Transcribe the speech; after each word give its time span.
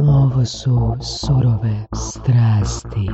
Ovo 0.00 0.44
su 0.44 0.96
surove 1.02 1.86
strasti. 1.94 3.10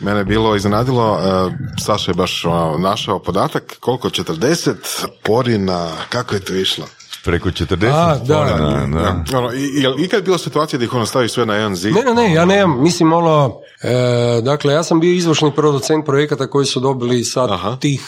Mene 0.00 0.20
je 0.20 0.24
bilo 0.24 0.56
iznenadilo, 0.56 1.12
uh, 1.12 1.52
Saša 1.78 2.10
je 2.10 2.14
baš 2.14 2.44
ono, 2.44 2.78
našao 2.78 3.18
podatak, 3.18 3.76
koliko 3.80 4.08
40 4.08 4.74
porina, 5.22 5.88
kako 6.08 6.34
je 6.34 6.40
to 6.40 6.54
išlo? 6.54 6.86
Preko 7.24 7.48
40 7.48 7.90
A, 7.92 8.18
da. 8.24 8.34
porina, 8.34 8.86
da. 8.86 9.38
Ono, 9.38 9.52
i, 9.52 10.04
ikad 10.04 10.24
bilo 10.24 10.38
situacija 10.38 10.78
da 10.78 10.84
ih 10.84 10.94
ono 10.94 11.06
stavi 11.06 11.28
sve 11.28 11.46
na 11.46 11.54
jedan 11.54 11.76
zid? 11.76 11.94
Ne, 11.94 12.02
ne, 12.02 12.14
ne, 12.14 12.34
ja 12.34 12.44
nemam, 12.44 12.82
mislim 12.82 13.12
ono, 13.12 13.60
e, 13.82 14.40
dakle, 14.42 14.72
ja 14.72 14.82
sam 14.82 15.00
bio 15.00 15.12
izvršni 15.12 15.52
producent 15.54 16.06
projekata 16.06 16.50
koji 16.50 16.66
su 16.66 16.80
dobili 16.80 17.24
sad 17.24 17.50
Aha. 17.50 17.76
tih, 17.80 18.00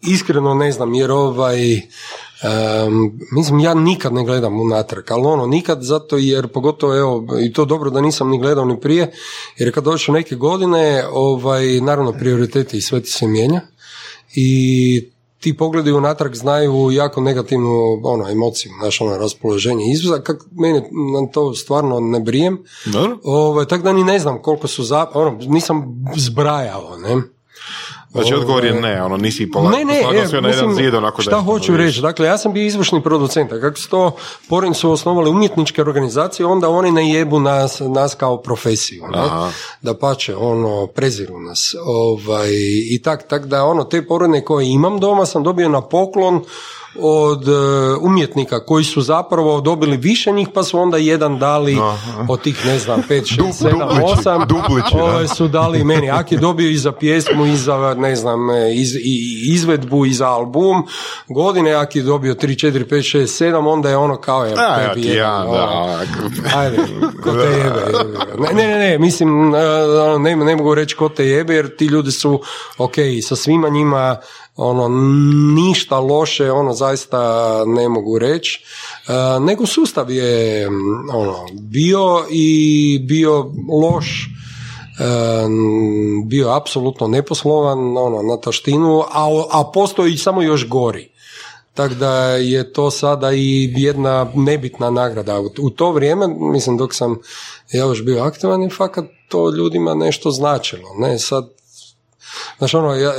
iskreno 0.00 0.54
ne 0.54 0.72
znam, 0.72 0.94
jer 0.94 1.10
ovaj, 1.10 1.80
em, 2.44 3.18
mislim, 3.32 3.60
ja 3.60 3.74
nikad 3.74 4.12
ne 4.12 4.24
gledam 4.24 4.60
unatrag, 4.60 5.04
ali 5.10 5.26
ono, 5.26 5.46
nikad 5.46 5.82
zato 5.82 6.16
jer, 6.16 6.48
pogotovo, 6.48 6.96
evo, 6.96 7.26
i 7.42 7.52
to 7.52 7.64
dobro 7.64 7.90
da 7.90 8.00
nisam 8.00 8.30
ni 8.30 8.38
gledao 8.38 8.64
ni 8.64 8.80
prije, 8.80 9.12
jer 9.58 9.74
kad 9.74 9.84
dođu 9.84 10.12
neke 10.12 10.34
godine, 10.34 11.04
ovaj, 11.12 11.80
naravno, 11.80 12.12
prioriteti 12.12 12.76
i 12.76 12.80
sve 12.80 13.00
ti 13.00 13.10
se 13.10 13.26
mijenja 13.26 13.60
i 14.34 15.10
ti 15.44 15.56
pogledi 15.56 15.92
unatrag 15.92 16.34
znaju 16.34 16.90
jako 16.90 17.20
negativnu 17.20 18.00
ono, 18.02 18.30
emociju, 18.30 18.72
naš 18.82 19.00
ono 19.00 19.16
raspoloženje 19.16 19.84
izvoza, 19.92 20.22
kak 20.22 20.42
mene 20.52 20.80
na 21.20 21.26
to 21.32 21.54
stvarno 21.54 22.00
ne 22.00 22.20
brijem, 22.20 22.64
Dobro. 22.84 23.18
Ovaj, 23.24 23.66
tako 23.66 23.82
da 23.82 23.92
ni 23.92 24.04
ne 24.04 24.18
znam 24.18 24.42
koliko 24.42 24.66
su 24.66 24.84
za, 24.84 25.06
ono, 25.14 25.38
nisam 25.40 26.04
zbrajao, 26.16 26.98
ne. 26.98 27.22
Znači, 28.14 28.34
odgovor 28.34 28.64
je 28.64 28.80
ne, 28.80 29.02
ono, 29.02 29.16
nisi 29.16 29.50
pola, 29.50 29.70
Ne, 29.70 29.84
ne, 29.84 30.02
na 30.02 30.18
jedan 30.18 30.44
mislim, 30.44 30.74
zid, 30.74 30.94
onako 30.94 31.22
šta 31.22 31.40
hoću 31.40 31.76
reći, 31.76 32.00
dakle 32.00 32.26
ja 32.26 32.38
sam 32.38 32.52
bio 32.52 32.66
izvršni 32.66 33.02
producent, 33.02 33.52
a 33.52 33.60
kako 33.60 33.78
su 33.78 33.88
to, 33.90 34.16
Porin 34.48 34.74
su 34.74 34.90
osnovali 34.90 35.30
umjetničke 35.30 35.80
organizacije, 35.80 36.46
onda 36.46 36.68
oni 36.68 36.92
ne 36.92 37.10
jebu 37.10 37.40
nas, 37.40 37.80
nas 37.80 38.14
kao 38.14 38.36
profesiju, 38.36 39.04
ne? 39.12 39.50
Da 39.82 39.94
pače, 39.94 40.36
ono, 40.36 40.86
preziru 40.86 41.40
nas, 41.40 41.74
ovaj, 41.86 42.50
i 42.90 43.00
tak, 43.02 43.28
tak 43.28 43.46
da 43.46 43.64
ono, 43.64 43.84
te 43.84 44.06
porine 44.06 44.44
koje 44.44 44.66
imam 44.66 45.00
doma 45.00 45.26
sam 45.26 45.42
dobio 45.42 45.68
na 45.68 45.80
poklon 45.80 46.44
od 46.98 47.48
e, 47.48 47.52
umjetnika 48.00 48.64
koji 48.64 48.84
su 48.84 49.02
zapravo 49.02 49.60
dobili 49.60 49.96
više 49.96 50.32
njih 50.32 50.48
pa 50.54 50.62
su 50.62 50.78
onda 50.78 50.96
jedan 50.96 51.38
dali 51.38 51.78
od 52.28 52.40
tih 52.40 52.66
ne 52.66 52.78
znam 52.78 53.02
5, 53.08 53.40
6, 53.40 53.42
7, 53.64 53.70
duplići, 53.70 54.28
8 54.28 54.46
duplići, 54.46 54.96
da. 54.96 55.04
Ove 55.04 55.28
su 55.28 55.48
dali 55.48 55.84
meni 55.84 56.10
Ak 56.10 56.32
je 56.32 56.38
dobio 56.38 56.70
i 56.70 56.76
za 56.76 56.92
pjesmu 56.92 57.46
i 57.46 57.56
za 57.56 57.94
ne 57.98 58.16
znam 58.16 58.50
e, 58.50 58.74
iz, 58.74 58.94
i, 58.96 59.42
izvedbu 59.46 60.06
i 60.06 60.12
za 60.12 60.28
album 60.28 60.82
godine 61.28 61.72
Ak 61.72 61.96
je 61.96 62.02
dobio 62.02 62.34
3, 62.34 62.66
4, 62.66 62.84
5, 62.84 63.18
6, 63.18 63.44
7 63.44 63.68
onda 63.68 63.90
je 63.90 63.96
ono 63.96 64.16
kao 64.16 64.44
je 64.44 64.54
A, 64.56 64.88
tebi 64.88 65.06
jedan, 65.06 65.16
ja, 65.16 65.44
ono. 65.48 65.52
da, 65.52 66.04
Ajde, 66.58 66.76
ko 67.22 67.30
te 67.32 67.48
jebe. 67.48 67.84
Ne, 68.38 68.54
ne, 68.54 68.66
ne, 68.66 68.78
ne, 68.78 68.98
mislim, 68.98 69.54
e, 69.54 69.58
ne, 70.18 70.36
ne 70.36 70.56
mogu 70.56 70.74
reći 70.74 70.96
ko 70.96 71.08
te 71.08 71.26
jebe, 71.26 71.54
jer 71.54 71.76
ti 71.76 71.84
ljudi 71.84 72.12
su, 72.12 72.40
ok, 72.78 72.94
sa 73.22 73.36
svima 73.36 73.68
njima, 73.68 74.16
ono, 74.56 74.88
ništa 75.54 75.98
loše, 75.98 76.52
ono, 76.52 76.72
zaista 76.72 77.62
ne 77.66 77.88
mogu 77.88 78.18
reći, 78.18 78.64
E, 79.08 79.40
nego 79.40 79.66
sustav 79.66 80.10
je, 80.10 80.68
ono, 81.12 81.46
bio 81.52 82.24
i 82.30 82.98
bio 83.08 83.52
loš, 83.82 84.28
e, 85.00 85.04
bio 86.26 86.50
apsolutno 86.50 87.08
neposlovan, 87.08 87.96
ono, 87.96 88.22
na 88.22 88.36
taštinu, 88.40 89.00
a, 89.00 89.44
a 89.50 89.70
postoji 89.74 90.16
samo 90.16 90.42
još 90.42 90.68
gori. 90.68 91.10
Tako 91.74 91.94
da 91.94 92.14
je 92.26 92.72
to 92.72 92.90
sada 92.90 93.32
i 93.32 93.74
jedna 93.76 94.26
nebitna 94.34 94.90
nagrada. 94.90 95.40
U, 95.58 95.70
to 95.70 95.92
vrijeme, 95.92 96.28
mislim 96.28 96.76
dok 96.76 96.94
sam 96.94 97.16
ja 97.72 97.80
još 97.80 98.02
bio 98.02 98.22
aktivan, 98.22 98.62
je 98.62 98.70
fakat 98.70 99.04
to 99.28 99.50
ljudima 99.50 99.94
nešto 99.94 100.30
značilo. 100.30 100.88
Ne, 100.98 101.18
sad 101.18 101.50
Znaš, 102.58 102.74
ono, 102.74 102.94
ja, 102.94 103.12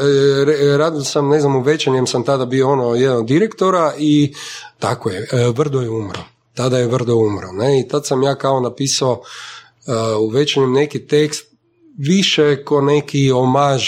e, 0.74 0.78
radio 0.78 1.04
sam, 1.04 1.30
ne 1.30 1.40
znam, 1.40 1.56
u 1.56 1.62
Večanjem 1.62 2.08
sam 2.08 2.24
tada 2.24 2.46
bio 2.46 2.72
ono, 2.72 2.96
jedan 2.96 3.18
od 3.18 3.26
direktora 3.26 3.94
i 3.98 4.34
tako 4.80 5.10
je, 5.10 5.28
e, 5.32 5.52
Vrdo 5.56 5.82
je 5.82 5.90
umro. 5.90 6.20
Tada 6.54 6.78
je 6.78 6.88
Vrdo 6.88 7.16
umro, 7.16 7.52
ne, 7.52 7.80
i 7.80 7.88
tad 7.88 8.06
sam 8.06 8.24
ja 8.24 8.36
kao 8.36 8.60
napisao 8.60 9.22
e, 9.88 10.16
u 10.16 10.28
Večanjem 10.28 10.74
neki 10.74 11.08
tekst 11.08 11.46
više 11.98 12.64
ko 12.64 12.82
neki 12.82 13.32
omaž, 13.32 13.84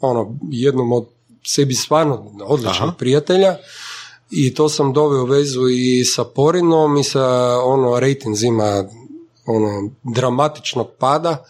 ono, 0.00 0.38
jednom 0.50 0.92
od 0.92 1.06
sebi 1.46 1.74
stvarno 1.74 2.32
odličnog 2.42 2.88
Aha. 2.88 2.96
prijatelja 2.98 3.56
i 4.30 4.54
to 4.54 4.68
sam 4.68 4.92
doveo 4.92 5.24
vezu 5.24 5.68
i 5.68 6.04
sa 6.04 6.24
Porinom 6.24 6.96
i 6.96 7.04
sa 7.04 7.58
ono 7.64 8.00
rejtinzima 8.00 8.84
ono 9.46 9.90
dramatičnog 10.02 10.88
pada 10.98 11.44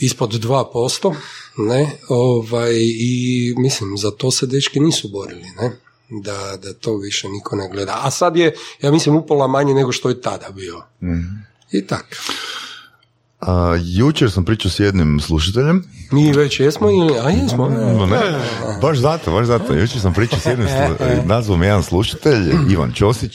ispod 0.00 0.30
2%, 0.30 1.14
ne, 1.56 1.90
ovaj, 2.08 2.72
i 2.80 3.54
mislim, 3.56 3.96
za 3.96 4.10
to 4.10 4.30
se 4.30 4.46
dečki 4.46 4.80
nisu 4.80 5.08
borili, 5.08 5.46
ne, 5.60 5.70
da, 6.10 6.56
da 6.62 6.72
to 6.72 6.96
više 6.96 7.28
niko 7.28 7.56
ne 7.56 7.68
gleda. 7.72 8.00
A 8.02 8.10
sad 8.10 8.36
je, 8.36 8.54
ja 8.82 8.90
mislim, 8.90 9.16
upola 9.16 9.46
manje 9.46 9.74
nego 9.74 9.92
što 9.92 10.08
je 10.08 10.20
tada 10.20 10.50
bio. 10.50 10.82
I 11.72 11.86
tak. 11.86 12.16
A, 13.40 13.76
jučer 13.84 14.30
sam 14.30 14.44
pričao 14.44 14.70
s 14.70 14.80
jednim 14.80 15.20
slušateljem, 15.20 15.84
Mi 16.10 16.32
već 16.32 16.60
jesmo 16.60 16.90
ili, 16.90 17.18
a 17.18 17.30
jesmo, 17.30 17.68
No 17.68 18.06
ne, 18.06 18.20
baš 18.82 18.98
zato, 18.98 19.32
baš 19.32 19.46
zato. 19.46 19.74
Jučer 19.74 20.00
sam 20.00 20.14
pričao 20.14 20.38
s 20.38 20.46
jednim, 20.46 20.68
slu- 20.68 21.26
nazvao 21.34 21.56
me 21.56 21.66
jedan 21.66 21.82
slušatelj, 21.82 22.52
Ivan 22.70 22.92
Ćosić, 22.92 23.32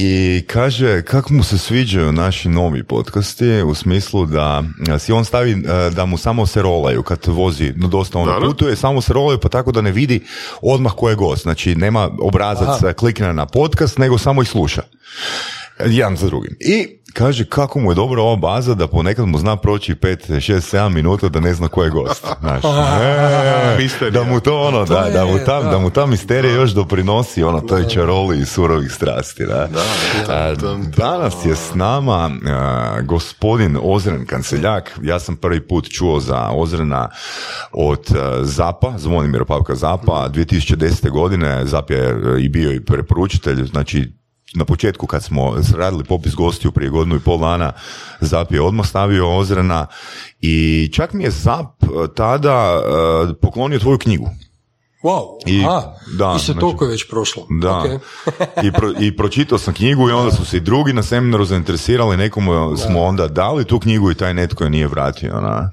i 0.00 0.42
kaže 0.46 1.02
kako 1.02 1.32
mu 1.32 1.42
se 1.42 1.58
sviđaju 1.58 2.12
naši 2.12 2.48
novi 2.48 2.84
podcasti 2.84 3.62
u 3.62 3.74
smislu 3.74 4.26
da 4.26 4.64
si 4.98 5.12
on 5.12 5.24
stavi 5.24 5.62
da 5.92 6.04
mu 6.04 6.18
samo 6.18 6.46
se 6.46 6.62
rolaju 6.62 7.02
kad 7.02 7.26
vozi, 7.26 7.72
no 7.76 7.88
dosta 7.88 8.18
ono 8.18 8.40
putuje, 8.40 8.76
samo 8.76 9.00
se 9.00 9.12
rolaju 9.12 9.38
pa 9.40 9.48
tako 9.48 9.72
da 9.72 9.80
ne 9.80 9.92
vidi 9.92 10.20
odmah 10.62 10.92
ko 10.96 11.08
je 11.08 11.14
gost. 11.14 11.42
Znači 11.42 11.74
nema 11.74 12.10
obrazac 12.20 12.82
a, 12.82 12.92
klikne 12.92 13.32
na 13.32 13.46
podcast, 13.46 13.98
nego 13.98 14.18
samo 14.18 14.42
ih 14.42 14.48
sluša. 14.48 14.82
Jedan 15.86 16.16
za 16.16 16.26
drugim. 16.26 16.56
I 16.60 16.97
kaže 17.12 17.44
kako 17.44 17.80
mu 17.80 17.90
je 17.90 17.94
dobra 17.94 18.22
ova 18.22 18.36
baza 18.36 18.74
da 18.74 18.88
ponekad 18.88 19.26
mu 19.26 19.38
zna 19.38 19.56
proći 19.56 19.94
5, 19.94 20.32
6, 20.32 20.76
7 20.76 20.88
minuta 20.88 21.28
da 21.28 21.40
ne 21.40 21.54
zna 21.54 21.68
ko 21.68 21.82
je 21.84 21.90
gost. 21.90 22.26
Znaš, 22.40 22.62
e, 24.00 24.10
da 24.10 24.24
mu 24.24 24.40
to 24.40 24.60
ono, 24.60 24.84
da, 24.84 24.98
je, 24.98 25.12
da, 25.12 25.24
mu 25.24 25.38
ta, 25.46 25.62
da. 25.62 25.70
da 25.70 25.78
mu 25.78 25.90
ta 25.90 26.06
misterija 26.06 26.54
još 26.54 26.70
doprinosi 26.70 27.42
ono 27.42 27.60
toj 27.60 27.88
čaroli 27.88 28.40
i 28.40 28.44
surovih 28.44 28.92
strasti. 28.92 29.46
Da. 29.46 29.68
A, 30.28 30.54
danas 30.96 31.34
je 31.44 31.56
s 31.56 31.74
nama 31.74 32.30
a, 32.46 33.00
gospodin 33.02 33.78
Ozren 33.82 34.26
Kanceljak. 34.26 34.98
Ja 35.02 35.18
sam 35.18 35.36
prvi 35.36 35.68
put 35.68 35.88
čuo 35.90 36.20
za 36.20 36.50
Ozrena 36.50 37.08
od 37.72 38.16
a, 38.16 38.44
Zapa, 38.44 38.94
Zvonimira 38.98 39.44
Pavka 39.44 39.74
Zapa, 39.74 40.28
2010. 40.28 41.10
godine 41.10 41.66
Zap 41.66 41.90
je 41.90 41.98
e, 41.98 42.14
i 42.40 42.48
bio 42.48 42.72
i 42.72 42.84
preporučitelj, 42.84 43.64
znači 43.64 44.17
na 44.54 44.64
početku 44.64 45.06
kad 45.06 45.24
smo 45.24 45.56
radili 45.76 46.04
popis 46.04 46.34
gostiju 46.34 46.72
prije 46.72 46.90
godinu 46.90 47.16
i 47.16 47.20
pol 47.20 47.38
dana, 47.38 47.72
Zap 48.20 48.52
je 48.52 48.60
odmah 48.62 48.86
stavio 48.86 49.36
Ozrena 49.36 49.86
i 50.40 50.90
čak 50.94 51.12
mi 51.12 51.24
je 51.24 51.30
Zap 51.30 51.66
e, 51.82 51.86
tada 52.14 52.80
e, 53.30 53.34
poklonio 53.42 53.78
tvoju 53.78 53.98
knjigu. 53.98 54.30
Wow, 55.04 55.22
I- 55.46 55.64
aha, 55.64 55.82
da, 56.18 56.34
i 56.36 56.40
se 56.40 56.44
znači- 56.44 56.60
toliko 56.60 56.84
je 56.84 56.90
već 56.90 57.10
prošlo. 57.10 57.46
Da. 57.62 57.78
Ok. 57.78 57.86
I, 58.66 58.72
pro, 58.72 58.92
I 59.00 59.16
pročitao 59.16 59.58
sam 59.58 59.74
knjigu 59.74 60.08
i 60.08 60.12
onda 60.12 60.32
su 60.32 60.44
se 60.44 60.56
i 60.56 60.60
drugi 60.60 60.92
na 60.92 61.02
seminaru 61.02 61.44
zainteresirali, 61.44 62.16
nekomu 62.16 62.76
smo 62.76 63.02
onda 63.02 63.28
dali 63.28 63.64
tu 63.64 63.80
knjigu 63.80 64.10
i 64.10 64.14
taj 64.14 64.34
netko 64.34 64.64
je 64.64 64.70
nije 64.70 64.86
vratio. 64.88 65.40
Na. 65.40 65.70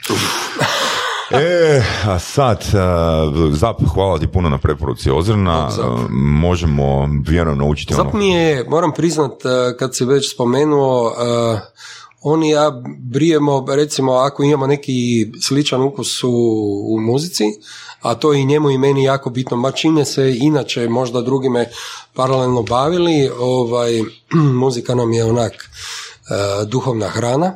E, 1.41 1.84
a 2.07 2.19
sad, 2.19 2.66
uh, 2.73 3.53
Zap, 3.53 3.81
hvala 3.94 4.19
ti 4.19 4.28
puno 4.28 4.50
na 4.50 4.57
preporuci 4.57 5.09
Zap. 5.22 5.38
Uh, 5.38 6.09
možemo 6.12 7.09
vjerujem 7.28 7.57
naučiti 7.57 7.94
ono. 7.94 8.03
Zap 8.03 8.13
mi 8.13 8.29
je, 8.29 8.66
moram 8.70 8.91
priznat, 8.91 9.32
eh, 9.46 9.78
kad 9.79 9.96
si 9.96 10.05
već 10.05 10.34
spomenuo, 10.34 11.11
eh, 11.11 11.59
on 12.22 12.43
i 12.43 12.49
ja 12.49 12.82
brijemo, 12.99 13.66
recimo, 13.70 14.14
ako 14.14 14.43
imamo 14.43 14.67
neki 14.67 15.32
sličan 15.41 15.82
ukus 15.82 16.23
u, 16.23 16.32
u 16.90 16.99
muzici, 16.99 17.43
a 18.02 18.16
to 18.16 18.34
je 18.34 18.41
i 18.41 18.46
njemu 18.46 18.70
i 18.70 18.78
meni 18.78 19.03
jako 19.03 19.29
bitno, 19.29 19.58
ma 19.58 19.72
čime 19.72 20.05
se 20.05 20.35
inače 20.38 20.90
možda 20.90 21.22
drugime 21.22 21.70
paralelno 22.14 22.64
bavili, 22.64 23.29
ovaj, 23.40 24.02
muzika 24.64 24.96
nam 24.96 25.14
je 25.14 25.26
onak 25.26 25.53
duhovna 26.67 27.08
hrana, 27.08 27.53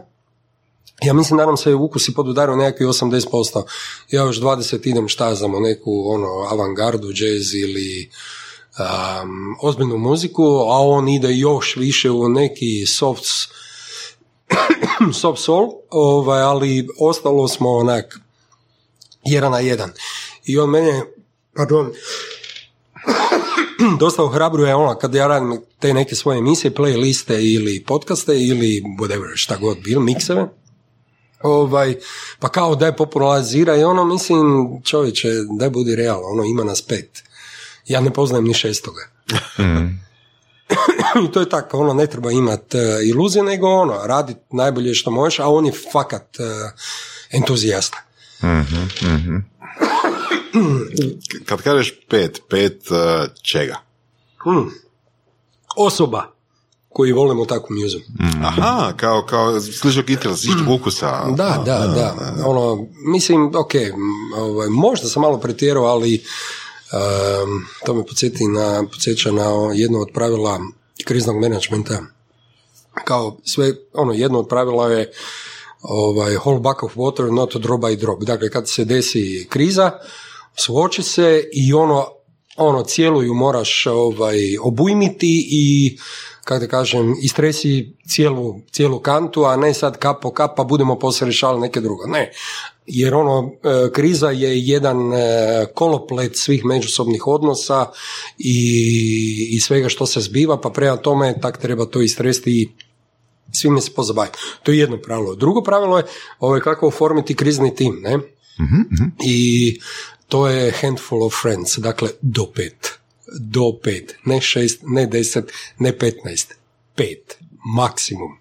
ja 1.03 1.13
mislim 1.13 1.37
da 1.37 1.45
nam 1.45 1.57
se 1.57 1.73
ukusi 1.73 2.13
podudaraju 2.13 2.57
nekakvih 2.57 2.89
80%. 2.89 3.63
Ja 4.11 4.23
još 4.23 4.39
20 4.39 4.89
idem 4.89 5.07
šta 5.07 5.35
znam 5.35 5.51
neku 5.61 6.03
ono, 6.07 6.27
avangardu, 6.27 7.07
jazz 7.07 7.53
ili 7.53 8.09
um, 8.79 9.55
ozbiljnu 9.61 9.97
muziku, 9.97 10.43
a 10.43 10.79
on 10.79 11.07
ide 11.07 11.33
još 11.33 11.75
više 11.75 12.11
u 12.11 12.29
neki 12.29 12.85
soft 12.85 13.25
soft 15.21 15.41
soul, 15.41 15.69
ovaj, 15.89 16.41
ali 16.41 16.87
ostalo 16.99 17.47
smo 17.47 17.69
onak 17.69 18.19
jedan 19.25 19.51
na 19.51 19.59
jedan. 19.59 19.91
I 20.45 20.59
on 20.59 20.69
mene, 20.69 21.03
pardon, 21.55 21.91
dosta 23.99 24.23
ohrabruje 24.23 24.75
ono 24.75 24.95
kad 24.95 25.15
ja 25.15 25.27
radim 25.27 25.61
te 25.79 25.93
neke 25.93 26.15
svoje 26.15 26.37
emisije, 26.37 26.71
playliste 26.71 27.55
ili 27.55 27.83
podcaste 27.87 28.39
ili 28.39 28.83
whatever, 28.99 29.31
šta 29.35 29.57
god 29.57 29.77
bil, 29.83 29.99
mikseve. 29.99 30.58
Ovaj, 31.41 31.95
pa 32.39 32.50
kao 32.50 32.75
daj 32.75 32.95
popularizira 32.95 33.75
i 33.75 33.83
ono, 33.83 34.06
mislim, 34.06 34.68
čovječe, 34.83 35.27
daj 35.59 35.69
budi 35.69 35.95
realno, 35.95 36.27
ono, 36.27 36.44
ima 36.44 36.63
nas 36.63 36.81
pet. 36.81 37.24
Ja 37.86 38.01
ne 38.01 38.13
poznajem 38.13 38.45
ni 38.45 38.53
šestoga. 38.53 39.01
I 41.27 41.31
to 41.31 41.39
je 41.39 41.50
tako, 41.50 41.80
ono, 41.80 41.94
ne 41.94 42.07
treba 42.07 42.31
imati 42.31 42.77
uh, 42.77 42.83
iluzije, 43.09 43.44
nego 43.44 43.68
ono, 43.68 43.94
raditi 44.06 44.39
najbolje 44.50 44.94
što 44.94 45.12
možeš, 45.12 45.39
a 45.39 45.47
on 45.47 45.65
je 45.65 45.74
fakat 45.91 46.38
uh, 46.39 46.45
entuzijasta. 47.31 47.97
Kad 51.45 51.62
kažeš 51.62 51.94
pet, 52.09 52.42
pet 52.50 52.92
uh, 52.92 52.97
čega? 53.42 53.75
Hmm. 54.44 54.71
Osoba 55.75 56.38
koji 56.99 57.11
volimo 57.11 57.45
takvu 57.45 57.75
muzu. 57.75 57.99
Aha, 58.43 58.93
kao, 58.97 59.25
kao 59.29 59.61
sličnog 60.35 60.69
ukusa. 60.69 61.25
Da, 61.29 61.63
da, 61.65 61.77
da. 61.95 62.15
Ono, 62.45 62.87
mislim, 63.05 63.45
ok, 63.55 63.71
ovaj, 64.37 64.69
možda 64.69 65.07
sam 65.07 65.21
malo 65.21 65.37
pretjerao, 65.37 65.83
ali 65.83 66.23
um, 66.93 67.65
to 67.85 67.93
me 67.93 68.05
podsjeti 68.05 68.47
na, 68.47 68.83
podsjeća 68.91 69.31
na 69.31 69.43
jedno 69.73 69.99
od 69.99 70.07
pravila 70.13 70.59
kriznog 71.05 71.39
menadžmenta. 71.39 72.01
Kao 73.03 73.37
sve, 73.43 73.73
ono, 73.93 74.13
jedno 74.13 74.39
od 74.39 74.47
pravila 74.47 74.91
je 74.91 75.11
ovaj, 75.81 76.35
whole 76.35 76.59
buck 76.59 76.83
of 76.83 76.95
water, 76.95 77.31
not 77.31 77.55
a 77.55 77.59
drop 77.59 77.81
by 77.81 77.99
drop. 77.99 78.23
Dakle, 78.23 78.49
kad 78.49 78.69
se 78.69 78.85
desi 78.85 79.47
kriza, 79.49 79.91
suoči 80.55 81.03
se 81.03 81.43
i 81.53 81.73
ono, 81.73 82.05
ono 82.57 82.83
cijelu 82.83 83.23
ju 83.23 83.33
moraš 83.33 83.85
ovaj, 83.85 84.57
obujmiti 84.61 85.47
i 85.51 85.97
kako 86.49 86.59
da 86.59 86.67
kažem, 86.67 87.15
istresi 87.21 87.93
cijelu, 88.07 88.61
cijelu 88.71 88.99
kantu, 88.99 89.43
a 89.45 89.55
ne 89.55 89.73
sad 89.73 89.97
kap 89.97 90.21
po 90.21 90.31
kap, 90.31 90.57
pa 90.57 90.63
budemo 90.63 90.99
poslije 90.99 91.25
rješavali 91.25 91.61
neke 91.61 91.81
drugo. 91.81 92.07
Ne, 92.07 92.31
jer 92.85 93.15
ono, 93.15 93.51
e, 93.63 93.91
kriza 93.91 94.29
je 94.29 94.59
jedan 94.59 95.13
e, 95.13 95.19
koloplet 95.75 96.37
svih 96.37 96.65
međusobnih 96.65 97.27
odnosa 97.27 97.85
i, 98.37 99.49
i 99.51 99.59
svega 99.59 99.89
što 99.89 100.05
se 100.05 100.21
zbiva, 100.21 100.61
pa 100.61 100.69
prema 100.69 100.97
tome 100.97 101.35
tak 101.41 101.57
treba 101.57 101.85
to 101.85 102.01
istresti 102.01 102.51
i 102.51 102.69
svime 103.51 103.81
se 103.81 103.91
pozabaviti. 103.95 104.37
To 104.63 104.71
je 104.71 104.77
jedno 104.77 104.97
pravilo. 104.97 105.35
Drugo 105.35 105.61
pravilo 105.61 105.97
je 105.97 106.03
ovaj, 106.39 106.59
kako 106.59 106.87
oformiti 106.87 107.35
krizni 107.35 107.75
tim, 107.75 108.01
ne? 108.01 108.19
I 109.25 109.79
to 110.27 110.47
je 110.47 110.73
handful 110.81 111.23
of 111.23 111.33
friends, 111.41 111.77
dakle 111.77 112.09
do 112.21 112.45
pet. 112.55 112.98
Do 113.39 113.79
pet, 113.83 114.15
ne 114.25 114.41
šest, 114.41 114.81
ne 114.83 115.05
deset, 115.05 115.51
ne 115.79 115.97
petnaest. 115.97 116.55
Pet, 116.95 117.37
maksimum. 117.75 118.39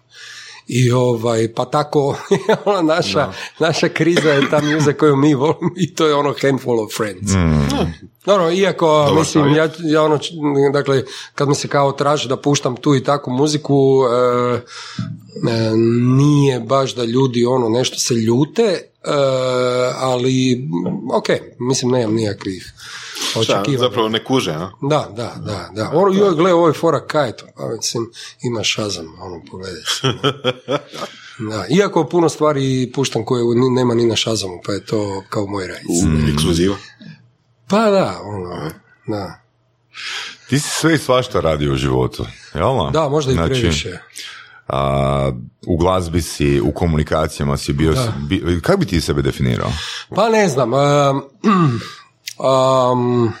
I 0.69 0.91
ovaj, 0.91 1.53
pa 1.53 1.65
tako, 1.65 2.17
ona 2.65 2.81
naša, 2.81 3.33
naša 3.59 3.89
kriza 3.89 4.29
je 4.29 4.49
ta 4.49 4.61
muza 4.61 4.93
koju 4.93 5.15
mi 5.15 5.33
volimo 5.33 5.71
i 5.77 5.95
to 5.95 6.07
je 6.07 6.15
ono 6.15 6.35
handful 6.41 6.79
of 6.79 6.93
friends. 6.97 7.31
Dobro, 8.25 8.51
iako, 8.51 9.15
mislim, 9.19 9.55
ja, 9.55 9.69
ja 9.79 10.03
ono, 10.03 10.19
dakle, 10.73 11.03
kad 11.35 11.47
mi 11.47 11.55
se 11.55 11.67
kao 11.67 11.91
traži 11.91 12.27
da 12.27 12.37
puštam 12.37 12.75
tu 12.75 12.95
i 12.95 13.03
takvu 13.03 13.33
muziku, 13.33 14.01
e, 14.03 14.55
e, 14.55 14.61
nije 16.17 16.59
baš 16.59 16.95
da 16.95 17.03
ljudi 17.03 17.45
ono 17.45 17.69
nešto 17.69 17.99
se 17.99 18.13
ljute, 18.13 18.63
e, 18.63 18.81
ali, 19.95 20.67
ok, 21.13 21.27
mislim, 21.59 21.91
nemam 21.91 22.15
nikakvih 22.15 22.73
Šta, 22.73 23.08
očekivanja. 23.35 23.77
zapravo 23.77 24.09
ne 24.09 24.23
kuže, 24.23 24.51
a? 24.51 24.71
Da, 24.81 25.07
da, 25.15 25.35
da, 25.45 25.69
da. 25.75 25.89
Ono, 25.93 26.13
joj, 26.13 26.35
gle, 26.35 26.53
ovo 26.53 26.67
je 26.67 26.73
fora 26.73 27.07
kaj 27.07 27.31
to. 27.31 27.45
Pa, 27.57 27.67
mislim, 27.67 28.11
ima 28.41 28.63
šazam, 28.63 29.05
ono, 29.21 29.41
pogledaj. 29.51 29.81
Da, 31.49 31.65
iako 31.69 32.03
puno 32.03 32.29
stvari 32.29 32.91
puštam 32.95 33.25
koje 33.25 33.43
nema 33.75 33.93
ni 33.93 34.05
na 34.05 34.15
šazamu, 34.15 34.61
pa 34.65 34.71
je 34.71 34.85
to 34.85 35.23
kao 35.29 35.47
moj 35.47 35.67
rajc. 35.67 35.83
U, 35.83 36.33
ekskluziva. 36.33 36.75
Pa 37.67 37.89
da, 37.89 38.19
ono, 38.23 38.71
da. 39.07 39.41
Ti 40.49 40.59
si 40.59 40.69
sve 40.69 40.95
i 40.95 40.97
svašta 40.97 41.39
radio 41.39 41.73
u 41.73 41.75
životu, 41.75 42.25
jel? 42.55 42.75
da? 42.85 42.89
Da, 42.93 43.09
možda 43.09 43.31
i 43.31 43.35
Znači, 43.35 43.49
previše. 43.49 43.99
A, 44.67 45.31
u 45.67 45.77
glazbi 45.77 46.21
si, 46.21 46.61
u 46.61 46.71
komunikacijama 46.71 47.57
si 47.57 47.73
bio, 47.73 47.95
bi, 48.29 48.61
kako 48.61 48.77
bi 48.77 48.85
ti 48.85 49.01
sebe 49.01 49.21
definirao? 49.21 49.71
Pa 50.15 50.29
ne 50.29 50.47
znam. 50.49 50.73
Um, 50.73 51.23
um, 52.39 53.33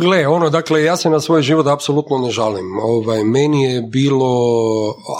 gle, 0.00 0.26
ono, 0.26 0.50
dakle, 0.50 0.84
ja 0.84 0.96
se 0.96 1.10
na 1.10 1.20
svoj 1.20 1.42
život 1.42 1.66
apsolutno 1.66 2.18
ne 2.18 2.30
žalim. 2.30 2.78
Ovaj, 2.78 3.24
meni 3.24 3.64
je 3.64 3.82
bilo 3.82 4.34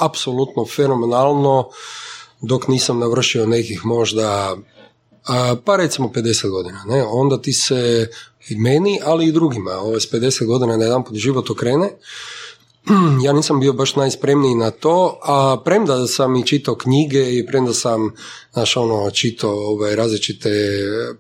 apsolutno 0.01 0.67
fenomenalno 0.67 1.69
dok 2.41 2.69
nisam 2.69 2.99
navršio 2.99 3.47
nekih 3.47 3.85
možda 3.85 4.57
a, 5.27 5.57
pa 5.65 5.77
recimo 5.77 6.09
50 6.09 6.51
godina, 6.51 6.85
ne? 6.87 7.05
onda 7.05 7.43
ti 7.43 7.53
se 7.53 8.09
i 8.49 8.57
meni, 8.57 9.01
ali 9.05 9.27
i 9.27 9.33
drugima, 9.33 9.71
ovo 9.71 10.01
s 10.01 10.13
50 10.13 10.47
godina 10.47 10.77
na 10.77 10.85
jedan 10.85 11.05
život 11.13 11.51
okrene 11.51 11.91
ja 13.25 13.33
nisam 13.33 13.61
bio 13.61 13.73
baš 13.73 13.97
najspremniji 13.97 14.55
na 14.55 14.71
to, 14.71 15.21
a 15.23 15.63
premda 15.65 16.07
sam 16.07 16.37
i 16.37 16.47
čitao 16.47 16.75
knjige 16.75 17.39
i 17.39 17.47
premda 17.47 17.75
sam 17.75 18.11
znaš, 18.53 18.77
ono, 18.77 19.11
čitao 19.11 19.51
ove, 19.51 19.97
različite 19.97 20.51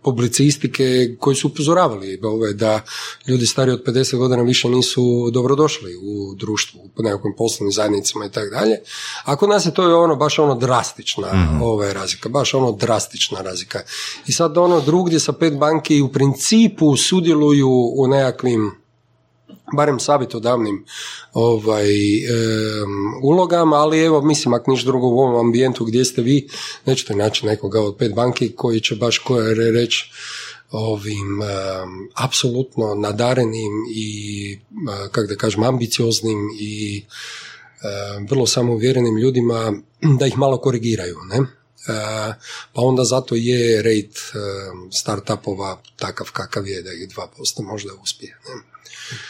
publicistike 0.02 1.16
koji 1.18 1.36
su 1.36 1.48
upozoravali 1.48 2.20
ove, 2.22 2.52
da 2.52 2.80
ljudi 3.28 3.46
stari 3.46 3.70
od 3.70 3.84
50 3.84 4.16
godina 4.16 4.42
više 4.42 4.68
nisu 4.68 5.30
dobrodošli 5.30 5.96
u 5.96 6.34
društvu, 6.34 6.80
u 6.96 7.02
nekakvim 7.02 7.34
poslovnim 7.38 7.72
zajednicama 7.72 8.24
i 8.24 8.30
tako 8.30 8.50
dalje. 8.50 8.76
A 9.24 9.36
kod 9.36 9.48
nas 9.48 9.66
je 9.66 9.74
to 9.74 10.02
ono 10.02 10.16
baš 10.16 10.38
ono 10.38 10.54
drastična 10.54 11.58
ove, 11.62 11.94
razlika, 11.94 12.28
baš 12.28 12.54
ono 12.54 12.72
drastična 12.72 13.40
razlika. 13.40 13.82
I 14.26 14.32
sad 14.32 14.58
ono 14.58 14.80
drugdje 14.80 15.20
sa 15.20 15.32
pet 15.32 15.58
banki 15.58 16.00
u 16.00 16.12
principu 16.12 16.96
sudjeluju 16.96 17.70
u 17.96 18.06
nekakvim 18.06 18.79
barem 19.76 20.00
savjetodavnim 20.00 20.84
ovaj, 21.32 21.90
em, 22.16 23.14
ulogama, 23.22 23.76
ali 23.76 24.00
evo, 24.00 24.22
mislim, 24.22 24.54
ako 24.54 24.70
niš 24.70 24.84
drugo 24.84 25.06
u 25.06 25.18
ovom 25.18 25.46
ambijentu 25.46 25.84
gdje 25.84 26.04
ste 26.04 26.22
vi, 26.22 26.48
nećete 26.86 27.16
naći 27.16 27.46
nekoga 27.46 27.80
od 27.80 27.96
pet 27.96 28.14
banki 28.14 28.52
koji 28.56 28.80
će 28.80 28.96
baš 28.96 29.18
koje 29.18 29.72
reći 29.72 30.10
ovim 30.70 31.42
em, 31.42 32.08
apsolutno 32.14 32.94
nadarenim 32.94 33.72
i, 33.94 34.58
kako 35.10 35.26
da 35.26 35.36
kažem, 35.36 35.62
ambicioznim 35.62 36.38
i 36.60 37.04
em, 37.82 38.26
vrlo 38.30 38.46
samouvjerenim 38.46 39.16
ljudima 39.16 39.72
da 40.18 40.26
ih 40.26 40.38
malo 40.38 40.58
korigiraju, 40.58 41.16
ne? 41.30 41.36
E, 41.36 42.34
pa 42.72 42.82
onda 42.82 43.04
zato 43.04 43.34
je 43.34 43.82
rate 43.82 44.20
startupova 44.92 45.82
takav 45.96 46.30
kakav 46.32 46.66
je 46.66 46.82
da 46.82 46.92
ih 46.92 47.08
2% 47.08 47.62
možda 47.62 47.92
uspije. 48.02 48.38
Ne? 48.48 48.69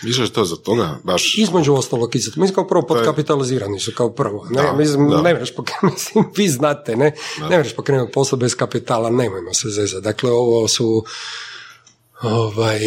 Više 0.02 0.26
što 0.26 0.44
za 0.44 0.56
toga, 0.56 0.98
baš... 1.04 1.38
Između 1.38 1.74
ostalog, 1.74 2.16
i 2.16 2.18
zato. 2.18 2.40
mislim 2.40 2.54
kao 2.54 2.66
prvo 2.66 2.82
podkapitalizirani 2.82 3.80
su 3.80 3.92
kao 3.94 4.10
prvo. 4.10 4.46
Ne, 4.50 4.62
Da, 4.62 4.72
mislim, 4.72 5.10
da. 5.10 5.22
ne 5.22 5.34
možeš 5.34 5.54
pokrenuti, 5.54 5.86
mislim, 5.94 6.24
vi 6.36 6.48
znate, 6.48 6.96
ne, 6.96 7.12
ne 7.50 7.58
možeš 7.58 7.76
pokrenuti 7.76 8.12
posao 8.12 8.38
bez 8.38 8.54
kapitala, 8.54 9.10
nemojmo 9.10 9.54
se 9.54 9.68
zezati. 9.68 10.04
Dakle, 10.04 10.30
ovo 10.30 10.68
su 10.68 11.04
Ovaj, 12.22 12.80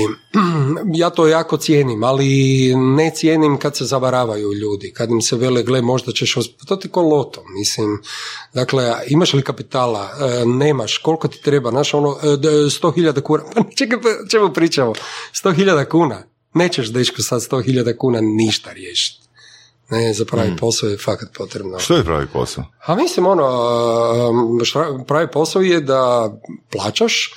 ja 0.94 1.10
to 1.10 1.28
jako 1.28 1.58
cijenim, 1.58 2.04
ali 2.04 2.28
ne 2.76 3.12
cijenim 3.16 3.58
kad 3.58 3.78
se 3.78 3.86
zavaravaju 3.86 4.54
ljudi, 4.54 4.94
kad 4.94 5.10
im 5.10 5.22
se 5.22 5.36
vele, 5.36 5.64
gle, 5.64 5.82
možda 5.82 6.12
ćeš, 6.12 6.36
osp- 6.36 6.66
to 6.68 6.76
ti 6.76 6.90
ko 6.90 7.02
loto, 7.02 7.44
mislim, 7.50 8.02
dakle, 8.54 8.94
imaš 9.08 9.34
li 9.34 9.42
kapitala, 9.42 10.10
E, 10.22 10.46
nemaš, 10.46 10.98
koliko 10.98 11.28
ti 11.28 11.42
treba, 11.42 11.70
znaš, 11.70 11.94
ono, 11.94 12.18
e, 12.24 12.38
d- 12.38 12.50
100.000 12.50 13.22
kuna, 13.22 13.44
pa 13.56 13.64
čekaj, 13.78 14.02
pa 14.02 14.10
čemu 14.32 14.54
pričamo, 14.54 14.94
100.000 15.34 15.86
kuna, 15.86 16.24
nećeš, 16.54 16.88
dečko, 16.88 17.22
sad 17.22 17.42
100.000 17.42 17.98
kuna 17.98 18.20
ništa 18.22 18.72
riješiti. 18.72 19.24
Ne, 19.90 20.14
za 20.14 20.26
pravi 20.26 20.58
posao 20.60 20.90
je 20.90 20.98
fakat 20.98 21.30
potrebno. 21.38 21.80
Što 21.80 21.96
je 21.96 22.04
pravi 22.04 22.28
posao? 22.34 22.66
A 22.86 22.96
mislim, 22.96 23.26
ono, 23.26 23.48
um, 24.30 25.06
pravi 25.08 25.28
posao 25.32 25.62
je 25.62 25.82
da 25.82 26.34
plaćaš 26.72 27.34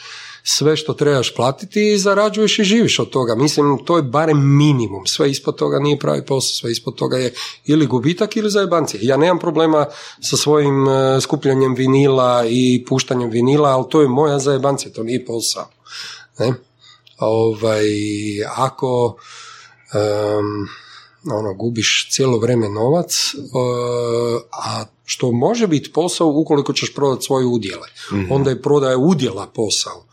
sve 0.49 0.77
što 0.77 0.95
trebaš 0.95 1.35
platiti 1.35 1.93
i 1.93 1.99
zarađuješ 1.99 2.59
i 2.59 2.65
živiš 2.65 2.99
od 2.99 3.11
toga. 3.11 3.35
Mislim, 3.35 3.79
to 3.85 3.97
je 3.97 4.03
barem 4.03 4.57
minimum. 4.57 5.07
Sve 5.07 5.31
ispod 5.31 5.57
toga 5.57 5.79
nije 5.79 5.99
pravi 5.99 6.25
posao. 6.25 6.51
Sve 6.51 6.73
ispod 6.73 6.95
toga 6.95 7.17
je 7.17 7.35
ili 7.65 7.87
gubitak 7.87 8.37
ili 8.37 8.51
zajebancija. 8.51 9.01
Ja 9.03 9.17
nemam 9.17 9.39
problema 9.39 9.87
sa 10.21 10.37
svojim 10.37 10.89
uh, 10.89 10.95
skupljanjem 11.21 11.75
vinila 11.75 12.45
i 12.49 12.85
puštanjem 12.89 13.31
vinila, 13.31 13.69
ali 13.69 13.85
to 13.91 14.01
je 14.01 14.09
moja 14.09 14.39
zajebancija, 14.39 14.93
to 14.93 15.03
nije 15.03 15.25
posao. 15.25 15.69
Ne? 16.39 16.55
Ovaj, 17.19 17.85
ako 18.57 19.17
um, 19.95 20.69
ono, 21.33 21.55
gubiš 21.55 22.09
cijelo 22.11 22.39
vrijeme 22.39 22.69
novac, 22.69 23.35
uh, 23.35 24.43
a 24.53 24.85
što 25.05 25.33
može 25.33 25.67
biti 25.67 25.93
posao 25.93 26.29
ukoliko 26.29 26.73
ćeš 26.73 26.95
prodati 26.95 27.25
svoje 27.25 27.47
udjele. 27.47 27.89
Onda 28.31 28.51
je 28.51 28.63
prodaja 28.63 28.99
udjela 28.99 29.47
posao. 29.47 30.07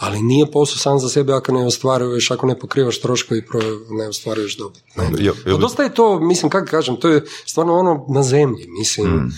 ali 0.00 0.22
nije 0.22 0.50
posao 0.50 0.78
sam 0.78 0.98
za 0.98 1.08
sebe 1.08 1.32
ako 1.32 1.52
ne 1.52 1.66
ostvaruješ, 1.66 2.30
ako 2.30 2.46
ne 2.46 2.58
pokrivaš 2.58 3.00
troškove 3.00 3.40
i 3.40 3.44
ne 3.90 4.08
ostvaruješ 4.08 4.56
dobit. 4.56 4.82
Ne? 4.96 5.10
Pa 5.44 5.56
dosta 5.56 5.82
je 5.82 5.94
to, 5.94 6.20
mislim, 6.20 6.50
kako 6.50 6.66
kažem, 6.66 6.96
to 6.96 7.08
je 7.08 7.24
stvarno 7.46 7.78
ono 7.78 8.06
na 8.08 8.22
zemlji, 8.22 8.66
mislim. 8.68 9.08
Mm. 9.08 9.32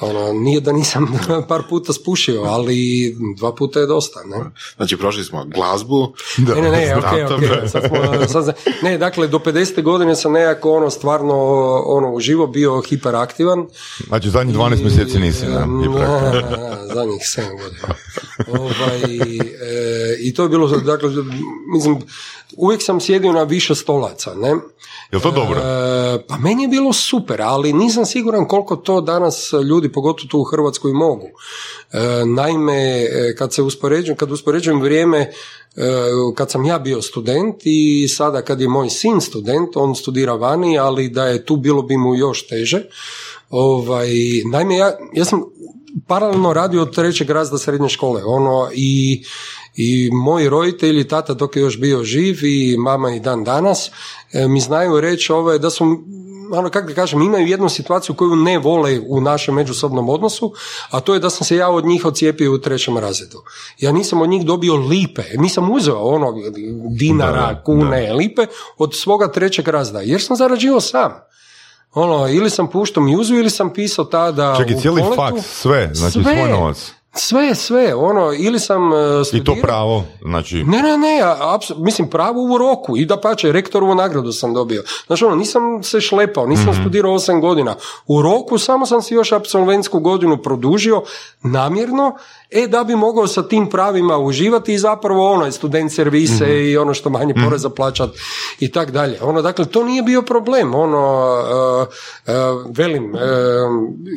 Ono, 0.00 0.32
nije 0.32 0.60
da 0.60 0.72
nisam 0.72 1.18
par 1.48 1.62
puta 1.68 1.92
spušio, 1.92 2.42
ali 2.42 3.16
dva 3.36 3.54
puta 3.54 3.80
je 3.80 3.86
dosta, 3.86 4.20
ne? 4.24 4.50
Znači, 4.76 4.96
prošli 4.96 5.24
smo 5.24 5.44
glazbu. 5.44 6.12
Da, 6.46 6.54
ne, 6.54 6.62
ne, 6.62 6.70
ne, 6.70 6.96
ok, 6.98 7.32
ok. 7.32 7.70
Sad 7.70 7.82
smo, 7.88 8.28
sad, 8.28 8.56
ne, 8.82 8.98
dakle, 8.98 9.28
do 9.28 9.38
50. 9.38 9.82
godine 9.82 10.16
sam 10.16 10.32
nekako 10.32 10.72
ono, 10.72 10.90
stvarno, 10.90 11.34
ono, 11.86 12.12
uživo 12.12 12.46
bio 12.46 12.80
hiperaktivan. 12.80 13.66
Znači, 14.06 14.30
zadnjih 14.30 14.56
12 14.56 14.82
mjeseci 14.82 15.18
nisi, 15.18 15.46
ne? 15.46 15.60
zadnjih 16.94 17.20
7 17.20 17.42
godina. 17.62 17.94
ovaj, 18.48 19.16
e, 19.30 20.16
I 20.20 20.34
to 20.34 20.42
je 20.42 20.48
bilo, 20.48 20.68
dakle, 20.68 21.10
mislim, 21.74 21.98
uvijek 22.56 22.82
sam 22.82 23.00
sjedio 23.00 23.32
na 23.32 23.42
više 23.42 23.74
stolaca, 23.74 24.34
ne? 24.34 24.54
Je 25.12 25.20
to 25.20 25.30
dobro? 25.30 25.60
E, 25.60 26.26
pa 26.28 26.36
meni 26.38 26.62
je 26.62 26.68
bilo 26.68 26.92
super, 26.92 27.42
ali 27.42 27.72
nisam 27.72 28.06
siguran 28.06 28.44
koliko 28.48 28.76
to 28.76 29.00
danas 29.00 29.52
ljudi, 29.68 29.89
pogotovo 29.92 30.28
tu 30.28 30.40
u 30.40 30.44
Hrvatskoj, 30.44 30.92
mogu. 30.92 31.26
E, 31.92 32.24
naime, 32.26 33.02
e, 33.02 33.34
kad 33.38 33.54
se 33.54 33.62
uspoređujem, 33.62 34.16
kad 34.16 34.32
uspoređujem 34.32 34.80
vrijeme 34.80 35.18
e, 35.18 35.30
kad 36.34 36.50
sam 36.50 36.64
ja 36.64 36.78
bio 36.78 37.02
student 37.02 37.56
i 37.64 38.08
sada 38.08 38.42
kad 38.42 38.60
je 38.60 38.68
moj 38.68 38.90
sin 38.90 39.20
student, 39.20 39.76
on 39.76 39.94
studira 39.94 40.34
vani, 40.34 40.78
ali 40.78 41.08
da 41.08 41.26
je 41.26 41.44
tu 41.44 41.56
bilo 41.56 41.82
bi 41.82 41.96
mu 41.96 42.14
još 42.14 42.46
teže. 42.46 42.82
Ovaj, 43.50 44.08
naime, 44.52 44.76
ja, 44.76 44.98
ja 45.14 45.24
sam 45.24 45.42
paralelno 46.06 46.52
radio 46.52 46.82
od 46.82 46.94
trećeg 46.94 47.30
razda 47.30 47.58
srednje 47.58 47.88
škole, 47.88 48.22
ono, 48.24 48.70
i 48.74 49.24
i 49.76 50.10
moji 50.12 50.48
roditelji, 50.48 51.08
tata 51.08 51.34
dok 51.34 51.56
je 51.56 51.62
još 51.62 51.78
bio 51.78 52.04
živ 52.04 52.44
i 52.44 52.76
mama 52.78 53.14
i 53.14 53.20
dan 53.20 53.44
danas, 53.44 53.90
mi 54.48 54.60
znaju 54.60 55.00
reći 55.00 55.32
ovaj, 55.32 55.58
da 55.58 55.70
su 55.70 55.84
ono 56.52 56.70
kako 56.70 56.88
da 56.88 56.94
kažem, 56.94 57.22
imaju 57.22 57.46
jednu 57.46 57.68
situaciju 57.68 58.14
koju 58.14 58.36
ne 58.36 58.58
vole 58.58 59.00
u 59.08 59.20
našem 59.20 59.54
međusobnom 59.54 60.08
odnosu, 60.08 60.52
a 60.90 61.00
to 61.00 61.14
je 61.14 61.20
da 61.20 61.30
sam 61.30 61.44
se 61.44 61.56
ja 61.56 61.68
od 61.70 61.84
njih 61.84 62.04
ocijepio 62.04 62.54
u 62.54 62.58
trećem 62.58 62.98
razredu. 62.98 63.42
Ja 63.78 63.92
nisam 63.92 64.22
od 64.22 64.28
njih 64.28 64.46
dobio 64.46 64.76
lipe, 64.76 65.22
nisam 65.38 65.70
uzeo 65.70 65.98
ono 65.98 66.34
dinara, 66.98 67.62
kune, 67.64 68.12
lipe 68.12 68.46
od 68.78 68.90
svoga 68.94 69.32
trećeg 69.32 69.68
razreda, 69.68 70.00
jer 70.00 70.22
sam 70.22 70.36
zarađivao 70.36 70.80
sam. 70.80 71.12
Ono, 71.94 72.28
ili 72.28 72.50
sam 72.50 72.70
puštao 72.70 73.02
mjuzu 73.02 73.34
ili 73.34 73.50
sam 73.50 73.72
pisao 73.72 74.04
tada 74.04 74.54
Čekaj, 74.58 74.76
cijeli 74.80 75.02
faks, 75.16 75.60
sve, 75.60 75.90
znači 75.92 76.12
sve. 76.12 76.22
svoj 76.22 76.50
novac. 76.50 76.92
Sve, 77.14 77.54
sve, 77.54 77.94
ono, 77.94 78.32
ili 78.38 78.60
sam 78.60 78.92
uh, 78.92 78.98
I 79.32 79.44
to 79.44 79.56
pravo, 79.62 80.04
znači... 80.22 80.64
Ne, 80.64 80.82
ne, 80.82 80.98
ne, 80.98 81.20
mislim, 81.76 82.10
pravo 82.10 82.42
u 82.42 82.58
roku 82.58 82.96
i 82.96 83.06
da 83.06 83.20
pače, 83.20 83.52
rektorovu 83.52 83.94
nagradu 83.94 84.32
sam 84.32 84.54
dobio. 84.54 84.82
Znači, 85.06 85.24
ono, 85.24 85.36
nisam 85.36 85.82
se 85.82 86.00
šlepao, 86.00 86.46
nisam 86.46 86.70
mm 86.70 86.80
studirao 86.80 87.12
osam 87.14 87.40
godina. 87.40 87.74
U 88.06 88.22
roku 88.22 88.58
samo 88.58 88.86
sam 88.86 89.02
si 89.02 89.14
još 89.14 89.32
absolventsku 89.32 90.00
godinu 90.00 90.36
produžio 90.36 91.02
namjerno, 91.42 92.16
e, 92.50 92.66
da 92.66 92.84
bi 92.84 92.96
mogao 92.96 93.26
sa 93.26 93.48
tim 93.48 93.70
pravima 93.70 94.18
uživati 94.18 94.74
i 94.74 94.78
zapravo 94.78 95.32
ono, 95.32 95.52
student 95.52 95.92
servise 95.92 96.44
mhm. 96.44 96.52
i 96.52 96.76
ono 96.76 96.94
što 96.94 97.10
manje 97.10 97.34
mhm. 97.36 97.44
poreza 97.44 97.70
plaćat 97.70 98.10
i 98.60 98.72
tak 98.72 98.90
dalje. 98.90 99.18
Ono, 99.22 99.42
dakle, 99.42 99.64
to 99.64 99.84
nije 99.84 100.02
bio 100.02 100.22
problem, 100.22 100.74
ono, 100.74 101.34
uh, 101.80 101.88
uh, 102.26 102.70
velim, 102.76 103.14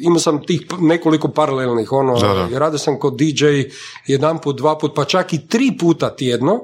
imao 0.01 0.19
sam 0.19 0.45
tih 0.45 0.65
nekoliko 0.79 1.27
paralelnih, 1.27 1.91
ono, 1.91 2.15
radio 2.53 2.82
sam 2.83 2.99
kod 2.99 3.17
DJ 3.17 3.69
jedan 4.07 4.41
put, 4.41 4.57
dva 4.57 4.77
put, 4.77 4.95
pa 4.95 5.05
čak 5.05 5.33
i 5.33 5.47
tri 5.47 5.71
puta 5.79 6.15
tjedno, 6.15 6.59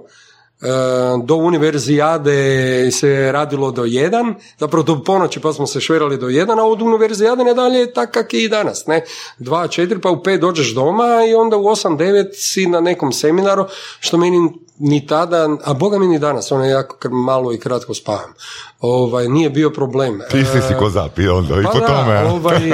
do 1.24 1.36
univerzijade 1.36 2.92
se 2.92 3.32
radilo 3.32 3.72
do 3.72 3.86
jedan, 3.86 4.36
zapravo 4.58 4.84
do 4.84 5.04
ponoći 5.04 5.40
pa 5.40 5.54
smo 5.54 5.68
se 5.68 5.82
šverali 5.82 6.18
do 6.18 6.30
jedan, 6.30 6.60
a 6.60 6.64
od 6.64 6.82
univerzijade 6.82 7.44
nadalje 7.44 7.80
je 7.80 7.94
tak 7.94 8.12
kak 8.12 8.34
je 8.34 8.44
i 8.44 8.50
danas, 8.50 8.86
ne? 8.88 9.04
Dva, 9.38 9.68
četiri, 9.68 10.02
pa 10.02 10.10
u 10.10 10.24
pet 10.24 10.42
dođeš 10.42 10.74
doma 10.74 11.26
i 11.30 11.34
onda 11.34 11.58
u 11.58 11.68
osam, 11.68 11.98
devet 11.98 12.28
si 12.34 12.66
na 12.66 12.80
nekom 12.80 13.12
seminaru, 13.12 13.66
što 14.00 14.18
meni 14.18 14.50
ni 14.80 15.08
tada, 15.08 15.50
a 15.64 15.74
boga 15.74 16.00
mi 16.00 16.08
ni 16.08 16.20
danas, 16.20 16.52
ono 16.52 16.66
jako 16.66 17.10
malo 17.10 17.54
i 17.54 17.60
kratko 17.60 17.94
spavam. 17.94 18.34
Ovaj, 18.80 19.28
nije 19.28 19.50
bio 19.50 19.70
problem. 19.70 20.22
Ti 20.32 20.46
si 20.46 20.62
si 20.68 20.74
ko 20.80 20.90
zapi 20.90 21.28
onda 21.28 21.60
i 21.60 21.64
pa 21.64 21.72
po 21.72 21.80
tome. 21.80 22.24
Ovaj, 22.24 22.72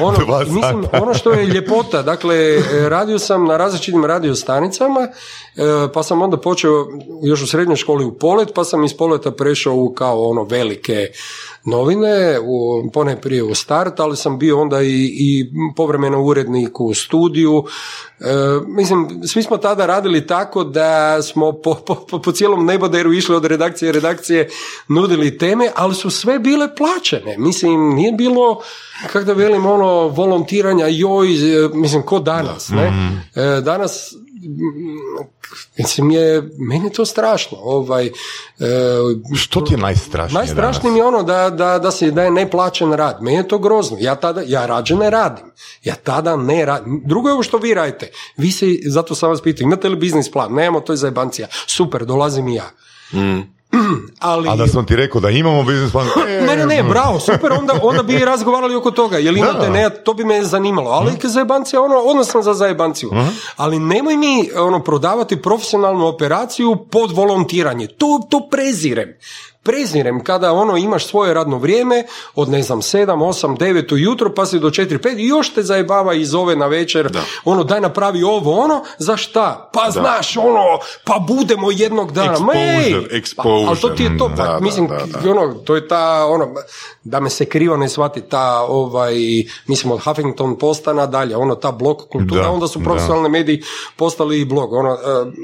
ono, 0.00 0.18
mislim, 0.54 0.84
ono 0.92 1.14
što 1.14 1.32
je 1.32 1.46
ljepota, 1.46 2.02
dakle, 2.02 2.36
radio 2.88 3.18
sam 3.18 3.44
na 3.44 3.56
različitim 3.56 4.04
radiostanicama, 4.04 5.00
e, 5.00 5.12
pa 5.94 6.02
sam 6.02 6.22
onda 6.22 6.36
počeo 6.36 6.86
još 7.28 7.42
u 7.42 7.46
srednjoj 7.46 7.76
školi 7.76 8.04
u 8.04 8.18
polet, 8.18 8.48
pa 8.54 8.64
sam 8.64 8.84
iz 8.84 8.94
poleta 8.94 9.30
prešao 9.30 9.74
u 9.74 9.94
kao 9.94 10.28
ono 10.28 10.44
velike 10.44 11.06
novine, 11.64 12.38
u, 12.42 12.90
pone 12.92 13.20
prije 13.20 13.42
u 13.42 13.54
start, 13.54 14.00
ali 14.00 14.16
sam 14.16 14.38
bio 14.38 14.60
onda 14.60 14.82
i, 14.82 15.16
i 15.18 15.52
povremeno 15.76 16.22
urednik 16.22 16.80
u 16.80 16.94
studiju. 16.94 17.64
E, 18.20 18.24
mislim, 18.66 19.22
svi 19.26 19.42
smo 19.42 19.56
tada 19.56 19.86
radili 19.86 20.26
tako 20.26 20.64
da 20.64 21.22
smo 21.22 21.52
po, 21.52 21.74
po, 21.74 22.18
po 22.24 22.32
cijelom 22.32 22.66
neboderu 22.66 23.12
išli 23.12 23.36
od 23.36 23.44
redakcije 23.44 23.92
redakcije, 23.92 24.48
nudili 24.88 25.38
teme, 25.38 25.70
ali 25.74 25.94
su 25.94 26.10
sve 26.10 26.38
bile 26.38 26.74
plaćene. 26.76 27.38
Mislim, 27.38 27.94
nije 27.94 28.12
bilo, 28.12 28.60
kako 29.12 29.24
da 29.24 29.32
velim, 29.32 29.66
ono, 29.66 30.08
volontiranja, 30.08 30.86
joj, 30.86 31.28
mislim, 31.74 32.02
ko 32.02 32.18
danas, 32.18 32.68
ne? 32.68 32.90
Mhm. 32.90 33.40
E, 33.40 33.60
danas 33.60 34.14
Mislim 35.78 36.10
je, 36.10 36.50
meni 36.58 36.84
je 36.84 36.92
to 36.92 37.06
strašno. 37.06 37.58
Ovaj, 37.60 38.06
e, 38.06 38.12
Što 39.34 39.60
ti 39.60 39.74
je 39.74 39.78
najstrašnije 39.78 40.38
Najstrašnije 40.38 40.92
mi 40.92 40.98
je 40.98 41.04
ono 41.04 41.22
da, 41.22 41.50
da, 41.50 41.78
da, 41.78 41.90
se, 41.90 42.10
da 42.10 42.22
je 42.22 42.30
neplaćen 42.30 42.92
rad. 42.92 43.18
Meni 43.22 43.36
je 43.36 43.48
to 43.48 43.58
grozno. 43.58 43.96
Ja 44.00 44.14
tada, 44.14 44.42
ja 44.46 44.66
rađe 44.66 44.94
ne 44.96 45.10
radim. 45.10 45.44
Ja 45.84 45.94
tada 45.94 46.36
ne 46.36 46.64
radim. 46.64 47.02
Drugo 47.04 47.28
je 47.28 47.32
ovo 47.32 47.42
što 47.42 47.58
vi 47.58 47.74
radite. 47.74 48.10
Vi 48.36 48.50
se, 48.52 48.66
zato 48.86 49.14
sam 49.14 49.30
vas 49.30 49.42
pitao, 49.42 49.64
imate 49.64 49.88
li 49.88 49.96
biznis 49.96 50.30
plan? 50.30 50.52
Nemamo, 50.52 50.80
to 50.80 50.92
je 50.92 50.96
zajebancija. 50.96 51.48
Super, 51.66 52.04
dolazim 52.04 52.48
i 52.48 52.54
ja. 52.54 52.70
Mm. 53.12 53.55
Ali... 54.18 54.48
A 54.48 54.56
da 54.56 54.66
sam 54.66 54.86
ti 54.86 54.96
rekao 54.96 55.20
da 55.20 55.30
imamo 55.30 55.62
biznis 55.62 55.92
plan... 55.92 56.06
ne, 56.46 56.56
ne, 56.56 56.66
ne, 56.66 56.82
bravo, 56.82 57.20
super, 57.20 57.52
onda, 57.52 57.74
onda 57.82 58.02
bi 58.02 58.18
razgovarali 58.24 58.74
oko 58.74 58.90
toga, 58.90 59.18
jel 59.18 59.36
imate, 59.36 59.70
ne, 59.70 59.90
to 60.04 60.14
bi 60.14 60.24
me 60.24 60.44
zanimalo, 60.44 60.90
ali 60.90 61.12
uh 61.12 61.28
zajebancija, 61.28 61.82
ono, 61.82 61.96
sam 62.24 62.42
za 62.42 62.54
zajebanciju, 62.54 63.10
ali 63.56 63.78
nemoj 63.78 64.16
mi 64.16 64.50
ono, 64.56 64.82
prodavati 64.82 65.42
profesionalnu 65.42 66.06
operaciju 66.06 66.76
pod 66.90 67.12
volontiranje, 67.12 67.86
to, 67.86 68.20
to 68.30 68.48
prezirem, 68.50 69.08
prezirem 69.66 70.24
kada 70.24 70.52
ono 70.52 70.76
imaš 70.76 71.06
svoje 71.06 71.34
radno 71.34 71.58
vrijeme 71.58 72.04
od 72.34 72.48
ne 72.48 72.62
znam 72.62 72.80
7, 72.80 73.06
8, 73.06 73.56
9 73.58 73.92
ujutro 73.92 74.34
pa 74.34 74.46
si 74.46 74.58
do 74.58 74.70
4, 74.70 74.98
5 74.98 75.18
i 75.18 75.26
još 75.26 75.54
te 75.54 75.62
zajebava 75.62 76.14
i 76.14 76.24
zove 76.24 76.56
na 76.56 76.66
večer 76.66 77.10
da. 77.10 77.20
ono 77.44 77.64
daj 77.64 77.80
napravi 77.80 78.22
ovo 78.22 78.60
ono 78.60 78.84
za 78.98 79.16
šta? 79.16 79.70
Pa 79.72 79.90
znaš 79.90 80.36
ono 80.36 80.64
pa 81.04 81.24
budemo 81.28 81.70
jednog 81.70 82.12
dana 82.12 82.32
exposure, 82.32 83.22
exposure. 83.22 83.68
ali 83.68 83.80
to 83.80 83.88
ti 83.88 84.02
je 84.02 84.18
to 84.18 84.30
pa, 84.36 84.58
mislim 84.60 84.88
ono 85.30 85.54
to 85.54 85.74
je 85.74 85.88
ta 85.88 86.26
ono 86.26 86.54
da 87.04 87.20
me 87.20 87.30
se 87.30 87.44
krivo 87.44 87.76
ne 87.76 87.88
shvati 87.88 88.20
ta 88.20 88.66
ovaj 88.68 89.14
mislim 89.66 89.92
od 89.92 90.00
Huffington 90.04 90.58
posta 90.58 90.92
nadalje 90.92 91.36
ono 91.36 91.54
ta 91.54 91.72
blog 91.72 92.02
kultura 92.12 92.50
onda 92.50 92.68
su 92.68 92.82
profesionalni 92.84 93.28
mediji 93.28 93.62
postali 93.96 94.40
i 94.40 94.44
blog 94.44 94.72
ono 94.72 94.92
uh, 94.92 94.98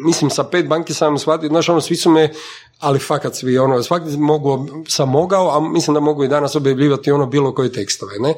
mislim 0.04 0.30
sa 0.30 0.44
pet 0.44 0.68
banki 0.68 0.94
sam 0.94 1.18
shvatio 1.18 1.48
znaš 1.48 1.68
ono 1.68 1.80
svi 1.80 1.96
su 1.96 2.10
me 2.10 2.32
ali 2.82 2.98
fakat 2.98 3.34
svi, 3.34 3.58
ono, 3.58 3.82
svaki 3.82 4.16
mogu, 4.16 4.66
sam 4.88 5.08
mogao, 5.08 5.56
a 5.56 5.60
mislim 5.60 5.94
da 5.94 6.00
mogu 6.00 6.24
i 6.24 6.28
danas 6.28 6.56
objavljivati 6.56 7.10
ono 7.10 7.26
bilo 7.26 7.54
koje 7.54 7.72
tekstove, 7.72 8.18
ne? 8.18 8.34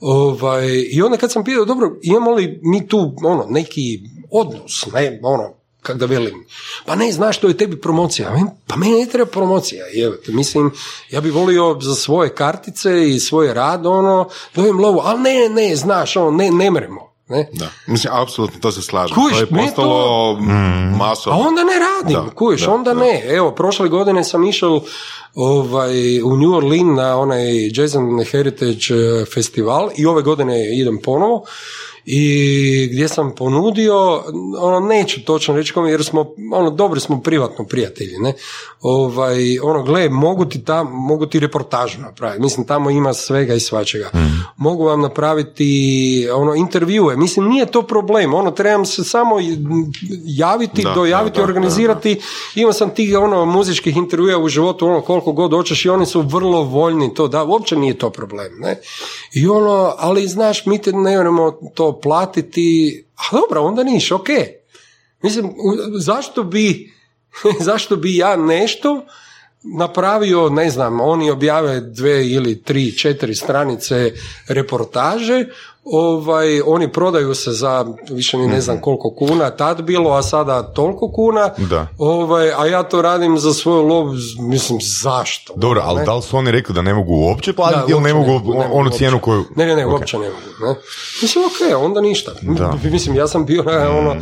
Ovaj, 0.00 0.66
I 0.92 1.02
onda 1.02 1.16
kad 1.16 1.32
sam 1.32 1.44
pitao, 1.44 1.64
dobro, 1.64 1.96
imamo 2.02 2.30
li 2.30 2.60
mi 2.62 2.88
tu, 2.88 3.14
ono, 3.24 3.46
neki 3.48 4.00
odnos, 4.30 4.86
ne, 4.92 5.20
ono, 5.22 5.54
kak 5.82 5.96
da 5.96 6.06
velim, 6.06 6.46
pa 6.86 6.94
ne, 6.94 7.12
znaš 7.12 7.36
što 7.36 7.48
je 7.48 7.56
tebi 7.56 7.80
promocija, 7.80 8.36
pa 8.66 8.76
meni 8.76 9.00
ne 9.00 9.06
treba 9.06 9.30
promocija, 9.30 9.84
te 10.26 10.32
mislim, 10.32 10.70
ja 11.10 11.20
bi 11.20 11.30
volio 11.30 11.78
za 11.80 11.94
svoje 11.94 12.34
kartice 12.34 13.10
i 13.10 13.20
svoj 13.20 13.54
rad, 13.54 13.86
ono, 13.86 14.28
dobijem 14.54 14.80
lovu, 14.80 15.00
ali 15.04 15.20
ne, 15.20 15.48
ne, 15.48 15.76
znaš, 15.76 16.16
ono, 16.16 16.30
ne, 16.30 16.50
ne 16.50 16.70
mremo. 16.70 17.09
Ne? 17.30 17.48
Da. 17.52 17.68
Mislim, 17.86 18.12
apsolutno 18.14 18.60
to 18.60 18.72
se 18.72 18.82
slažem. 18.82 19.14
Kuš, 19.14 19.32
to 19.32 19.38
je 19.38 19.46
postalo 19.46 20.34
to... 20.34 20.40
Mm. 20.40 21.00
A 21.00 21.36
onda 21.36 21.64
ne 21.64 21.78
radim, 21.78 22.30
da, 22.64 22.72
onda 22.72 22.94
ne. 22.94 23.22
Evo, 23.24 23.50
prošle 23.50 23.88
godine 23.88 24.24
sam 24.24 24.44
išao 24.44 24.82
ovaj, 25.34 26.22
u 26.22 26.36
New 26.36 26.52
Orleans 26.52 26.96
na 26.96 27.16
onaj 27.16 27.70
Jason 27.74 28.24
Heritage 28.24 28.94
eh, 28.94 29.24
festival 29.34 29.90
i 29.96 30.06
ove 30.06 30.22
godine 30.22 30.78
idem 30.78 30.98
ponovo 31.02 31.44
i 32.04 32.88
gdje 32.92 33.08
sam 33.08 33.34
ponudio, 33.34 34.22
ono 34.58 34.80
neću 34.80 35.24
točno 35.24 35.56
reći 35.56 35.72
kome 35.72 35.90
jer 35.90 36.04
smo, 36.04 36.26
ono 36.52 36.70
dobri 36.70 37.00
smo 37.00 37.20
privatno 37.20 37.64
prijatelji, 37.64 38.18
ne, 38.18 38.32
ovaj, 38.80 39.58
ono 39.58 39.82
gle, 39.82 40.08
mogu 40.08 40.44
ti 40.44 40.64
tam, 40.64 40.88
mogu 40.92 41.26
ti 41.26 41.40
reportažu 41.40 42.00
napraviti, 42.00 42.42
mislim 42.42 42.66
tamo 42.66 42.90
ima 42.90 43.14
svega 43.14 43.54
i 43.54 43.60
svačega, 43.60 44.10
Mhm. 44.14 44.26
mogu 44.56 44.84
vam 44.84 45.00
napraviti 45.00 45.70
ono 46.34 46.54
intervjue, 46.54 47.16
mislim 47.16 47.48
nije 47.48 47.66
to 47.66 47.82
problem, 47.82 48.34
ono 48.34 48.50
trebam 48.50 48.84
se 48.84 49.04
samo 49.04 49.36
javiti, 50.24 50.82
Da, 50.82 50.92
dojaviti, 50.94 51.34
da, 51.36 51.42
da, 51.42 51.48
organizirati, 51.48 52.20
imao 52.54 52.72
sam 52.72 52.90
tih 52.90 53.18
ono 53.18 53.44
muzičkih 53.44 53.96
intervjua 53.96 54.38
u 54.38 54.48
životu 54.48 54.86
ono 54.86 55.00
koliko 55.00 55.32
god 55.32 55.50
hoćeš 55.52 55.84
i 55.84 55.88
oni 55.88 56.06
su 56.06 56.20
vrlo 56.20 56.62
voljni 56.62 57.14
to 57.14 57.28
da, 57.28 57.44
uopće 57.44 57.76
nije 57.76 57.98
to 57.98 58.10
problem, 58.10 58.52
ne, 58.58 58.80
i 59.34 59.46
ono, 59.48 59.94
ali 59.98 60.28
znaš, 60.28 60.66
mi 60.66 60.78
te 60.78 60.92
ne 60.92 61.16
moramo 61.16 61.52
to 61.74 61.89
platiti, 61.92 63.04
a 63.16 63.36
dobro, 63.36 63.62
onda 63.62 63.82
niš, 63.82 64.12
ok. 64.12 64.28
Mislim, 65.22 65.52
zašto 65.98 66.42
bi, 66.42 66.92
zašto 67.68 67.96
bi 67.96 68.16
ja 68.16 68.36
nešto 68.36 69.04
napravio, 69.62 70.48
ne 70.48 70.70
znam, 70.70 71.00
oni 71.00 71.30
objave 71.30 71.80
dve 71.80 72.28
ili 72.28 72.62
tri, 72.62 72.96
četiri 72.98 73.34
stranice 73.34 74.12
reportaže, 74.48 75.44
ovaj, 75.84 76.60
oni 76.60 76.92
prodaju 76.92 77.34
se 77.34 77.52
za 77.52 77.84
više 78.10 78.38
ni 78.38 78.46
ne 78.46 78.60
znam 78.60 78.80
koliko 78.80 79.10
kuna, 79.10 79.50
tad 79.50 79.82
bilo, 79.82 80.10
a 80.10 80.22
sada 80.22 80.62
toliko 80.64 81.08
kuna, 81.08 81.50
Da. 81.60 81.86
ovaj, 81.98 82.52
a 82.52 82.66
ja 82.66 82.82
to 82.82 83.02
radim 83.02 83.38
za 83.38 83.52
svoju 83.52 83.82
lov, 83.82 84.06
mislim, 84.40 84.78
zašto? 85.02 85.52
Dobro, 85.56 85.82
ali 85.84 85.98
Ne? 85.98 86.04
da 86.04 86.14
li 86.14 86.22
su 86.22 86.36
oni 86.36 86.50
rekli 86.50 86.74
da 86.74 86.82
ne 86.82 86.94
mogu 86.94 87.14
uopće 87.14 87.52
platiti 87.52 87.80
Da, 87.82 87.92
ili 87.92 88.00
ne 88.02 88.14
mogu 88.14 88.26
ne 88.26 88.38
mogu 88.38 88.52
onu 88.52 88.74
uopće. 88.74 88.98
cijenu 88.98 89.20
koju... 89.20 89.44
Ne, 89.56 89.66
ne, 89.66 89.76
ne, 89.76 89.86
Ok. 89.86 89.92
uopće 89.92 90.18
ne 90.18 90.28
mogu. 90.28 90.40
Ne? 90.62 90.74
Mislim, 91.22 91.44
ok, 91.44 91.84
onda 91.84 92.00
ništa. 92.00 92.32
Da. 92.42 92.74
Mislim, 92.84 93.16
ja 93.16 93.28
sam 93.28 93.46
bio 93.46 93.62
na, 93.62 93.90
ono, 93.98 94.10
e, 94.12 94.18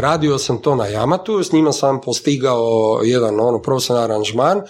radio 0.00 0.38
sam 0.38 0.58
to 0.58 0.74
na 0.74 0.86
Jamatu, 0.86 1.42
s 1.42 1.52
njima 1.52 1.72
sam 1.72 2.00
postigao 2.00 2.60
jedan 3.04 3.40
ono 3.40 3.58
profesionalan 3.58 4.10
aranžman 4.10 4.62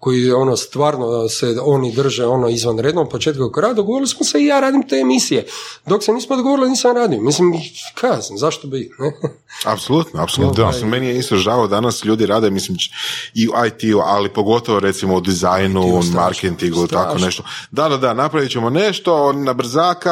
koji 0.00 0.32
ono 0.32 0.56
stvarno 0.56 1.28
se 1.28 1.56
oni 1.62 1.92
drže 1.92 2.26
ono 2.26 2.48
izvanredno 2.48 3.00
od 3.02 3.08
početka 3.08 3.42
kako 3.42 3.60
rada, 3.60 3.74
dogovorili 3.74 4.08
smo 4.08 4.24
se 4.24 4.40
i 4.40 4.46
ja 4.46 4.60
radim 4.60 4.88
te 4.88 4.96
emisije. 4.96 5.46
Dok 5.86 6.04
se 6.04 6.12
nismo 6.12 6.36
dogovorili 6.36 6.70
nisam 6.70 6.96
radio. 6.96 7.20
Mislim, 7.20 7.52
kaj 7.94 8.22
sam, 8.22 8.38
zašto 8.38 8.66
bi? 8.68 8.90
Ne? 8.98 9.12
Apsolutno, 9.64 10.22
apsolutno. 10.22 10.54
Da. 10.54 10.66
Mislim, 10.66 10.90
Meni 10.90 11.06
je 11.06 11.18
isto 11.18 11.36
žao 11.36 11.66
danas 11.66 12.04
ljudi 12.04 12.26
rade, 12.26 12.50
mislim, 12.50 12.76
i 13.34 13.48
u 13.48 13.52
IT-u, 13.66 14.00
ali 14.00 14.28
pogotovo 14.28 14.80
recimo 14.80 15.16
u 15.16 15.20
dizajnu, 15.20 15.80
u 15.88 16.02
strašno, 16.02 16.20
marketingu, 16.20 16.86
tako 16.86 17.18
nešto. 17.18 17.42
Da, 17.70 17.88
da, 17.88 17.96
da, 17.96 18.14
napravit 18.14 18.50
ćemo 18.50 18.70
nešto 18.70 19.32
na 19.32 19.52
brzaka 19.52 20.10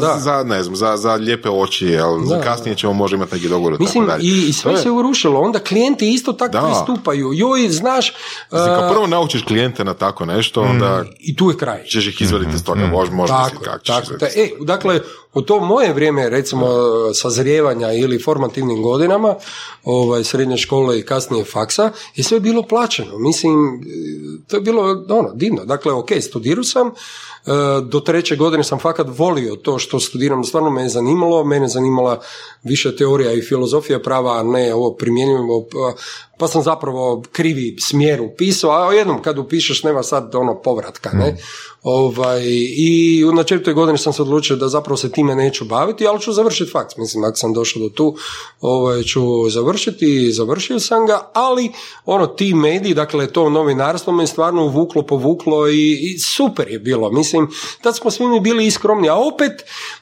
Da. 0.00 0.16
za, 0.18 0.42
ne 0.44 0.62
znam, 0.62 0.76
za, 0.76 0.96
za 0.96 1.14
lijepe 1.14 1.48
oči, 1.50 1.86
jel, 1.86 2.20
Da, 2.20 2.40
kasnije 2.40 2.76
ćemo 2.76 2.92
možda 2.92 3.14
imati 3.16 3.34
neki 3.34 3.48
dogovor. 3.48 3.76
Mislim, 3.80 4.06
tako 4.06 4.18
dalje. 4.18 4.28
i, 4.28 4.48
i 4.48 4.52
sve 4.52 4.72
je- 4.72 4.78
se 4.78 4.90
urušilo. 4.90 5.40
Onda 5.40 5.58
klijenti 5.58 6.10
isto 6.10 6.32
tako 6.32 6.52
Da. 6.52 6.60
pristupaju. 6.62 7.30
Joj, 7.34 7.68
znaš... 7.68 8.12
Mislim, 8.52 8.68
kao 8.70 8.90
prvo 8.90 9.06
naučiš 9.28 9.42
klijente 9.42 9.84
na 9.84 9.94
tako 9.94 10.24
nešto, 10.24 10.62
onda 10.62 11.04
I 11.18 11.36
tu 11.36 11.50
je 11.50 11.56
kraj. 11.56 11.84
ćeš 11.84 12.06
ih 12.06 12.20
izvaditi 12.20 12.50
iz 12.54 12.64
toga, 12.64 12.86
možda, 12.86 13.14
možda. 13.14 13.36
Tako, 13.36 13.48
si, 13.48 13.54
je, 13.54 13.64
kako 13.64 13.84
ćeš 13.84 13.94
tako. 13.94 14.16
Da, 14.16 14.26
e, 14.26 14.50
dakle, 14.60 15.00
u 15.34 15.42
to 15.42 15.60
moje 15.60 15.92
vrijeme, 15.92 16.30
recimo, 16.30 16.66
sazrijevanja 17.14 17.92
ili 17.92 18.22
formativnim 18.22 18.82
godinama, 18.82 19.34
ovaj, 19.84 20.24
srednje 20.24 20.56
škole 20.56 20.98
i 20.98 21.02
kasnije 21.02 21.44
faksa, 21.44 21.90
je 22.14 22.24
sve 22.24 22.40
bilo 22.40 22.62
plaćeno. 22.62 23.18
Mislim, 23.18 23.84
to 24.46 24.56
je 24.56 24.60
bilo 24.60 25.04
ono, 25.08 25.30
divno. 25.34 25.64
Dakle, 25.64 25.92
ok, 25.92 26.08
studirao 26.20 26.64
sam, 26.64 26.90
do 27.82 28.00
treće 28.00 28.36
godine 28.36 28.64
sam 28.64 28.78
fakat 28.78 29.06
volio 29.18 29.56
to 29.56 29.78
što 29.78 30.00
studiram, 30.00 30.44
stvarno 30.44 30.70
me 30.70 30.82
je 30.82 30.88
zanimalo, 30.88 31.44
mene 31.44 31.64
je 31.64 31.68
zanimala 31.68 32.20
više 32.62 32.96
teorija 32.96 33.32
i 33.32 33.42
filozofija 33.42 34.02
prava, 34.02 34.38
a 34.38 34.42
ne 34.42 34.74
ovo 34.74 34.94
primjenjivo, 34.94 35.66
pa, 35.72 35.92
pa 36.38 36.48
sam 36.48 36.62
zapravo 36.62 37.22
krivi 37.32 37.76
smjer 37.80 38.20
upisao, 38.20 38.70
a 38.70 38.94
jednom 38.94 39.22
kad 39.22 39.38
upišeš 39.38 39.82
nema 39.82 40.02
sad 40.02 40.34
ono 40.34 40.62
povratka, 40.62 41.10
ne? 41.12 41.36
Ovaj, 41.82 42.42
I 42.76 43.22
na 43.34 43.42
četvrtoj 43.42 43.74
godini 43.74 43.98
sam 43.98 44.12
se 44.12 44.22
odlučio 44.22 44.56
da 44.56 44.68
zapravo 44.68 44.96
se 44.96 45.12
time 45.12 45.34
neću 45.34 45.64
baviti, 45.64 46.06
ali 46.06 46.20
ću 46.20 46.32
završiti 46.32 46.70
fakt. 46.70 46.96
Mislim, 46.96 47.24
ako 47.24 47.36
sam 47.36 47.52
došao 47.52 47.82
do 47.82 47.88
tu, 47.88 48.16
ovaj, 48.60 49.02
ću 49.02 49.48
završiti 49.50 50.26
i 50.26 50.32
završio 50.32 50.80
sam 50.80 51.06
ga, 51.06 51.30
ali 51.34 51.72
ono, 52.04 52.26
ti 52.26 52.54
mediji, 52.54 52.94
dakle 52.94 53.26
to 53.26 53.50
novinarstvo 53.50 54.12
me 54.12 54.26
stvarno 54.26 54.64
uvuklo, 54.64 55.02
povuklo 55.02 55.68
i, 55.68 55.98
i 56.00 56.18
super 56.18 56.68
je 56.68 56.78
bilo. 56.78 57.10
Mislim, 57.10 57.37
tad 57.82 57.96
smo 57.96 58.10
svi 58.10 58.26
mi 58.26 58.40
bili 58.40 58.66
iskromni, 58.66 59.08
a 59.08 59.14
opet, 59.14 59.52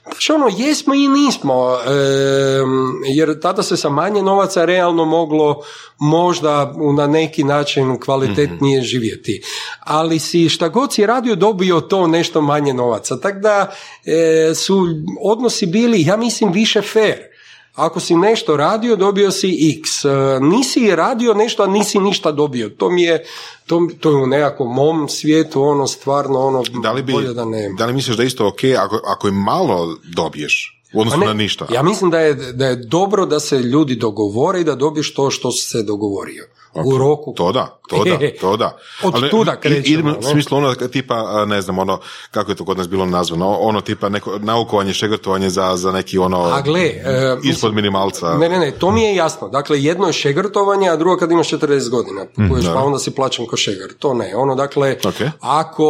znači 0.02 0.32
ono, 0.32 0.48
jesmo 0.58 0.94
i 0.94 1.08
nismo, 1.08 1.78
em, 1.87 3.02
jer 3.04 3.40
tada 3.40 3.62
se 3.62 3.76
sa 3.76 3.88
manje 3.88 4.22
novaca 4.22 4.64
realno 4.64 5.04
moglo 5.04 5.62
možda 5.98 6.74
na 6.96 7.06
neki 7.06 7.44
način 7.44 8.00
kvalitetnije 8.00 8.82
živjeti. 8.82 9.42
Ali 9.80 10.18
si 10.18 10.48
šta 10.48 10.68
god 10.68 10.92
si 10.92 11.06
radio 11.06 11.34
dobio 11.34 11.80
to 11.80 12.06
nešto 12.06 12.40
manje 12.40 12.74
novaca. 12.74 13.20
Tako 13.20 13.38
da 13.38 13.74
e, 14.04 14.54
su 14.54 14.87
odnosi 15.22 15.66
bili, 15.66 16.02
ja 16.02 16.16
mislim, 16.16 16.52
više 16.52 16.82
fair. 16.82 17.36
Ako 17.76 18.00
si 18.00 18.16
nešto 18.16 18.56
radio, 18.56 18.96
dobio 18.96 19.30
si 19.30 19.76
x. 19.78 20.04
E, 20.04 20.08
nisi 20.40 20.96
radio 20.96 21.34
nešto, 21.34 21.62
a 21.62 21.66
nisi 21.66 21.98
ništa 21.98 22.32
dobio. 22.32 22.68
To 22.68 22.90
mi 22.90 23.02
je, 23.02 23.24
to, 23.66 23.88
to 24.00 24.10
je 24.10 24.16
u 24.16 24.26
nekakvom 24.26 24.74
mom 24.74 25.08
svijetu 25.08 25.62
ono 25.62 25.86
stvarno 25.86 26.38
ono 26.38 26.62
Da 26.82 26.92
li, 26.92 27.02
bi, 27.02 27.12
bolje 27.12 27.34
da 27.34 27.44
nema. 27.44 27.74
da 27.78 27.86
li 27.86 27.92
misliš 27.92 28.16
da 28.16 28.22
je 28.22 28.26
isto 28.26 28.46
ok 28.48 28.60
ako, 28.78 29.00
ako 29.06 29.28
i 29.28 29.32
malo 29.32 29.96
dobiješ 30.16 30.82
u 30.92 31.00
odnosu 31.00 31.16
Pa 31.16 31.20
ne, 31.20 31.26
na 31.26 31.34
ništa? 31.34 31.66
Ja 31.72 31.82
mislim 31.82 32.10
da 32.10 32.20
je, 32.20 32.34
da 32.34 32.66
je 32.66 32.76
dobro 32.76 33.26
da 33.26 33.40
se 33.40 33.58
ljudi 33.58 33.94
dogovore 33.94 34.60
i 34.60 34.64
da 34.64 34.74
dobiješ 34.74 35.14
to 35.14 35.30
što 35.30 35.52
si 35.52 35.68
se 35.68 35.82
dogovorio. 35.82 36.44
U 36.84 36.98
roku. 36.98 37.32
To 37.36 37.52
da, 37.52 37.80
to 37.88 38.04
da, 38.04 38.18
to 38.40 38.56
da. 38.56 38.78
Od 39.02 39.14
Ali 39.14 39.30
tuda 39.30 39.56
krećemo, 39.60 40.16
u 40.18 40.22
smislu 40.22 40.58
ono 40.58 40.74
tipa, 40.74 41.44
ne 41.46 41.62
znam, 41.62 41.78
ono, 41.78 42.00
kako 42.30 42.50
je 42.50 42.54
to 42.54 42.64
kod 42.64 42.78
nas 42.78 42.88
bilo 42.88 43.06
nazvano, 43.06 43.50
ono 43.50 43.80
tipa 43.80 44.08
neko 44.08 44.38
naukovanje, 44.38 44.92
šegrtovanje 44.92 45.50
za, 45.50 45.76
za 45.76 45.92
neki 45.92 46.18
ono, 46.18 46.42
A 46.42 46.60
gle, 46.60 46.80
e, 46.80 47.34
mislim- 47.36 47.52
ispod 47.52 47.74
minimalca. 47.74 48.34
Ne, 48.38 48.48
ne, 48.48 48.58
ne, 48.58 48.70
to 48.70 48.90
mi 48.90 49.02
je 49.02 49.14
jasno. 49.16 49.48
Dakle, 49.48 49.82
jedno 49.82 50.06
je 50.06 50.12
šegrtovanje, 50.12 50.88
a 50.88 50.96
drugo 50.96 51.16
kad 51.16 51.30
imaš 51.32 51.48
40 51.50 51.90
godina, 51.90 52.26
kuješ, 52.50 52.66
pa 52.66 52.82
onda 52.82 52.98
si 52.98 53.10
plaćen 53.10 53.46
ko 53.46 53.56
šegar. 53.56 53.92
To 53.98 54.14
ne. 54.14 54.32
Ono, 54.36 54.54
dakle, 54.54 54.96
Ok. 55.04 55.14
ako, 55.40 55.86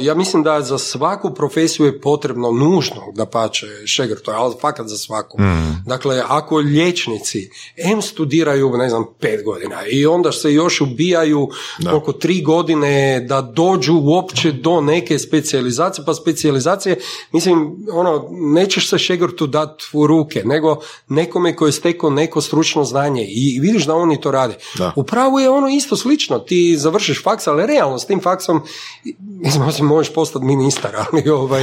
ja 0.00 0.14
mislim 0.14 0.42
da 0.42 0.60
za 0.60 0.78
svaku 0.78 1.34
profesiju 1.34 1.86
je 1.86 2.00
potrebno 2.00 2.50
nužno 2.50 3.02
da 3.14 3.26
pače 3.26 3.66
šegrtove, 3.86 4.36
ali 4.36 4.54
fakat 4.60 4.86
za 4.86 4.96
svaku. 4.96 5.38
Dakle, 5.86 6.22
ako 6.28 6.56
liječnici 6.56 7.50
M 7.76 8.02
studiraju, 8.02 8.70
ne 8.76 8.88
znam, 8.88 9.04
pet 9.20 9.44
godina 9.44 9.86
i 9.86 10.06
onda 10.06 10.29
se 10.32 10.52
još 10.52 10.80
ubijaju 10.80 11.48
oko 11.92 12.12
tri 12.12 12.42
godine 12.42 13.20
da 13.20 13.40
dođu 13.40 13.94
uopće 14.02 14.52
do 14.52 14.80
neke 14.80 15.18
specijalizacije, 15.18 16.04
pa 16.04 16.14
specijalizacije, 16.14 16.96
mislim, 17.32 17.76
ono, 17.92 18.28
nećeš 18.30 18.90
se 18.90 18.98
šegrtu 18.98 19.46
dati 19.46 19.84
u 19.92 20.06
ruke, 20.06 20.42
nego 20.44 20.76
nekome 21.08 21.56
koji 21.56 21.68
je 21.68 21.72
stekao 21.72 22.10
neko 22.10 22.40
stručno 22.40 22.84
znanje 22.84 23.26
i 23.28 23.60
vidiš 23.60 23.86
da 23.86 23.94
oni 23.94 24.20
to 24.20 24.30
rade. 24.30 24.54
Da. 24.78 24.92
U 24.96 25.04
pravu 25.04 25.38
je 25.38 25.50
ono 25.50 25.68
isto 25.68 25.96
slično, 25.96 26.38
ti 26.38 26.76
završiš 26.76 27.22
faks, 27.22 27.46
ali 27.46 27.66
realno 27.66 27.98
s 27.98 28.06
tim 28.06 28.20
faksom, 28.20 28.62
mislim, 29.20 29.64
osim 29.68 29.86
možeš 29.86 30.14
postati 30.14 30.44
ministar, 30.44 30.90
ali 30.96 31.28
ovaj, 31.28 31.62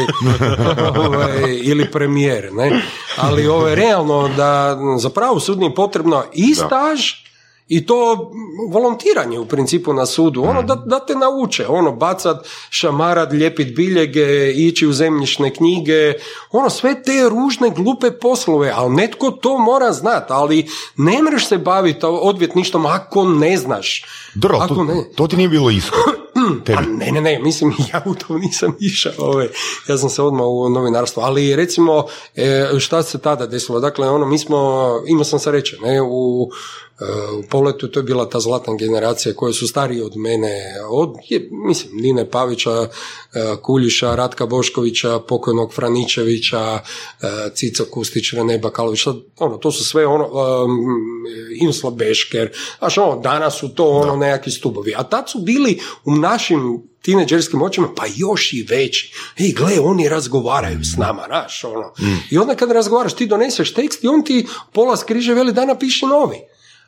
ovaj, 1.07 1.59
ili 1.63 1.91
premijer, 1.91 2.53
ne? 2.53 2.81
Ali 3.17 3.47
ovaj, 3.47 3.75
realno 3.75 4.29
da 4.37 4.79
za 4.99 5.09
pravosudni 5.09 5.65
je 5.65 5.75
potrebno 5.75 6.23
i 6.33 6.55
staž, 6.55 7.26
i 7.67 7.85
to 7.85 8.31
volontiranje 8.69 9.39
u 9.39 9.45
principu 9.45 9.93
na 9.93 10.05
sudu, 10.05 10.43
ono 10.43 10.61
da, 10.61 10.75
da 10.75 10.99
te 10.99 11.15
nauče, 11.15 11.67
ono 11.67 11.91
bacat, 11.91 12.47
šamarat, 12.69 13.31
lijepit 13.31 13.75
biljege, 13.75 14.51
ići 14.51 14.87
u 14.87 14.93
zemljišne 14.93 15.53
knjige, 15.53 16.13
ono 16.51 16.69
sve 16.69 17.03
te 17.03 17.29
ružne 17.29 17.69
glupe 17.69 18.11
poslove, 18.11 18.71
ali 18.75 18.95
netko 18.95 19.31
to 19.31 19.57
mora 19.57 19.93
znat, 19.93 20.31
ali 20.31 20.67
ne 20.97 21.23
mreš 21.23 21.47
se 21.47 21.57
baviti 21.57 22.05
odvjetništvom 22.05 22.85
ako 22.85 23.23
ne 23.23 23.57
znaš. 23.57 24.05
Dobro, 24.33 24.57
ako 24.57 24.75
to, 24.75 24.83
ne. 24.83 25.03
to 25.15 25.27
ti 25.27 25.37
nije 25.37 25.49
bilo 25.49 25.69
isto. 25.69 25.97
Pa 26.65 26.75
Tebi. 26.75 26.87
ne, 26.93 27.11
ne, 27.11 27.21
ne, 27.21 27.39
mislim, 27.39 27.73
ja 27.93 28.01
u 28.05 28.15
to 28.15 28.37
nisam 28.37 28.75
išao, 28.79 29.13
ovaj, 29.17 29.47
ja 29.87 29.97
sam 29.97 30.09
se 30.09 30.21
odmah 30.21 30.45
u 30.45 30.69
novinarstvo, 30.69 31.23
ali 31.23 31.55
recimo, 31.55 32.05
e, 32.35 32.69
šta 32.79 33.03
se 33.03 33.17
tada 33.17 33.47
desilo, 33.47 33.79
dakle, 33.79 34.09
ono, 34.09 34.25
mi 34.25 34.39
smo, 34.39 34.89
imao 35.07 35.23
sam 35.23 35.39
sreće, 35.39 35.77
ne, 35.81 36.01
u, 36.01 36.49
u 37.39 37.43
poletu 37.49 37.87
to 37.87 37.99
je 37.99 38.03
bila 38.03 38.29
ta 38.29 38.39
zlatna 38.39 38.75
generacija 38.75 39.35
koji 39.35 39.53
su 39.53 39.67
stariji 39.67 40.01
od 40.01 40.17
mene, 40.17 40.75
od, 40.89 41.15
je, 41.29 41.49
mislim, 41.51 41.91
Nine 41.95 42.29
Pavića, 42.29 42.71
e, 42.71 42.87
Kuljiša, 43.61 44.15
Ratka 44.15 44.45
Boškovića, 44.45 45.19
pokojnog 45.19 45.73
Franičevića, 45.73 46.79
e, 47.21 47.27
Cico 47.53 47.85
Kustić, 47.91 48.33
Rene 48.33 48.57
Bakalović, 48.57 49.07
ono, 49.37 49.57
to 49.57 49.71
su 49.71 49.85
sve 49.85 50.07
ono, 50.07 50.25
um, 50.25 50.69
Insla 51.61 51.91
Bešker, 51.91 52.51
znaš, 52.79 52.97
ono, 52.97 53.19
danas 53.21 53.59
su 53.59 53.75
to 53.75 53.85
ono 53.85 54.15
nekakvi 54.15 54.51
stubovi, 54.51 54.93
a 54.95 55.03
tad 55.03 55.29
su 55.29 55.39
bili 55.39 55.79
u 56.05 56.15
našim 56.15 56.83
tineđerskim 57.01 57.61
očima, 57.61 57.87
pa 57.95 58.03
još 58.15 58.53
i 58.53 58.65
veći. 58.69 59.13
Ej, 59.39 59.51
gle, 59.51 59.79
oni 59.79 60.09
razgovaraju 60.09 60.79
s 60.83 60.97
nama, 60.97 61.23
znaš, 61.27 61.63
ono. 61.63 61.93
I 62.31 62.37
onda 62.37 62.55
kad 62.55 62.71
razgovaraš, 62.71 63.13
ti 63.13 63.25
doneseš 63.25 63.73
tekst 63.73 64.03
i 64.03 64.07
on 64.07 64.23
ti 64.23 64.47
pola 64.73 64.97
skriže 64.97 65.33
veli 65.33 65.53
da 65.53 65.65
napiši 65.65 66.05
novi 66.05 66.37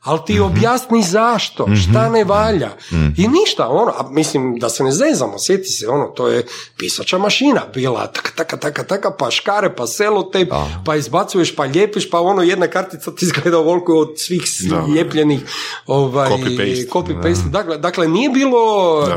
ali 0.02 0.20
ti 0.26 0.40
objasni 0.40 1.04
zašto, 1.04 1.68
šta 1.84 2.10
ne 2.10 2.24
valja. 2.24 2.70
I 3.18 3.28
ništa, 3.28 3.68
ono, 3.68 3.92
a 3.98 4.10
mislim 4.10 4.56
da 4.60 4.70
se 4.70 4.84
ne 4.84 4.92
zezamo, 4.92 5.40
sjeti 5.40 5.70
se, 5.70 5.88
ono, 5.88 6.06
to 6.06 6.28
je 6.28 6.46
pisača 6.78 7.18
mašina 7.18 7.62
bila, 7.74 8.08
taka, 8.08 8.32
taka, 8.36 8.58
taka, 8.58 8.84
taka, 8.84 9.12
pa 9.12 9.32
škare, 9.32 9.76
pa 9.76 9.88
selotejp, 9.88 10.50
pa 10.86 10.96
izbacuješ, 10.96 11.56
pa 11.56 11.64
lijepiš, 11.64 12.10
pa 12.10 12.20
ono, 12.20 12.42
jedna 12.42 12.68
kartica 12.68 13.12
ti 13.12 13.26
izgleda 13.26 13.58
ovoliko 13.58 14.00
od 14.00 14.14
svih 14.18 14.44
lijepljenih 14.88 15.40
ovaj, 15.88 16.30
Copy-paste. 16.30 16.88
copy-paste. 16.90 17.50
Dakle, 17.50 17.78
dakle, 17.78 18.08
nije 18.08 18.30
bilo 18.30 18.60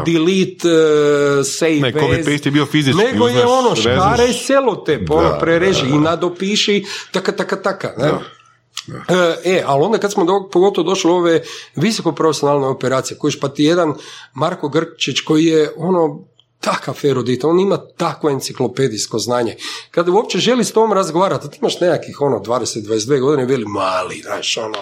delete, 0.07 0.69
uh, 0.69 1.47
save 1.47 1.81
Ne, 1.81 1.89
as, 1.89 1.95
copy-paste 1.95 2.47
je 2.47 2.51
bio 2.51 2.67
fizički, 2.67 3.05
nego 3.05 3.29
je 3.29 3.47
ono, 3.47 3.77
škare, 3.77 4.27
režeš. 4.27 4.47
selotejp, 4.47 5.11
ono, 5.11 5.39
prereži 5.41 5.87
i 5.87 5.99
nadopiši, 5.99 6.85
taka, 7.13 7.33
taka, 7.33 7.63
taka, 7.63 7.93
ne? 7.99 8.42
E, 8.89 9.51
e, 9.51 9.63
ali 9.67 9.85
onda 9.85 9.99
kad 9.99 10.13
smo 10.13 10.25
do, 10.25 10.49
pogotovo 10.53 10.89
došli 10.89 11.11
u 11.11 11.15
ove 11.15 11.43
visoko 11.77 12.13
profesionalne 12.13 12.67
operacije, 12.67 13.19
kojiš 13.19 13.41
pa 13.41 13.49
ti 13.49 13.65
jedan 13.65 13.95
Marko 14.35 14.69
Grčić 14.69 15.21
koji 15.21 15.45
je 15.45 15.73
ono 15.77 16.25
takav 16.61 16.99
erudit, 17.03 17.45
on 17.45 17.61
ima 17.61 17.79
takvo 17.97 18.31
enciklopedijsko 18.31 19.19
znanje. 19.19 19.57
Kada 19.91 20.13
uopće 20.13 20.39
želi 20.39 20.65
s 20.65 20.73
tom 20.73 20.93
razgovarati, 20.93 21.51
ti 21.51 21.59
imaš 21.61 21.81
nekakvih 21.81 22.21
ono 22.21 22.39
20-22 22.39 23.21
godine, 23.21 23.47
veli 23.47 23.65
mali, 23.67 24.23
znaš, 24.25 24.57
ono, 24.57 24.79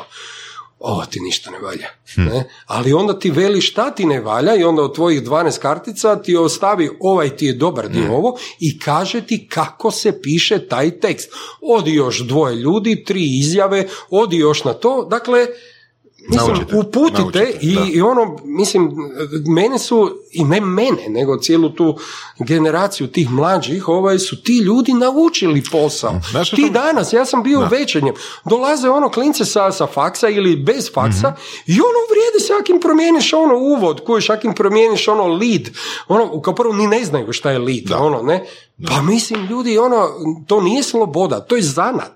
ovo 0.81 1.05
ti 1.05 1.21
ništa 1.21 1.51
ne 1.51 1.59
valja. 1.59 1.87
Ne? 2.17 2.51
Ali 2.67 2.93
onda 2.93 3.19
ti 3.19 3.31
veli 3.31 3.61
šta 3.61 3.91
ti 3.91 4.05
ne 4.05 4.21
valja 4.21 4.55
i 4.55 4.65
onda 4.65 4.83
od 4.83 4.95
tvojih 4.95 5.23
12 5.23 5.59
kartica 5.59 6.23
ti 6.23 6.37
ostavi 6.37 6.91
ovaj 7.01 7.37
ti 7.37 7.47
je 7.47 7.53
dobar 7.53 7.89
dio 7.89 8.13
ovo 8.13 8.39
i 8.61 8.79
kaže 8.79 9.27
ti 9.27 9.49
kako 9.49 9.91
se 9.91 10.23
piše 10.23 10.69
taj 10.69 11.01
tekst. 11.01 11.33
Odi 11.61 11.95
još 11.95 12.19
dvoje 12.19 12.57
ljudi, 12.57 13.05
tri 13.05 13.39
izjave, 13.39 13.89
odi 14.11 14.37
još 14.37 14.65
na 14.65 14.73
to. 14.73 15.07
Dakle, 15.11 15.47
Naučite, 16.29 16.77
uputite 16.77 17.23
naučite, 17.23 17.59
i, 17.61 17.75
da. 17.75 17.87
i 17.87 18.01
ono, 18.03 18.39
mislim, 18.45 18.91
mene 19.47 19.79
su, 19.79 20.11
i 20.33 20.45
ne 20.45 20.61
mene, 20.61 21.09
nego 21.09 21.37
cijelu 21.37 21.69
tu 21.69 21.97
generaciju 22.39 23.07
tih 23.07 23.31
mlađih, 23.31 23.89
ovaj, 23.89 24.19
su 24.19 24.43
ti 24.43 24.59
ljudi 24.59 24.93
naučili 24.93 25.63
posao. 25.73 26.21
Znaš 26.31 26.51
ti 26.51 26.63
sam- 26.63 26.73
danas, 26.73 27.13
ja 27.13 27.25
sam 27.25 27.43
bio 27.43 27.61
u 27.61 27.69
večernjem, 27.71 28.15
dolaze 28.45 28.89
ono 28.89 29.09
klince 29.09 29.45
sa, 29.45 29.73
sa 29.73 29.87
faksa 29.87 30.29
ili 30.29 30.57
bez 30.57 30.91
faksa 30.93 31.29
Mhm. 31.29 31.41
i 31.67 31.81
ono 31.81 32.01
vrijedi 32.11 32.41
se 32.41 32.53
akim 32.55 32.81
promijeniš 32.81 33.33
ono 33.33 33.57
uvod, 33.57 34.01
kojiš 34.01 34.31
akim 34.31 34.55
promijeniš 34.55 35.09
ono 35.09 35.27
lead, 35.27 35.71
ono, 36.09 36.41
kao 36.41 36.55
prvo 36.55 36.73
ni 36.75 36.87
ne 36.87 37.05
znaju 37.05 37.33
šta 37.33 37.51
je 37.51 37.59
lead, 37.59 37.93
ono, 37.93 38.23
ne? 38.23 38.45
Pa 38.89 39.03
mislim, 39.03 39.47
ljudi, 39.47 39.79
ono, 39.79 40.09
to 40.47 40.61
nije 40.61 40.83
sloboda, 40.83 41.41
to 41.41 41.57
je 41.57 41.63
zanat. 41.63 42.13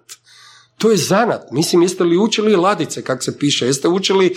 To 0.78 0.90
je 0.90 0.96
zanat. 0.96 1.50
Mislim, 1.50 1.82
jeste 1.82 2.04
li 2.04 2.18
učili 2.18 2.56
ladice, 2.56 3.02
kak 3.02 3.22
se 3.22 3.38
piše? 3.38 3.66
Jeste 3.66 3.88
učili 3.88 4.36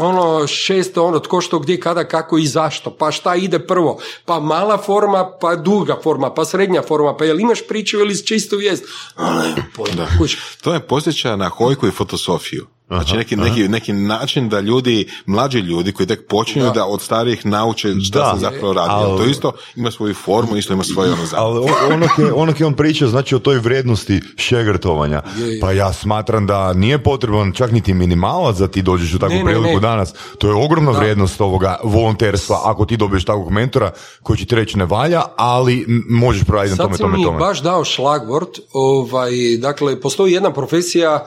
ono 0.00 0.46
šesto, 0.46 1.04
ono 1.04 1.18
tko 1.18 1.40
što 1.40 1.58
gdje, 1.58 1.80
kada, 1.80 2.08
kako 2.08 2.38
i 2.38 2.46
zašto? 2.46 2.90
Pa 2.90 3.10
šta 3.10 3.34
ide 3.34 3.58
prvo? 3.58 3.98
Pa 4.24 4.40
mala 4.40 4.78
forma, 4.78 5.30
pa 5.40 5.56
duga 5.56 5.96
forma, 6.02 6.34
pa 6.34 6.44
srednja 6.44 6.82
forma, 6.82 7.16
pa 7.16 7.24
jel 7.24 7.40
imaš 7.40 7.66
priču 7.68 7.98
ili 7.98 8.26
čistu 8.26 8.56
vijest? 8.56 8.84
Ono, 9.16 9.54
pojma, 9.76 10.06
kuć. 10.18 10.36
To 10.62 10.74
je 10.74 10.80
posjeća 10.80 11.36
na 11.36 11.48
hojku 11.48 11.86
i 11.86 11.90
fotosofiju. 11.90 12.66
Znači 12.88 13.16
neki, 13.16 13.36
neki, 13.36 13.68
neki 13.68 13.92
način 13.92 14.48
da 14.48 14.60
ljudi, 14.60 15.08
mlađi 15.26 15.58
ljudi 15.58 15.92
koji 15.92 16.06
tek 16.06 16.28
počinju 16.28 16.64
da, 16.64 16.70
Da. 16.70 16.84
od 16.84 17.02
starijih 17.02 17.46
nauče 17.46 17.88
šta 18.00 18.18
Da. 18.18 18.32
se 18.34 18.40
zapravo 18.40 18.72
radi. 18.72 18.90
Ali- 18.90 19.18
To 19.18 19.24
isto 19.24 19.52
ima 19.76 19.90
svoju 19.90 20.14
formu, 20.14 20.56
isto 20.56 20.72
ima 20.72 20.84
svoje 20.84 21.12
ono. 21.12 21.22
Ali 21.34 21.58
on- 21.58 21.92
onog 21.92 22.08
je, 22.18 22.32
onog 22.34 22.60
je 22.60 22.66
on 22.66 22.74
pričao 22.74 23.08
znači 23.08 23.34
o 23.34 23.38
toj 23.38 23.58
vrijednosti 23.58 24.20
šegrtovanja. 24.36 25.22
Je, 25.38 25.46
je. 25.46 25.60
Pa 25.60 25.72
ja 25.72 25.92
smatram 25.92 26.46
da 26.46 26.72
nije 26.72 26.98
potreban 27.00 27.52
čak 27.52 27.72
niti 27.72 27.94
minimalac 27.94 28.56
da 28.56 28.68
ti 28.68 28.82
dođeš 28.82 29.14
u 29.14 29.18
takvu 29.18 29.34
Ne, 29.34 29.44
priliku 29.44 29.74
ne. 29.74 29.80
danas. 29.80 30.12
To 30.38 30.48
je 30.48 30.54
ogromna 30.54 30.92
Da. 30.92 30.98
vrijednost 30.98 31.40
ovoga 31.40 31.76
volonterstva 31.84 32.60
ako 32.64 32.84
ti 32.84 32.96
dobiješ 32.96 33.24
takvog 33.24 33.50
mentora 33.50 33.90
koji 34.22 34.36
će 34.36 34.46
ti 34.46 34.54
reći 34.54 34.78
ne 34.78 34.84
valja, 34.84 35.22
ali 35.36 35.84
možeš 36.08 36.44
proraditi 36.44 36.72
na 36.72 36.76
Sad 36.76 36.84
tome, 36.84 36.96
si 36.96 37.02
tome, 37.02 37.18
mi 37.18 37.24
tome. 37.24 37.38
baš 37.38 37.62
dao 37.62 37.84
šlagvort, 37.84 38.48
ovaj, 38.72 39.30
dakle, 39.58 40.00
postoji 40.00 40.32
jedna 40.32 40.52
profesija 40.52 41.26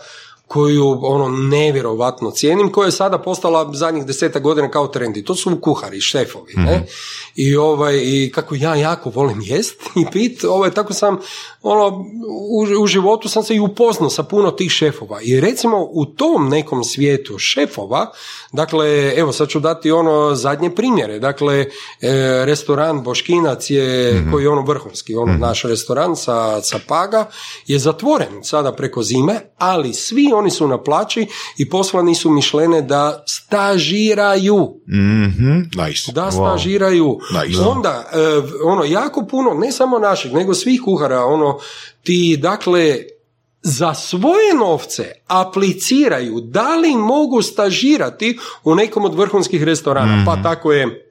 koju 0.49 0.99
ono 1.01 1.29
nevjerovatno 1.29 2.31
cijenim, 2.31 2.71
koja 2.71 2.85
je 2.85 2.91
sada 2.91 3.17
postala 3.17 3.71
zadnjih 3.73 4.05
deseta 4.05 4.39
godina 4.39 4.71
kao 4.71 4.87
trendi. 4.87 5.23
To 5.23 5.35
su 5.35 5.59
kuhari, 5.61 6.01
šefovi. 6.01 6.53
Ne? 6.55 6.85
I, 7.35 7.55
ovaj, 7.55 7.99
I 8.03 8.31
kako 8.35 8.55
ja 8.55 8.75
jako 8.75 9.09
volim 9.09 9.41
jest 9.41 9.81
i 9.95 10.05
pit, 10.11 10.43
ovaj, 10.43 10.71
tako 10.71 10.93
sam 10.93 11.17
ono, 11.61 12.05
u, 12.51 12.83
u 12.83 12.87
životu 12.87 13.29
sam 13.29 13.43
se 13.43 13.55
i 13.55 13.59
upoznao 13.59 14.09
sa 14.09 14.23
puno 14.23 14.51
tih 14.51 14.71
šefova. 14.71 15.21
I 15.21 15.39
recimo 15.39 15.87
u 15.91 16.05
tom 16.05 16.49
nekom 16.49 16.83
svijetu 16.83 17.37
šefova, 17.37 18.11
dakle, 18.51 19.13
evo 19.15 19.31
sad 19.31 19.47
ću 19.47 19.59
dati 19.59 19.91
ono 19.91 20.35
zadnje 20.35 20.75
primjere. 20.75 21.19
Dakle, 21.19 21.59
e, 21.59 21.67
restoran 22.45 23.03
Boškinac 23.03 23.69
je, 23.69 24.23
koji 24.31 24.43
je 24.43 24.49
ono 24.49 24.61
vrhunski, 24.61 25.15
ono 25.15 25.37
naš 25.37 25.63
restoran 25.63 26.15
sa, 26.15 26.61
sa 26.61 26.79
Paga, 26.87 27.29
je 27.67 27.79
zatvoren 27.79 28.43
sada 28.43 28.71
preko 28.71 29.03
zime, 29.03 29.39
ali 29.57 29.93
svi 29.93 30.33
oni 30.39 30.51
su 30.51 30.67
na 30.67 30.83
plaći 30.83 31.27
i 31.57 31.69
poslani 31.69 32.15
su 32.15 32.29
mišlene 32.29 32.81
da 32.81 33.23
stažiraju 33.27 34.73
Nice. 35.85 36.11
da 36.11 36.31
stažiraju. 36.31 37.19
Nice. 37.43 37.61
Onda, 37.61 38.09
e, 38.13 38.17
ono, 38.63 38.83
jako 38.83 39.25
puno, 39.25 39.53
ne 39.53 39.71
samo 39.71 39.99
naših, 39.99 40.33
nego 40.33 40.53
svih 40.53 40.81
kuhara, 40.85 41.25
ono, 41.25 41.59
ti, 42.03 42.37
dakle, 42.41 42.97
za 43.61 43.93
svoje 43.93 44.53
novce 44.59 45.11
apliciraju 45.27 46.41
da 46.41 46.75
li 46.75 46.95
mogu 46.95 47.41
stažirati 47.41 48.39
u 48.63 48.75
nekom 48.75 49.05
od 49.05 49.15
vrhunskih 49.15 49.63
restorana. 49.63 50.23
Pa 50.25 50.43
tako 50.43 50.71
je 50.71 51.05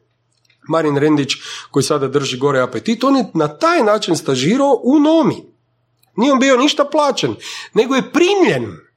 Marin 0.69 0.97
Rendić, 0.97 1.33
koji 1.71 1.83
sada 1.83 2.09
drži 2.09 2.37
gore 2.37 2.61
apetit, 2.61 3.05
on 3.05 3.17
je 3.17 3.25
na 3.35 3.49
taj 3.49 3.83
način 3.83 4.17
stažirao 4.17 4.81
u 4.83 4.99
Nomi. 4.99 5.37
Nije 6.17 6.33
on 6.33 6.39
bio 6.39 6.57
ništa 6.57 6.85
plaćen, 6.85 7.35
nego 7.75 7.95
je 7.95 8.13
primljen. 8.13 8.88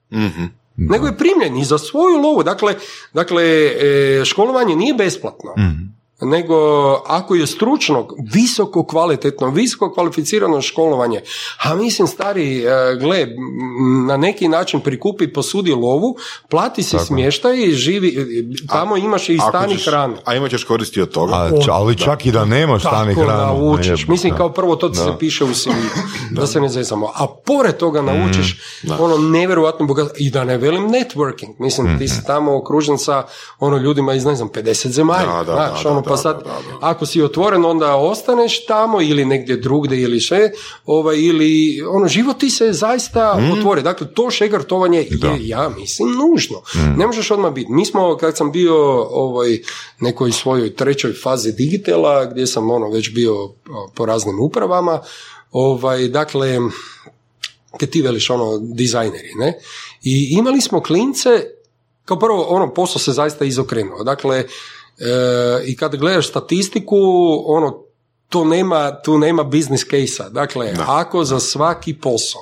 Nego 0.77 1.07
je 1.07 1.17
primljen 1.17 1.57
i 1.57 1.65
za 1.65 1.77
svoju 1.77 2.17
lovu. 2.17 2.43
Dakle, 2.43 2.75
dakle 3.13 3.43
e, 3.43 4.25
školovanje 4.25 4.75
nije 4.75 4.93
besplatno. 4.93 5.53
Nego 6.21 6.55
ako 7.07 7.35
je 7.35 7.47
stručnog, 7.47 8.13
visoko 8.33 8.85
kvalitetno, 8.85 9.49
visoko 9.49 9.93
kvalificirano 9.93 10.61
školovanje, 10.61 11.21
a 11.63 11.75
mislim 11.75 12.07
stari, 12.07 12.57
e, 12.59 12.69
gle, 12.99 13.27
na 14.07 14.17
neki 14.17 14.47
način 14.47 14.79
prikupi, 14.79 15.33
posudi 15.33 15.71
lovu, 15.71 16.15
plati 16.49 16.83
si 16.83 16.97
smještaj 16.99 17.63
i 17.63 17.71
živi, 17.71 18.07
e, 18.07 18.67
tamo 18.67 18.97
imaš 18.97 19.29
i 19.29 19.37
Ako 19.41 19.49
stan 19.49 19.71
i 19.71 19.75
ćeš- 19.75 19.85
hranu. 19.85 20.15
A 20.25 20.35
imat 20.35 20.49
ćeš 20.49 20.63
koristi 20.63 21.01
od 21.01 21.09
toga. 21.09 21.33
A, 21.33 21.49
ali 21.69 21.97
čak 21.97 22.25
i 22.25 22.31
da 22.31 22.45
nemaš 22.45 22.81
stani 22.81 23.15
Tako 23.15 23.25
hranu. 23.25 23.77
Mislim, 24.07 24.35
kao 24.37 24.49
prvo 24.49 24.75
to 24.75 24.89
ti 24.89 24.97
se 24.97 25.13
piše 25.19 25.43
u 25.43 25.53
CV, 25.53 25.69
da 26.31 26.47
se 26.47 26.61
ne 26.61 26.69
zezamo. 26.69 27.11
A 27.15 27.27
pored 27.45 27.77
toga 27.77 28.01
naučiš 28.01 28.61
ono 28.99 29.17
nevjerojatno 29.17 29.85
bogat 29.85 30.11
i 30.17 30.29
da 30.29 30.43
ne 30.43 30.57
velim 30.57 30.89
networking. 30.89 31.53
Mislim, 31.59 31.99
ti 31.99 32.07
si 32.07 32.25
tamo 32.25 32.57
okružen 32.57 32.97
sa 32.97 33.23
ono 33.59 33.77
ljudima 33.77 34.13
iz, 34.13 34.25
ne 34.25 34.35
znam, 34.35 34.49
50 34.49 34.87
zemalja. 34.87 35.25
Da, 35.25 35.43
da, 35.43 35.53
znaš, 35.53 35.83
da, 35.83 35.89
ono, 35.89 36.01
da, 36.01 36.09
pa 36.11 36.15
da, 36.15 36.21
sad, 36.21 36.37
da, 36.43 36.43
da. 36.43 36.77
ako 36.81 37.05
si 37.05 37.21
otvoren, 37.21 37.65
onda 37.65 37.95
ostaneš 37.95 38.65
tamo 38.65 39.01
ili 39.01 39.25
negdje 39.25 39.57
drugdje 39.57 40.01
ili 40.01 40.21
sve, 40.21 40.51
ovaj, 40.85 41.17
ili 41.17 41.81
ono, 41.89 42.07
život 42.07 42.37
ti 42.37 42.49
se 42.49 42.73
zaista 42.73 43.39
otvori. 43.57 43.81
Dakle, 43.81 44.07
to 44.13 44.31
šegrtovanje 44.31 44.99
je, 44.99 45.07
ja 45.39 45.69
mislim, 45.69 46.09
nužno. 46.09 46.61
Ne 46.97 47.07
možeš 47.07 47.31
odmah 47.31 47.53
biti. 47.53 47.71
Mi 47.71 47.85
smo, 47.85 48.17
kad 48.17 48.37
sam 48.37 48.51
bio 48.51 48.75
ovaj, 49.03 49.59
nekoj 49.99 50.31
svojoj 50.31 50.75
trećoj 50.75 51.13
fazi 51.13 51.51
digitala, 51.51 52.25
gdje 52.25 52.47
sam 52.47 52.71
ono 52.71 52.89
već 52.89 53.13
bio 53.13 53.53
po 53.93 54.05
raznim 54.05 54.39
upravama, 54.39 55.01
ovaj, 55.51 56.07
dakle, 56.07 56.59
kad 57.77 57.89
ti 57.89 58.01
veliš 58.01 58.29
ono 58.29 58.57
dizajneri, 58.57 59.31
ne? 59.35 59.59
I 60.03 60.27
imali 60.31 60.61
smo 60.61 60.81
klince, 60.81 61.29
kao 62.05 62.19
prvo, 62.19 62.43
ono, 62.43 62.73
posao 62.73 62.99
se 62.99 63.11
zaista 63.11 63.45
izokrenuo. 63.45 64.03
Dakle, 64.03 64.43
e, 65.01 65.63
i 65.65 65.75
kad 65.75 65.95
gledaš 65.95 66.29
statistiku, 66.29 66.97
ono, 67.45 67.83
to 68.29 68.45
nema, 68.45 69.01
tu 69.01 69.17
nema 69.17 69.43
business 69.43 69.83
case-a. 69.83 70.29
Dakle, 70.29 70.73
ako 70.87 71.23
za 71.23 71.39
svaki 71.39 71.93
posao, 71.93 72.41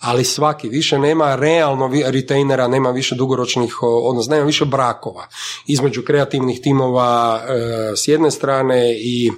ali 0.00 0.24
svaki, 0.24 0.68
više 0.68 0.98
nema 0.98 1.34
realno 1.34 1.90
retainera, 2.06 2.68
nema 2.68 2.90
više 2.90 3.14
dugoročnih, 3.14 3.82
odnosno 3.82 4.34
nema 4.34 4.46
više 4.46 4.64
brakova 4.64 5.26
između 5.66 6.02
kreativnih 6.02 6.60
timova 6.60 7.42
e, 7.48 7.96
s 7.96 8.08
jedne 8.08 8.30
strane 8.30 8.94
i 8.98 9.30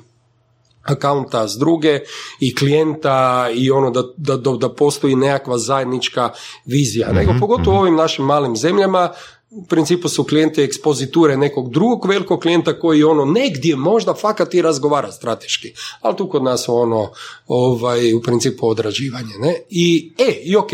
akaunta 0.82 1.48
s 1.48 1.56
druge 1.58 2.00
i 2.40 2.54
klijenta 2.54 3.48
i 3.54 3.70
ono 3.70 3.90
da, 3.90 4.02
da, 4.16 4.36
da, 4.36 4.52
da 4.52 4.74
postoji 4.74 5.16
nekakva 5.16 5.58
zajednička 5.58 6.30
vizija. 6.64 7.12
Nego 7.12 7.32
pogotovo 7.40 7.76
u 7.76 7.80
ovim 7.80 7.96
našim 7.96 8.24
malim 8.24 8.56
zemljama 8.56 9.12
u 9.50 9.66
principu 9.66 10.08
su 10.08 10.24
klijenti 10.24 10.62
ekspoziture 10.62 11.36
nekog 11.36 11.70
drugog 11.70 12.06
velikog 12.06 12.40
klijenta 12.40 12.78
koji 12.80 13.02
ono 13.02 13.24
negdje 13.24 13.76
možda 13.76 14.14
fakat 14.14 14.54
i 14.54 14.62
razgovara 14.62 15.12
strateški, 15.12 15.72
ali 16.00 16.16
tu 16.16 16.28
kod 16.28 16.42
nas 16.42 16.64
ono 16.68 17.10
ovaj, 17.46 18.14
u 18.14 18.22
principu 18.22 18.68
odrađivanje. 18.68 19.34
Ne? 19.38 19.54
I, 19.70 20.12
e, 20.18 20.32
i 20.44 20.56
ok. 20.56 20.72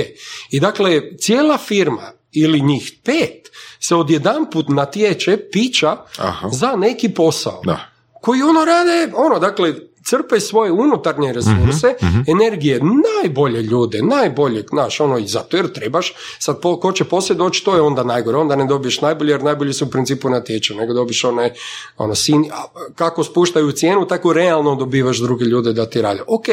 I 0.50 0.60
dakle, 0.60 1.16
cijela 1.18 1.58
firma 1.58 2.12
ili 2.32 2.60
njih 2.60 2.92
pet 3.04 3.48
se 3.80 3.94
odjedanput 3.94 4.68
natječe 4.68 5.36
pića 5.52 5.96
Aha. 6.16 6.48
za 6.52 6.76
neki 6.76 7.08
posao. 7.08 7.60
Da. 7.64 7.88
Koji 8.20 8.42
ono 8.42 8.64
rade, 8.64 9.12
ono, 9.16 9.38
dakle, 9.38 9.74
crpe 10.04 10.40
svoje 10.40 10.72
unutarnje 10.72 11.32
resurse, 11.32 11.94
energije, 12.26 12.80
najbolje 13.22 13.62
ljude, 13.62 14.02
najbolje, 14.02 14.64
znaš, 14.70 15.00
ono, 15.00 15.18
i 15.18 15.26
zato 15.26 15.56
jer 15.56 15.72
trebaš, 15.72 16.14
sad 16.38 16.60
po, 16.60 16.80
ko 16.80 16.92
će 16.92 17.04
poslije 17.04 17.36
doći, 17.36 17.64
to 17.64 17.74
je 17.74 17.80
onda 17.80 18.04
najgore, 18.04 18.36
onda 18.38 18.56
ne 18.56 18.66
dobiješ 18.66 19.00
najbolje, 19.00 19.30
jer 19.30 19.42
najbolji 19.42 19.72
su 19.72 19.84
u 19.84 19.88
principu 19.88 20.30
natječu, 20.30 20.74
nego 20.74 20.94
dobiš 20.94 21.24
one, 21.24 21.54
ono, 21.98 22.14
sin, 22.14 22.44
kako 22.94 23.24
spuštaju 23.24 23.72
cijenu, 23.72 24.06
tako 24.06 24.32
realno 24.32 24.74
dobivaš 24.74 25.18
druge 25.18 25.44
ljude 25.44 25.72
da 25.72 25.90
ti 25.90 26.02
rade. 26.02 26.20
Ok, 26.26 26.46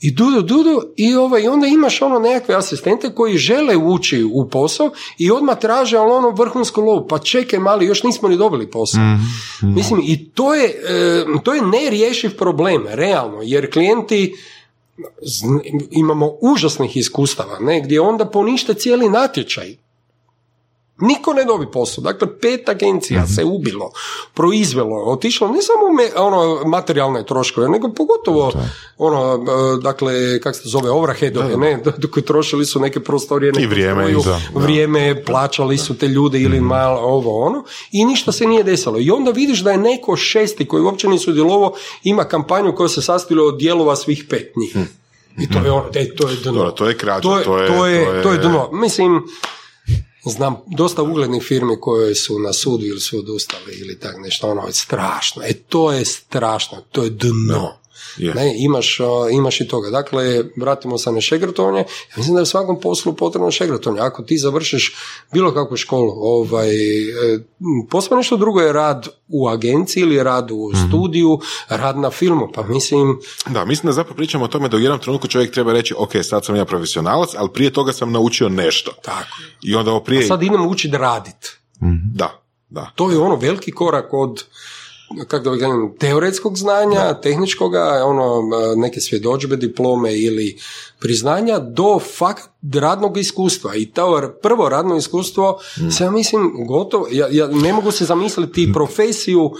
i 0.00 0.10
dudu, 0.10 0.42
dudu, 0.42 0.82
i, 0.96 1.14
ovaj, 1.14 1.42
i 1.42 1.48
onda 1.48 1.66
imaš 1.66 2.02
ono 2.02 2.18
nekakve 2.18 2.54
asistente 2.54 3.14
koji 3.14 3.38
žele 3.38 3.76
ući 3.76 4.24
u 4.32 4.48
posao 4.48 4.90
i 5.18 5.30
odmah 5.30 5.58
traže 5.58 5.96
ali 5.96 6.12
ono 6.12 6.30
vrhunsku 6.30 6.80
lovu, 6.80 7.06
pa 7.08 7.18
čekaj 7.18 7.58
mali, 7.58 7.86
još 7.86 8.02
nismo 8.02 8.28
ni 8.28 8.36
dobili 8.36 8.70
posao. 8.70 9.00
Mislim, 9.62 10.00
i 10.04 10.30
to 10.30 10.54
je, 10.54 10.74
to 11.42 11.54
je 11.54 11.62
nerješiv 11.62 12.36
problem, 12.36 12.86
realno, 12.88 13.38
jer 13.42 13.72
klijenti 13.72 14.34
imamo 15.90 16.32
užasnih 16.40 16.96
iskustava, 16.96 17.58
ne, 17.60 17.80
gdje 17.80 18.00
onda 18.00 18.26
ponište 18.26 18.74
cijeli 18.74 19.08
natječaj. 19.08 19.83
Niko 20.98 21.32
ne 21.32 21.44
dobi 21.44 21.66
posao. 21.68 22.02
Dakle, 22.02 22.38
pet 22.38 22.68
agencija 22.68 23.26
se 23.26 23.44
ubilo, 23.46 23.90
proizvelo, 24.34 25.02
otišlo 25.04 25.48
ne 25.48 25.62
samo 25.62 25.92
me, 25.92 26.10
ono 26.16 26.64
materijalne 26.66 27.24
troškove, 27.24 27.68
nego 27.68 27.88
pogotovo 27.90 28.52
ono, 28.98 29.34
e, 29.34 29.82
dakle, 29.82 30.12
kak 30.40 30.56
se 30.56 30.62
zove, 30.64 30.90
overheadove, 30.90 31.56
ne, 31.56 31.78
dok 31.98 32.18
trošili 32.20 32.66
su 32.66 32.80
neke 32.80 33.00
prostorije, 33.00 33.52
neku 33.52 33.70
vrijeme 33.70 34.02
struju, 34.02 34.18
iza, 34.20 34.30
da. 34.54 34.60
vrijeme, 34.60 35.24
plaćali 35.24 35.78
su 35.78 35.96
te 35.96 36.08
ljude 36.08 36.40
ili 36.40 36.60
malo 36.60 37.00
ovo 37.00 37.40
ono 37.40 37.64
i 37.92 38.04
ništa 38.04 38.32
se 38.32 38.46
nije 38.46 38.62
desilo. 38.62 38.98
I 38.98 39.10
onda 39.10 39.30
vidiš 39.30 39.60
da 39.60 39.70
je 39.70 39.78
neko 39.78 40.16
šesti 40.16 40.66
koji 40.66 40.82
uopće 40.82 41.08
nije 41.08 41.18
sudjelovao 41.20 41.72
ima 42.04 42.24
kampanju 42.24 42.74
koja 42.74 42.88
se 42.88 43.02
sastojila 43.02 43.46
od 43.46 43.58
dijelova 43.58 43.96
svih 43.96 44.24
pet 44.30 44.52
njih. 44.56 44.76
I 45.38 45.48
to 45.48 45.58
je 45.58 45.70
ono, 45.70 45.84
e, 45.90 46.14
to 46.16 46.28
je 46.28 46.36
dno. 46.36 46.52
Dobro, 46.52 46.70
to 46.70 46.86
je 46.86 46.96
krađa, 46.96 47.28
je- 47.30 47.44
to 47.44 47.58
je, 47.58 47.68
to 47.68 47.86
je- 47.86 48.22
to 48.22 48.32
je 48.32 48.38
dno. 48.40 48.68
Mislim, 48.72 49.22
znam 50.30 50.56
dosta 50.66 51.02
uglednih 51.02 51.42
firmi 51.42 51.80
koje 51.80 52.14
su 52.14 52.38
na 52.38 52.52
sudu 52.52 52.84
ili 52.84 53.00
su 53.00 53.18
odustali 53.18 53.72
ili 53.72 53.98
tak 53.98 54.16
nešto, 54.18 54.50
ono 54.50 54.66
je 54.66 54.72
strašno. 54.72 55.42
E, 55.42 55.52
to 55.52 55.92
je 55.92 56.04
strašno, 56.04 56.82
to 56.92 57.02
je 57.02 57.10
dno. 57.10 57.83
Je. 58.16 58.34
Ne, 58.34 58.54
imaš, 58.58 59.00
a, 59.00 59.04
imaš 59.32 59.60
i 59.60 59.68
toga. 59.68 59.90
Dakle, 59.90 60.44
vratimo 60.56 60.98
se 60.98 61.12
na 61.12 61.20
šegratovanje. 61.20 61.78
Ja 61.78 62.14
mislim 62.16 62.34
da 62.34 62.40
je 62.40 62.46
svakom 62.46 62.80
poslu 62.80 63.12
potrebno 63.12 63.50
šegratovanje. 63.50 64.00
Ako 64.02 64.22
ti 64.22 64.38
završiš 64.38 64.94
bilo 65.32 65.54
kakvu 65.54 65.76
školu, 65.76 66.12
ovaj, 66.16 66.70
e, 67.08 67.38
posve 67.90 68.16
nešto 68.16 68.36
drugo 68.36 68.60
je 68.60 68.72
rad 68.72 69.08
u 69.28 69.48
agenciji 69.48 70.00
ili 70.00 70.22
rad 70.22 70.50
u 70.50 70.72
studiju, 70.88 71.40
rad 71.68 71.98
na 71.98 72.10
filmu. 72.10 72.48
Pa 72.54 72.62
mislim, 72.62 73.18
Da, 73.46 73.64
mislim 73.64 73.88
da 73.88 73.92
zapravo 73.92 74.16
pričamo 74.16 74.44
o 74.44 74.48
tome 74.48 74.68
da 74.68 74.76
u 74.76 74.80
jednom 74.80 75.00
trenutku 75.00 75.28
čovjek 75.28 75.52
treba 75.52 75.72
reći, 75.72 75.94
ok, 75.98 76.12
sad 76.22 76.44
sam 76.44 76.56
ja 76.56 76.64
profesionalac, 76.64 77.30
ali 77.36 77.48
prije 77.52 77.72
toga 77.72 77.92
sam 77.92 78.12
naučio 78.12 78.48
nešto. 78.48 78.92
tako. 79.02 79.36
I 79.62 79.74
onda 79.74 79.90
ovo 79.90 80.00
prije... 80.00 80.26
Sad 80.26 80.42
idem 80.42 80.66
učiti 80.66 80.96
radit. 80.96 81.58
Da, 82.14 82.44
da. 82.68 82.90
To 82.94 83.10
je 83.10 83.18
ono 83.18 83.36
veliki 83.36 83.72
korak 83.72 84.12
od 84.12 84.44
kako 85.28 85.50
da 85.50 85.58
kažem, 85.58 85.94
teoretskog 85.98 86.58
znanja, 86.58 87.14
tehničkoga, 87.14 88.02
ono, 88.04 88.42
neke 88.76 89.00
svjedočbe, 89.00 89.56
diplome 89.56 90.18
ili 90.18 90.58
priznanja, 91.00 91.58
do 91.58 91.98
fakt 92.18 92.48
radnog 92.74 93.16
iskustva. 93.16 93.74
I 93.74 93.86
to 93.86 94.34
prvo 94.42 94.68
radno 94.68 94.96
iskustvo, 94.96 95.58
se 95.98 96.04
ja 96.04 96.10
mislim, 96.10 96.66
gotovo, 96.66 97.06
ja, 97.10 97.28
ja 97.30 97.46
ne 97.46 97.72
mogu 97.72 97.90
se 97.90 98.04
zamisliti 98.04 98.72
profesiju 98.72 99.50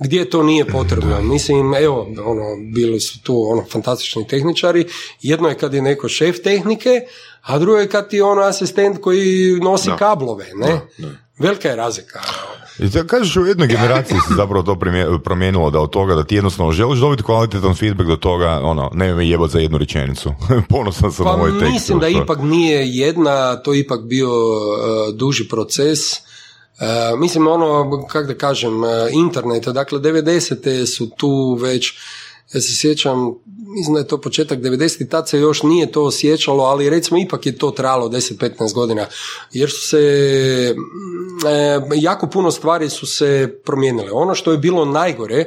gdje 0.00 0.30
to 0.30 0.42
nije 0.42 0.66
potrebno. 0.66 1.22
Mislim, 1.22 1.74
evo, 1.74 2.06
ono, 2.24 2.72
bili 2.74 3.00
su 3.00 3.22
tu 3.22 3.44
ono, 3.50 3.64
fantastični 3.70 4.26
tehničari. 4.28 4.86
Jedno 5.22 5.48
je 5.48 5.58
kad 5.58 5.74
je 5.74 5.82
neko 5.82 6.08
šef 6.08 6.42
tehnike, 6.42 7.00
a 7.42 7.58
drugo 7.58 7.78
je 7.78 7.88
kad 7.88 8.08
ti 8.08 8.16
je 8.16 8.24
ono 8.24 8.42
asistent 8.42 8.98
koji 9.00 9.58
nosi 9.62 9.88
Da. 9.88 9.96
kablove, 9.96 10.46
ne? 10.54 10.80
Velika 11.38 11.68
je 11.68 11.76
razlika. 11.76 12.20
I 12.78 12.90
to 12.90 13.06
kažeš 13.06 13.36
u 13.36 13.46
jednoj 13.46 13.66
generaciji 13.66 14.18
se 14.28 14.34
zapravo 14.34 14.62
to 14.62 14.78
promijenilo 15.18 15.70
da 15.70 15.80
od 15.80 15.90
toga 15.90 16.14
da 16.14 16.24
ti 16.24 16.34
jednostavno 16.34 16.72
želiš 16.72 17.00
dobiti 17.00 17.22
kvalitetan 17.22 17.74
feedback 17.74 18.08
do 18.08 18.16
toga, 18.16 18.60
ono, 18.62 18.90
ne 18.94 19.14
me 19.14 19.28
jebat 19.28 19.50
za 19.50 19.58
jednu 19.58 19.78
rečenicu. 19.78 20.32
Ponosan 20.68 21.12
sam 21.12 21.24
na 21.24 21.32
Pa 21.32 21.36
ovaj 21.36 21.52
tekst. 21.52 21.72
mislim 21.72 21.98
da 21.98 22.10
što- 22.10 22.22
ipak 22.22 22.38
nije 22.40 22.88
jedna, 22.88 23.56
to 23.56 23.72
je 23.72 23.80
ipak 23.80 24.00
bio 24.02 24.28
e, 24.28 25.12
duži 25.12 25.48
proces. 25.48 25.98
E, 26.12 26.20
mislim 27.18 27.46
ono, 27.46 27.90
kako 28.06 28.26
da 28.26 28.34
kažem, 28.34 28.84
e, 28.84 28.88
interneta, 29.12 29.72
dakle 29.72 29.98
90. 30.00 30.86
su 30.86 31.10
tu 31.10 31.54
već, 31.54 31.92
ja 32.54 32.60
se 32.60 32.76
sjećam, 32.76 33.32
mislim 33.72 33.94
da 33.94 34.00
je 34.00 34.08
to 34.08 34.20
početak 34.20 34.58
90. 34.58 35.08
tad 35.08 35.28
se 35.28 35.38
još 35.38 35.62
nije 35.62 35.92
to 35.92 36.04
osjećalo, 36.04 36.64
ali 36.64 36.90
recimo 36.90 37.18
ipak 37.18 37.46
je 37.46 37.58
to 37.58 37.70
trajalo 37.70 38.08
10-15 38.08 38.74
godina, 38.74 39.06
jer 39.52 39.70
su 39.70 39.88
se 39.88 40.74
mm, 40.76 41.46
e, 41.46 41.80
jako 41.94 42.26
puno 42.26 42.50
stvari 42.50 42.90
su 42.90 43.06
se 43.06 43.60
promijenile. 43.64 44.10
Ono 44.12 44.34
što 44.34 44.52
je 44.52 44.58
bilo 44.58 44.84
najgore, 44.84 45.44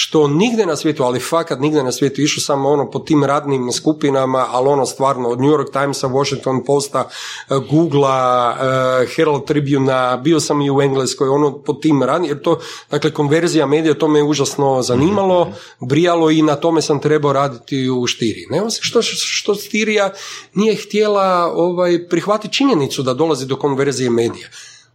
što 0.00 0.28
nigde 0.28 0.66
na 0.66 0.76
svijetu, 0.76 1.02
ali 1.02 1.20
fakat 1.20 1.60
nigde 1.60 1.82
na 1.82 1.92
svijetu, 1.92 2.20
išao 2.20 2.40
sam 2.40 2.66
ono 2.66 2.90
po 2.90 2.98
tim 2.98 3.24
radnim 3.24 3.72
skupinama, 3.72 4.46
ali 4.50 4.68
ono 4.68 4.86
stvarno 4.86 5.28
od 5.28 5.40
New 5.40 5.50
York 5.50 5.72
Timesa, 5.72 6.06
Washington 6.06 6.64
Posta, 6.64 7.08
eh, 7.08 7.54
Googlea, 7.70 8.56
eh, 8.60 9.06
Herald 9.16 9.44
Tribuna, 9.46 10.16
bio 10.16 10.40
sam 10.40 10.60
i 10.60 10.70
u 10.70 10.82
Engleskoj, 10.82 11.28
ono 11.28 11.58
po 11.58 11.72
tim 11.72 12.02
radnim, 12.02 12.30
jer 12.30 12.42
to, 12.42 12.58
dakle, 12.90 13.10
konverzija 13.10 13.66
medija, 13.66 13.94
to 13.94 14.08
me 14.08 14.22
užasno 14.22 14.82
zanimalo, 14.82 15.52
brijalo 15.80 16.30
i 16.30 16.42
na 16.42 16.56
tome 16.56 16.82
sam 16.82 17.00
trebao 17.00 17.32
raditi 17.32 17.90
u 17.90 18.06
Štiri. 18.06 18.46
Ne 18.50 18.62
osim 18.62 18.82
što, 18.82 19.02
što 19.02 19.54
Stirija 19.54 20.12
nije 20.54 20.76
htjela 20.76 21.52
ovaj, 21.54 22.08
prihvatiti 22.08 22.54
činjenicu 22.54 23.02
da 23.02 23.14
dolazi 23.14 23.46
do 23.46 23.56
konverzije 23.56 24.10
medija. 24.10 24.48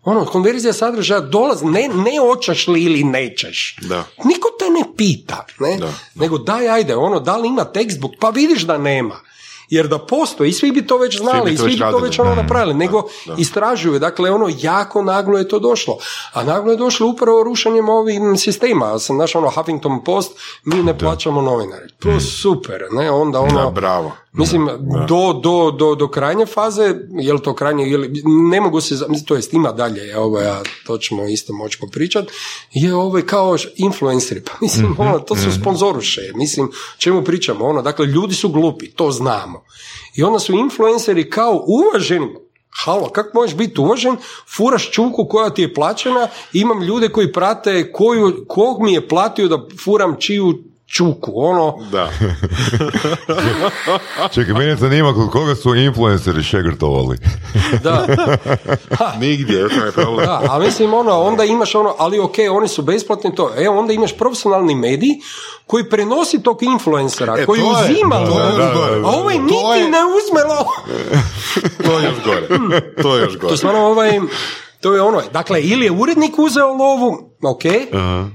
Ono, 0.04 0.26
konverzija 0.26 0.74
sadržaja 0.74 1.22
dolazi, 1.22 1.66
ne, 1.66 1.88
ne 1.88 2.20
hoćeš 2.20 2.68
li 2.68 2.84
ili 2.84 3.04
nećeš. 3.04 3.78
Da. 3.82 4.04
Niko 4.24 4.50
ne 4.74 4.96
pita, 4.98 5.46
ne? 5.60 5.78
Da, 5.78 5.86
da. 5.86 5.92
nego 6.16 6.38
daj, 6.38 6.70
ajde, 6.70 6.96
ono, 6.96 7.20
da 7.20 7.38
li 7.38 7.48
ima 7.48 7.66
textbook, 7.74 8.12
pa 8.20 8.30
vidiš 8.30 8.62
da 8.62 8.78
nema. 8.78 9.16
Jer 9.70 9.88
da 9.88 10.00
postoji, 10.00 10.50
i 10.50 10.54
svi 10.54 10.72
bi 10.72 10.88
to 10.88 10.98
već 10.98 11.18
znali, 11.18 11.50
bi 11.50 11.54
i 11.54 11.58
to 11.58 11.64
svi 11.64 11.70
već 11.70 11.80
bi 11.80 11.92
to 11.92 11.98
već 11.98 12.20
ono 12.20 12.36
Da, 12.36 12.42
napravili, 12.42 12.74
nego 12.74 13.04
istražuju, 13.38 14.00
dakle, 14.00 14.32
ono, 14.32 14.50
jako 14.62 15.02
naglo 15.02 15.38
je 15.38 15.48
to 15.48 15.60
došlo. 15.60 15.98
A 16.34 16.44
naglo 16.44 16.72
je 16.72 16.78
došlo 16.78 17.08
upravo 17.08 17.44
rušenjem 17.44 17.90
ovih 17.90 18.20
sistema, 18.38 19.00
sam 19.00 19.18
naš 19.18 19.36
ono 19.36 19.50
Huffington 19.50 20.04
Post, 20.04 20.32
mi 20.64 20.84
ne 20.84 20.98
plaćamo 20.98 21.42
novinare. 21.42 21.88
To 22.00 22.20
super, 22.20 22.84
ne, 22.92 23.12
onda 23.12 23.40
ono... 23.40 23.64
Da, 23.64 23.70
bravo. 23.70 24.12
Mislim, 24.34 24.69
do, 25.08 25.34
do, 25.43 25.72
do, 25.72 25.96
do 25.96 26.08
krajnje 26.08 26.46
faze, 26.46 26.96
je 27.19 27.34
li 27.34 27.41
to 27.41 27.56
krajnje, 27.56 27.89
ili, 27.89 28.12
ne 28.52 28.62
mogu 28.62 28.82
se, 28.82 28.96
to 29.28 29.36
jest 29.36 29.54
ima 29.54 29.72
dalje, 29.72 30.17
ovo, 30.17 30.39
ja, 30.39 30.62
to 30.86 30.98
ćemo 30.98 31.26
isto 31.26 31.54
moći 31.54 31.78
popričat, 31.80 32.26
je 32.72 32.96
ovo 32.96 33.22
kao 33.26 33.58
š- 33.58 33.69
influenceri, 33.76 34.41
pa 34.43 34.52
mislim, 34.62 34.96
ono, 34.98 35.19
to 35.19 35.36
su 35.36 35.52
sponzoruše, 35.62 36.22
mislim, 36.36 36.72
čemu 36.98 37.24
pričamo, 37.24 37.65
ono, 37.65 37.82
dakle, 37.82 38.06
ljudi 38.06 38.36
su 38.36 38.50
glupi, 38.50 38.91
to 38.91 39.12
znamo. 39.12 39.63
I 40.15 40.24
onda 40.24 40.39
su 40.39 40.54
influenceri 40.54 41.30
kao 41.30 41.63
uvaženi, 41.67 42.28
Halo, 42.86 43.10
kako 43.10 43.30
možeš 43.34 43.56
biti 43.58 43.82
uvažen? 43.82 44.17
Furaš 44.56 44.91
čuku 44.91 45.28
koja 45.30 45.50
ti 45.50 45.62
je 45.62 45.74
plaćena, 45.74 46.28
imam 46.54 46.82
ljude 46.82 47.10
koji 47.10 47.34
prate 47.34 47.91
koju, 47.91 48.46
kog 48.48 48.82
mi 48.82 48.93
je 48.93 49.08
platio 49.08 49.48
da 49.48 49.67
furam 49.84 50.15
čiju 50.19 50.54
čuku, 50.93 51.32
ono, 51.36 51.77
Da. 51.91 52.10
Čekaj, 54.29 54.53
mene 54.53 54.75
zanima 54.75 55.13
kod 55.13 55.32
koga 55.32 55.56
su 55.56 55.75
influenceri 55.75 56.43
šegrtovali. 56.43 57.17
da. 57.84 58.08
Nigdje, 59.19 59.69
to 59.69 59.86
je 59.86 59.91
problem. 59.91 60.25
Da, 60.25 60.41
ali 60.45 60.65
mislim 60.65 60.93
ono, 60.93 61.12
onda 61.13 61.43
imaš 61.43 61.75
ono, 61.75 61.95
ali 61.97 62.19
ok, 62.19 62.51
oni 62.51 62.67
su 62.67 62.82
besplatni 62.82 63.36
to. 63.36 63.51
E, 63.58 63.69
onda 63.69 63.93
imaš 63.93 64.13
profesionalni 64.13 64.75
medij 64.75 65.10
koji 65.67 65.86
prenosi 65.86 66.39
tog 66.39 66.63
influencera, 66.63 67.34
E, 67.34 67.45
koji 67.45 67.62
to 67.62 67.79
je- 67.79 67.86
uzima 67.86 68.15
to 68.17 68.21
je 68.21 68.29
lovu, 68.45 68.58
još 68.58 68.73
gore. 68.75 68.95
a 68.95 69.08
ovaj 69.10 69.36
To 69.36 69.41
niti 69.41 69.56
je- 69.75 69.84
ne 69.86 70.01
uzme 70.08 70.43
lovu. 70.45 70.69
To 71.86 71.99
je 71.99 72.06
još 72.06 72.23
gore. 72.25 72.47
To 73.01 73.15
je 73.15 73.21
još 73.21 73.34
To 73.34 73.39
gore. 73.39 73.53
je 73.53 73.58
stvarno 73.58 73.82
ovaj, 73.82 74.19
to 74.84 74.93
je 74.93 75.02
ono, 75.02 75.22
dakle, 75.34 75.62
ili 75.62 75.86
je 75.86 75.91
urednik 75.91 76.39
uzeo 76.39 76.67
lovu, 76.67 77.34
ok, 77.43 77.65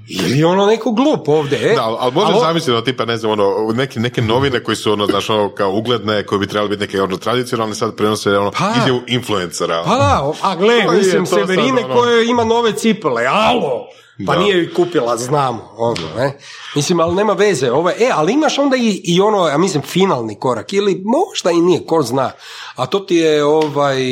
ili 0.09 0.39
je 0.39 0.47
ono 0.47 0.67
neko 0.67 0.93
glup 0.93 1.29
ovdje, 1.29 1.73
e? 1.73 1.75
Da, 1.75 1.83
ali, 1.83 2.13
možeš 2.13 2.37
zamisliti, 2.41 2.73
ono, 2.73 2.81
tipa, 2.81 3.05
ne 3.05 3.17
znam, 3.17 3.33
ono, 3.33 3.73
neke, 3.75 4.01
neke 4.01 4.23
novine 4.23 4.65
koji 4.65 4.77
su, 4.77 4.93
ono, 4.93 5.07
znaš, 5.07 5.31
ono, 5.31 5.55
kao 5.55 5.73
ugledne, 5.73 6.27
koje 6.27 6.39
bi 6.39 6.47
trebali 6.47 6.69
biti 6.69 6.81
neke, 6.81 7.03
ono, 7.03 7.17
tradicionalne, 7.17 7.75
sad 7.75 7.97
prenose, 7.97 8.39
ono, 8.39 8.51
Pa. 8.51 8.73
izjavu 8.83 9.01
influencera. 9.07 9.83
Pa 9.87 9.95
da, 9.97 10.33
a 10.43 10.57
gle, 10.57 10.85
mislim, 10.97 11.27
to 11.27 11.35
Severine 11.35 11.85
ono? 11.85 11.95
koja 11.95 12.23
ima 12.23 12.45
nove 12.45 12.73
cipele, 12.73 13.27
alo! 13.27 13.87
Pa 14.27 14.35
Da. 14.35 14.41
nije 14.41 14.57
ju 14.59 14.75
kupila, 14.77 15.17
znamo, 15.17 15.75
ono, 15.77 16.15
ne? 16.17 16.39
Mislim, 16.75 17.01
ali 17.01 17.15
nema 17.15 17.33
veze, 17.33 17.71
ovo, 17.73 17.91
e, 17.91 18.11
ali 18.15 18.33
imaš 18.33 18.59
onda 18.59 18.77
i, 18.77 19.01
i 19.05 19.21
ono, 19.21 19.49
ja 19.49 19.59
mislim, 19.59 19.83
finalni 19.83 20.35
korak, 20.35 20.73
ili 20.73 21.03
možda 21.05 21.51
i 21.51 21.61
nije, 21.61 21.87
ko 21.87 22.03
zna, 22.03 22.31
a 22.75 22.87
to 22.87 23.01
ti 23.01 23.17
je, 23.17 23.45
ovaj, 23.45 23.99
e, 23.99 24.05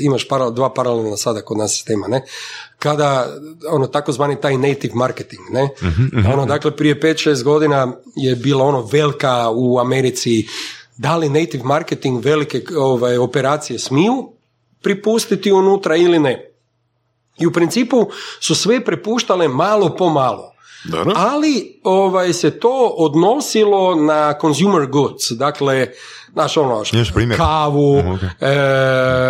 imaš 0.00 0.28
para, 0.28 0.50
dva 0.50 0.74
paralelna 0.74 1.16
sada 1.16 1.42
kod 1.42 1.56
nas 1.58 1.70
sistema, 1.70 2.08
ne? 2.08 2.22
Kada, 2.78 3.36
ono, 3.70 3.86
takozvani 3.86 4.40
taj 4.40 4.56
native 4.58 4.94
marketing, 4.94 5.42
ne? 5.50 5.68
Ono, 6.32 6.46
dakle, 6.46 6.76
prije 6.76 7.00
5-6 7.00 7.42
godina 7.42 7.92
je 8.16 8.36
bila 8.36 8.64
ono 8.64 8.88
velika 8.92 9.50
u 9.50 9.78
Americi, 9.78 10.46
da 10.96 11.16
li 11.16 11.28
native 11.28 11.64
marketing 11.64 12.24
velike 12.24 12.62
ovaj, 12.76 13.16
operacije 13.16 13.78
smiju 13.78 14.32
pripustiti 14.82 15.52
unutra 15.52 15.96
ili 15.96 16.18
ne. 16.18 16.51
I 17.38 17.46
u 17.46 17.52
principu 17.52 18.06
su 18.40 18.54
sve 18.54 18.84
prepuštale 18.84 19.48
malo 19.48 19.96
po 19.96 20.10
malo. 20.10 20.52
Dobro. 20.84 21.12
Ali 21.16 21.80
ovaj, 21.82 22.32
se 22.32 22.60
to 22.60 22.94
odnosilo 22.96 23.94
na 23.94 24.34
consumer 24.40 24.86
goods, 24.86 25.30
dakle, 25.30 25.88
znaš 26.32 26.56
ono, 26.56 26.84
š- 26.84 26.92
Imaš 26.92 27.12
primjer? 27.12 27.38
kavu, 27.38 27.98
Mhm, 27.98 28.08
ok. 28.08 28.22
e, 28.22 28.26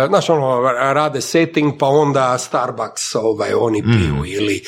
znaš 0.07 0.29
ono, 0.29 0.61
rade 0.71 1.21
setting 1.21 1.73
pa 1.79 1.87
onda 1.87 2.37
Starbucks 2.39 3.15
ovaj, 3.15 3.53
oni 3.53 3.81
Mhm. 3.81 3.91
piju 3.91 4.33
ili 4.33 4.63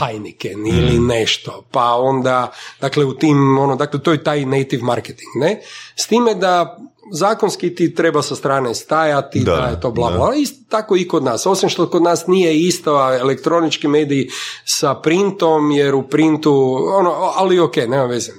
Heineken 0.00 0.66
ili 0.68 0.98
nešto, 1.00 1.64
pa 1.70 1.94
onda, 1.94 2.50
dakle 2.80 3.04
u 3.04 3.14
tim, 3.14 3.58
ono, 3.58 3.76
dakle 3.76 4.00
to 4.00 4.12
je 4.12 4.24
taj 4.24 4.40
native 4.42 4.82
marketing, 4.82 5.28
ne? 5.36 5.60
S 5.96 6.06
time 6.06 6.34
da 6.34 6.78
zakonski 7.12 7.74
ti 7.74 7.94
treba 7.94 8.22
sa 8.22 8.34
strane 8.34 8.74
stajati, 8.74 9.40
da, 9.40 9.56
Da, 9.56 9.62
je 9.62 9.80
to 9.80 9.90
bla 9.90 10.12
ali 10.18 10.40
isto 10.40 10.64
tako 10.68 10.96
i 10.96 11.08
kod 11.08 11.24
nas. 11.24 11.46
Osim 11.46 11.68
što 11.68 11.86
kod 11.86 12.02
nas 12.02 12.26
nije 12.26 12.58
isto 12.58 12.90
elektronički 13.12 13.88
mediji 13.88 14.28
sa 14.64 14.94
printom, 14.94 15.70
jer 15.70 15.94
u 15.94 16.02
printu, 16.04 16.52
ono, 16.90 17.10
ali 17.36 17.60
ok, 17.60 17.76
nema 17.78 18.04
veze. 18.04 18.30
E, 18.30 18.34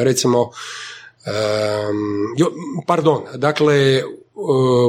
recimo, 0.00 0.50
pardon, 2.86 3.22
dakle, 3.34 3.74
e, 3.74 4.02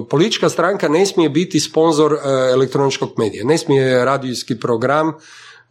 politička 0.09 0.49
stranka 0.49 0.87
ne 0.87 1.05
smije 1.05 1.29
biti 1.29 1.59
sponzor 1.59 2.13
e, 2.13 2.17
elektroničkog 2.51 3.09
medija, 3.17 3.45
ne 3.45 3.57
smije 3.57 4.05
radijski 4.05 4.59
program 4.59 5.13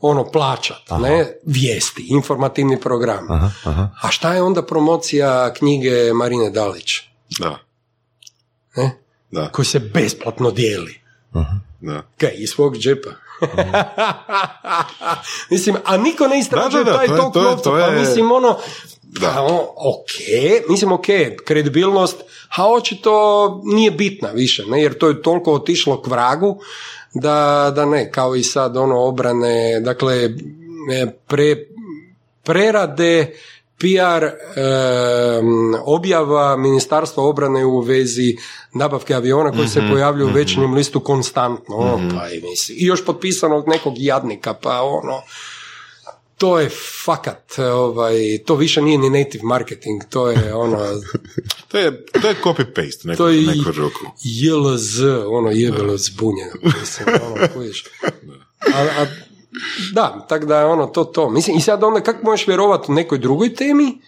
ono 0.00 0.30
plaćat, 0.30 0.90
ne, 1.02 1.38
vijesti, 1.46 2.06
informativni 2.08 2.80
program. 2.80 3.30
Aha, 3.30 3.50
aha. 3.64 3.88
A 4.02 4.10
šta 4.10 4.34
je 4.34 4.42
onda 4.42 4.62
promocija 4.62 5.54
knjige 5.54 6.12
Marine 6.12 6.50
Dalić? 6.50 6.90
Da, 7.38 7.58
Ne? 8.76 8.98
da, 9.30 9.48
Koji 9.52 9.66
se 9.66 9.78
besplatno 9.78 10.50
dijeli. 10.50 11.00
da. 11.80 12.02
Kaj, 12.18 12.32
iz 12.34 12.50
svog 12.50 12.76
džepa. 12.76 13.10
mislim, 15.50 15.76
a 15.84 15.96
niko 15.96 16.28
ne 16.28 16.38
istražuje 16.38 16.84
Da, 16.84 16.90
da, 16.90 16.92
da, 16.92 16.98
taj 16.98 17.06
to 17.06 17.14
je- 17.14 17.18
tok 17.18 17.32
to 17.32 17.42
novca, 17.42 17.62
to 17.62 17.70
pa 17.80 17.90
mislim 17.90 18.32
ono, 18.32 18.58
Da. 19.02 19.28
pa 19.28 19.42
ok, 19.76 20.10
mislim 20.68 20.92
ok, 20.92 21.06
kredibilnost, 21.44 22.16
a 22.56 22.68
očito 22.68 23.12
nije 23.64 23.90
bitna 23.90 24.28
više, 24.28 24.64
ne, 24.66 24.82
jer 24.82 24.98
to 24.98 25.08
je 25.08 25.22
toliko 25.22 25.52
otišlo 25.52 26.02
k 26.02 26.06
vragu, 26.06 26.60
da, 27.14 27.72
da 27.74 27.86
ne, 27.86 28.12
kao 28.12 28.36
i 28.36 28.42
sad 28.42 28.76
ono 28.76 29.00
obrane, 29.00 29.80
dakle, 29.80 30.30
pre, 31.26 31.56
prerade 32.42 33.34
PR 33.78 34.24
em, 34.24 35.74
objava 35.84 36.56
Ministarstva 36.56 37.24
obrane 37.24 37.64
u 37.64 37.80
vezi 37.80 38.36
nabavke 38.72 39.14
aviona 39.14 39.52
koji 39.52 39.68
se 39.68 39.82
pojavljuju 39.90 40.28
u 40.28 40.32
večernjem 40.32 40.74
listu 40.74 41.00
konstantno. 41.00 41.76
ono, 41.76 42.18
pa 42.18 42.28
i, 42.28 42.40
mislim, 42.40 42.78
I 42.80 42.84
još 42.84 43.04
potpisano 43.04 43.56
od 43.56 43.68
nekog 43.68 43.94
jadnika, 43.96 44.54
pa 44.54 44.82
ono, 44.82 45.22
to 46.36 46.58
je 46.58 46.70
fakat, 47.04 47.58
ovaj, 47.58 48.14
to 48.46 48.54
više 48.54 48.82
nije 48.82 48.98
ni 48.98 49.10
native 49.10 49.44
marketing, 49.44 50.02
to 50.10 50.30
je 50.30 50.54
ono, 50.54 50.78
To 51.68 51.78
je, 51.78 52.04
to 52.06 52.28
je 52.28 52.34
copy-paste, 52.44 53.04
neko, 53.04 53.16
to 53.16 53.28
je 53.28 53.42
neku 53.42 53.72
ruku. 53.72 54.00
JLZ, 54.22 55.00
ono 55.26 55.50
jebelo 55.50 55.96
zbunjeno, 55.96 56.52
mislim, 56.62 57.08
ono. 57.22 57.46
A, 58.74 58.80
a, 58.80 59.06
da, 59.92 60.26
tako 60.28 60.46
da 60.46 60.58
je 60.58 60.64
ono 60.64 60.86
to 60.86 61.04
to. 61.04 61.30
Mislim, 61.30 61.56
i 61.56 61.60
sad 61.60 61.84
onda 61.84 62.00
kako 62.00 62.24
možeš 62.24 62.46
vjerovati 62.46 62.84
u 62.88 62.94
nekoj 62.94 63.18
drugoj 63.18 63.54
temi, 63.54 63.98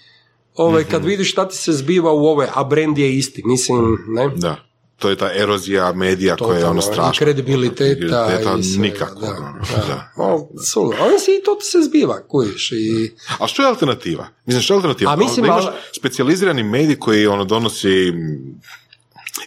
ovaj, 0.55 0.85
kad 0.85 1.05
vidiš 1.05 1.33
šta 1.33 1.49
ti 1.49 1.57
se 1.57 1.73
zbiva 1.73 2.13
u 2.13 2.27
ove, 2.27 2.49
a 2.55 2.65
brand 2.65 2.99
je 2.99 3.17
isti, 3.17 3.43
mislim, 3.45 3.99
ne? 4.09 4.29
Da. 4.37 4.57
To 4.97 5.11
je 5.11 5.17
ta 5.17 5.31
erozija 5.35 5.93
medija 5.93 6.37
koja 6.37 6.59
je 6.59 6.65
ono 6.65 6.81
Totalno, 6.81 6.83
strašna. 6.95 7.19
kredibiliteta, 7.19 7.85
Kredibiliteta 7.85 8.57
i 8.59 8.63
sve, 8.63 8.83
nikako. 8.83 9.21
Da, 9.21 9.27
ono, 9.29 9.59
da. 9.71 9.85
da. 9.87 10.13
O, 10.17 10.49
suludo. 10.65 10.97
Ali 11.01 11.13
mislim, 11.13 11.37
i 11.37 11.45
to 11.45 11.61
se 11.61 11.79
zbiva, 11.83 12.23
kužiš, 12.29 12.73
i... 12.73 13.13
A 13.39 13.47
što 13.47 13.63
je 13.63 13.69
alternativa? 13.69 14.29
Mislim, 14.47 14.63
što 14.63 14.75
je 14.75 14.77
alternativa? 14.77 15.13
A 15.13 15.17
mislim, 15.17 15.43
Da 15.43 15.47
imaš 15.47 15.65
ali- 15.67 15.77
specijalizirani 15.93 16.63
medij 16.63 16.97
koji 16.97 17.27
ono 17.27 17.45
donosi... 17.45 18.13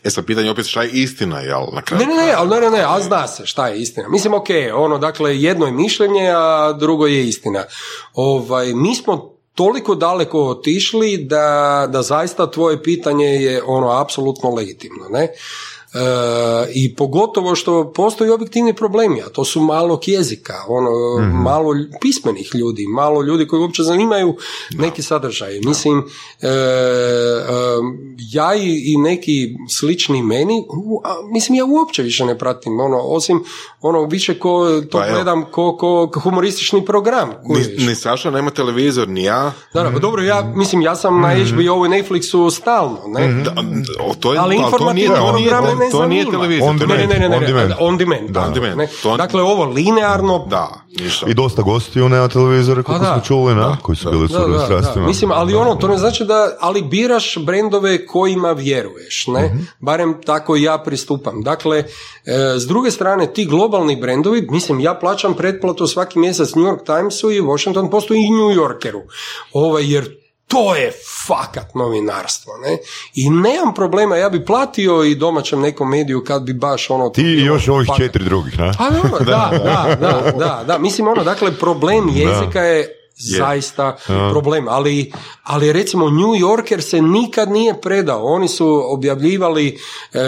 E 0.03 0.09
sad 0.09 0.25
pitanje 0.25 0.51
opet 0.51 0.65
šta 0.65 0.83
je 0.83 0.89
istina, 0.91 1.39
jel, 1.39 1.65
na 1.73 1.81
kraju? 1.81 2.05
Ne, 2.05 2.15
ne, 2.15 2.25
ne, 2.25 2.33
ali 2.33 2.49
ne, 2.49 2.61
ne, 2.61 2.69
ne, 2.69 2.83
a 2.87 2.99
zna 3.01 3.27
se 3.27 3.45
šta 3.45 3.67
je 3.67 3.81
istina. 3.81 4.09
Mislim, 4.09 4.33
ok, 4.33 4.47
ono, 4.75 4.97
dakle, 4.97 5.41
jedno 5.41 5.65
je 5.65 5.71
mišljenje, 5.71 6.31
a 6.35 6.73
drugo 6.79 7.07
je 7.07 7.27
istina. 7.27 7.63
Ovaj, 8.13 8.73
mi 8.73 8.95
smo 8.95 9.33
toliko 9.55 9.95
daleko 9.95 10.43
otišli 10.49 11.17
da, 11.17 11.87
da 11.91 12.01
zaista 12.01 12.51
tvoje 12.51 12.83
pitanje 12.83 13.25
je 13.25 13.63
ono 13.65 14.01
apsolutno 14.01 14.49
legitimno, 14.49 15.09
ne? 15.09 15.27
E, 15.95 15.99
I 16.73 16.95
pogotovo 16.95 17.55
što 17.55 17.91
postoji 17.91 18.29
objektivni 18.29 18.73
problemi, 18.73 19.21
a 19.21 19.29
to 19.29 19.45
su 19.45 19.61
malog 19.61 20.07
jezika, 20.07 20.53
ono, 20.67 20.89
malo 21.33 21.69
lj- 21.69 21.91
pismenih 22.01 22.51
ljudi, 22.53 22.87
malo 22.87 23.21
ljudi 23.21 23.47
koji 23.47 23.59
uopće 23.59 23.83
zanimaju 23.83 24.35
neki 24.71 25.01
sadržaj. 25.01 25.59
Mislim, 25.59 26.03
e, 26.41 26.47
e, 26.47 26.51
ja 28.31 28.55
i, 28.55 28.83
i 28.85 28.97
neki 28.99 29.31
slični 29.69 30.21
meni, 30.23 30.65
u- 30.69 31.01
a, 31.03 31.09
mislim, 31.25 31.55
ja 31.55 31.65
uopće 31.65 32.01
više 32.03 32.25
ne 32.25 32.37
pratim, 32.37 32.79
ono, 32.79 32.97
osim, 32.99 33.43
ono, 33.81 34.03
više 34.03 34.39
ko, 34.39 34.81
to 34.81 34.97
Pa 34.99 35.09
gledam 35.09 35.43
ko, 35.43 35.77
ko, 35.77 36.09
ko 36.09 36.19
humoristični 36.19 36.85
program. 36.85 37.29
Ni, 37.45 37.85
ni 37.85 37.95
Saša 37.95 38.31
nema 38.31 38.51
televizor, 38.51 39.07
ni 39.07 39.23
ja. 39.23 39.51
Da, 39.73 39.83
da, 39.83 39.91
pa 39.91 39.99
dobro, 39.99 40.23
ja, 40.23 40.53
mislim, 40.55 40.81
ja 40.81 40.95
sam 40.95 41.21
na 41.21 41.29
HBO 41.29 41.85
i 41.85 41.89
Netflixu 41.89 42.51
stalno, 42.51 42.99
ne? 43.07 43.43
Da, 43.43 43.51
o, 44.01 44.13
to 44.15 44.33
je, 44.33 44.39
Ali 44.39 44.57
ali 44.57 44.71
to 44.71 45.82
to 45.91 45.97
ne 45.97 46.03
to 46.03 46.07
nije 46.07 46.25
televizija. 46.25 46.69
On 46.69 46.79
to 46.79 46.85
Ne, 46.85 46.97
ne, 46.97 47.07
nije- 47.07 47.19
ne, 47.19 47.29
ne, 47.29 47.35
On 47.35 47.41
ne, 47.41 47.47
demand. 47.47 47.73
on 47.79 47.97
demand. 47.97 48.29
Da, 48.29 48.41
on 48.41 48.53
demand. 48.53 48.77
ne. 48.77 48.87
To- 49.03 49.17
Dakle, 49.17 49.41
ovo 49.41 49.65
linearno, 49.65 50.45
Da, 50.49 50.69
ništa. 50.99 51.25
I 51.27 51.33
dosta 51.33 51.61
gostiju 51.61 52.09
nema 52.09 52.27
televizora, 52.27 52.83
kako 52.83 52.99
Pa 52.99 53.05
smo 53.05 53.21
čuli, 53.21 53.55
na, 53.55 53.77
koji 53.81 53.95
su 53.95 54.11
bili 54.11 54.27
Da. 54.27 54.95
Mislim, 54.97 55.31
ali 55.31 55.55
ono, 55.55 55.75
to 55.75 55.87
ne 55.87 55.97
znači 55.97 56.25
da, 56.25 56.57
ali 56.59 56.81
biraš 56.81 57.37
brendove 57.37 58.07
kojima 58.07 58.51
vjeruješ, 58.51 59.27
ne? 59.27 59.45
Mhm. 59.45 59.57
Barem 59.79 60.15
tako 60.25 60.55
ja 60.55 60.77
pristupam. 60.77 61.41
Dakle, 61.41 61.77
e, 61.77 61.85
s 62.57 62.67
druge 62.67 62.91
strane, 62.91 63.33
ti 63.33 63.45
globalni 63.45 63.95
brendovi, 63.95 64.47
mislim, 64.49 64.79
ja 64.79 64.93
plaćam 64.93 65.33
pretplatu 65.33 65.87
svaki 65.87 66.19
mjesec 66.19 66.55
New 66.55 66.65
York 66.65 66.85
Timesu 66.85 67.31
i 67.31 67.41
Washington 67.41 67.89
Postu 67.89 68.13
i 68.13 68.29
New 68.31 68.51
Yorkeru. 68.51 69.01
Ovaj, 69.53 69.93
jer 69.93 70.22
to 70.47 70.75
je 70.75 70.91
fakat 71.27 71.75
novinarstvo, 71.75 72.53
ne? 72.57 72.77
I 73.15 73.29
nemam 73.29 73.73
problema, 73.73 74.17
ja 74.17 74.29
bi 74.29 74.45
platio 74.45 75.03
i 75.03 75.15
domaćem 75.15 75.61
nekom 75.61 75.89
mediju 75.89 76.23
kad 76.23 76.43
bi 76.43 76.53
baš 76.53 76.89
ono... 76.89 77.09
Ti 77.09 77.21
i 77.21 77.45
još 77.45 77.67
ovih 77.67 77.89
četiri 77.97 78.23
drugih, 78.23 78.59
ne? 78.59 78.71
Dobro, 79.03 79.25
da, 79.25 79.49
da, 79.63 79.95
da, 79.99 80.31
da, 80.37 80.63
da. 80.67 80.77
Mislim, 80.77 81.07
ono, 81.07 81.23
dakle, 81.23 81.51
problem 81.51 82.09
jezika 82.09 82.59
je 82.59 83.02
zaista 83.15 83.97
problem, 84.31 84.67
ali, 84.67 85.13
ali 85.43 85.73
recimo 85.73 86.09
New 86.09 86.35
Yorker 86.35 86.81
se 86.81 87.01
nikad 87.01 87.51
nije 87.51 87.81
predao. 87.81 88.25
Oni 88.25 88.47
su 88.47 88.83
objavljivali 88.85 89.67
e, 89.67 90.19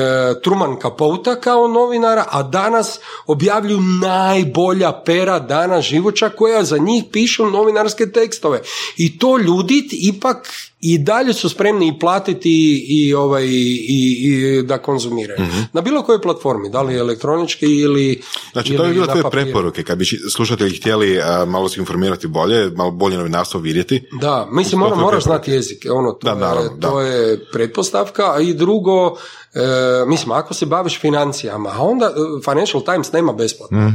Truman 0.43 0.77
Capote 0.81 1.35
kao 1.41 1.67
novinara, 1.67 2.25
a 2.31 2.43
danas 2.43 2.99
objavljuju 3.27 3.81
najbolja 4.01 4.91
pera 5.05 5.39
dana 5.39 5.81
živoća 5.81 6.29
koja 6.29 6.63
za 6.63 6.77
njih 6.77 7.03
pišu 7.11 7.45
novinarske 7.45 8.11
tekstove. 8.11 8.61
I 8.97 9.19
to 9.19 9.37
ljudi 9.37 9.89
ipak 9.91 10.49
i 10.87 10.97
dalje 10.97 11.33
su 11.33 11.49
spremni 11.49 11.87
i 11.87 11.99
platiti 11.99 12.85
i, 12.89 13.13
ovaj, 13.13 13.45
i, 13.45 14.17
i 14.23 14.63
da 14.63 14.77
konzumiraju. 14.77 15.39
Na 15.73 15.81
bilo 15.81 16.01
kojoj 16.01 16.21
platformi, 16.21 16.69
da 16.69 16.81
li 16.81 16.97
elektronički 16.97 17.65
ili 17.65 18.21
Znači, 18.51 18.69
ili 18.69 18.77
to 18.77 18.83
bi 18.83 18.93
bile 18.93 19.07
na 19.07 19.13
tvoje 19.13 19.31
preporuke, 19.31 19.83
kad 19.83 19.97
bi 19.97 20.05
slušatelji 20.35 20.77
htjeli 20.77 21.19
a, 21.21 21.45
malo 21.45 21.69
se 21.69 21.79
informirati 21.79 22.27
bolje, 22.27 22.71
malo 22.75 22.91
bolje 22.91 23.17
novinarstvo 23.17 23.59
vidjeti. 23.59 24.09
Da, 24.21 24.47
mislim, 24.51 24.81
ono, 24.81 24.95
moraš 24.95 25.23
znati 25.23 25.51
jezik, 25.51 25.85
ono, 25.91 26.11
to, 26.11 26.25
Da, 26.25 26.31
je, 26.31 26.37
naravno, 26.37 26.69
da. 26.77 26.89
to 26.89 27.01
je 27.01 27.45
pretpostavka, 27.51 28.33
a 28.35 28.39
i 28.39 28.53
drugo, 28.53 29.17
e, 29.53 29.59
mislim, 30.07 30.31
ako 30.31 30.53
se 30.53 30.65
baviš 30.65 30.99
financijama, 30.99 31.69
a 31.69 31.81
onda 31.81 32.05
e, 32.05 32.43
Financial 32.43 32.83
Times 32.83 33.11
nema 33.11 33.33
besplatno. 33.33 33.91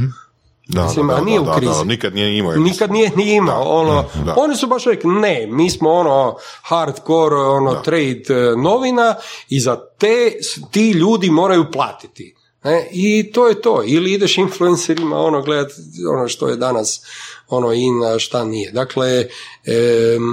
Da, 0.67 0.83
Mislim, 0.83 1.07
da, 1.07 1.13
a 1.15 1.21
nije 1.21 1.39
da, 1.39 1.51
u 1.51 1.55
krizi. 1.55 1.73
da, 1.73 1.83
nikad 1.83 2.15
nije 2.15 2.37
imao. 2.37 2.55
Nikad 2.55 2.91
nije 2.91 3.11
ni 3.15 3.35
imao, 3.35 3.63
ono, 3.63 4.05
da. 4.25 4.35
oni 4.37 4.55
su 4.55 4.67
baš 4.67 4.85
rekli, 4.85 5.11
ne, 5.11 5.47
mi 5.49 5.69
smo 5.69 5.91
ono 5.91 6.35
hardcore, 6.63 7.35
ono, 7.35 7.75
trade 7.75 8.23
e, 8.29 8.55
novina 8.57 9.15
i 9.49 9.59
za 9.59 9.75
te, 9.97 10.31
ti 10.71 10.91
ljudi 10.91 11.29
moraju 11.29 11.71
platiti. 11.71 12.35
Ne? 12.63 12.87
I 12.91 13.31
to 13.31 13.47
je 13.47 13.61
to. 13.61 13.83
Ili 13.85 14.13
ideš 14.13 14.37
influencerima 14.37 15.17
ono 15.17 15.41
gledat 15.41 15.71
ono 16.13 16.27
što 16.27 16.47
je 16.47 16.55
danas 16.55 17.01
ono 17.47 17.73
in, 17.73 18.03
a 18.03 18.19
šta 18.19 18.45
nije. 18.45 18.71
Dakle, 18.71 19.25
em, 19.65 20.23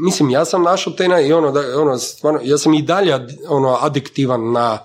mislim, 0.00 0.30
ja 0.30 0.44
sam 0.44 0.62
našao 0.62 0.92
te 0.92 1.08
na, 1.08 1.20
i 1.20 1.32
ono, 1.32 1.52
da, 1.52 1.80
ono, 1.80 1.98
stvarno, 1.98 2.40
ja 2.42 2.58
sam 2.58 2.74
i 2.74 2.82
dalje 2.82 3.26
ono, 3.48 3.78
adiktivan 3.80 4.52
na, 4.52 4.78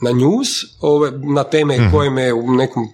na 0.00 0.12
news, 0.12 0.48
ove, 0.80 1.12
na 1.34 1.44
teme 1.44 1.90
koje 1.92 2.10
me 2.10 2.32
u 2.32 2.54
nekom 2.54 2.88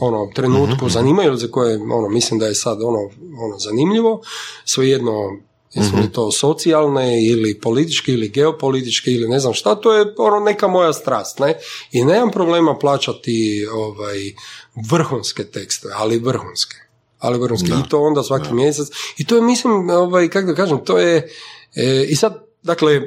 ono 0.00 0.30
trenutku 0.34 0.88
zanimaju 0.88 1.28
ili 1.28 1.38
za 1.38 1.48
koje 1.48 1.76
ono 1.76 2.08
mislim 2.08 2.40
da 2.40 2.46
je 2.46 2.54
sad 2.54 2.82
ono 2.82 3.10
ono 3.44 3.58
zanimljivo. 3.58 4.22
Svejedno 4.64 5.36
jesu 5.74 5.96
li 5.96 6.12
to 6.12 6.30
socijalne 6.30 7.26
ili 7.26 7.60
političke 7.60 8.12
ili 8.12 8.28
geopolitičke 8.28 9.10
ili 9.10 9.28
ne 9.28 9.40
znam 9.40 9.54
šta 9.54 9.74
to 9.74 9.92
je 9.92 10.14
ono 10.18 10.40
neka 10.40 10.68
moja 10.68 10.92
strast 10.92 11.38
ne? 11.38 11.54
I 11.92 12.04
nemam 12.04 12.30
problema 12.30 12.78
plaćati 12.78 13.66
ovaj 13.72 14.18
vrhunske 14.90 15.44
tekstove 15.44 15.94
ali 15.96 16.18
vrhunske. 16.18 16.76
Ali 17.18 17.38
vrhunske. 17.38 17.68
I 17.68 17.88
to 17.88 18.02
onda 18.02 18.22
svaki 18.22 18.54
mjesec. 18.54 18.88
I 19.18 19.26
to 19.26 19.36
je 19.36 19.42
mislim 19.42 19.90
ovaj 19.90 20.28
kako 20.28 20.46
da 20.46 20.54
kažem 20.54 20.84
to 20.84 20.98
je 20.98 21.28
e, 21.74 22.04
i 22.08 22.16
sad 22.16 22.44
dakle 22.62 23.00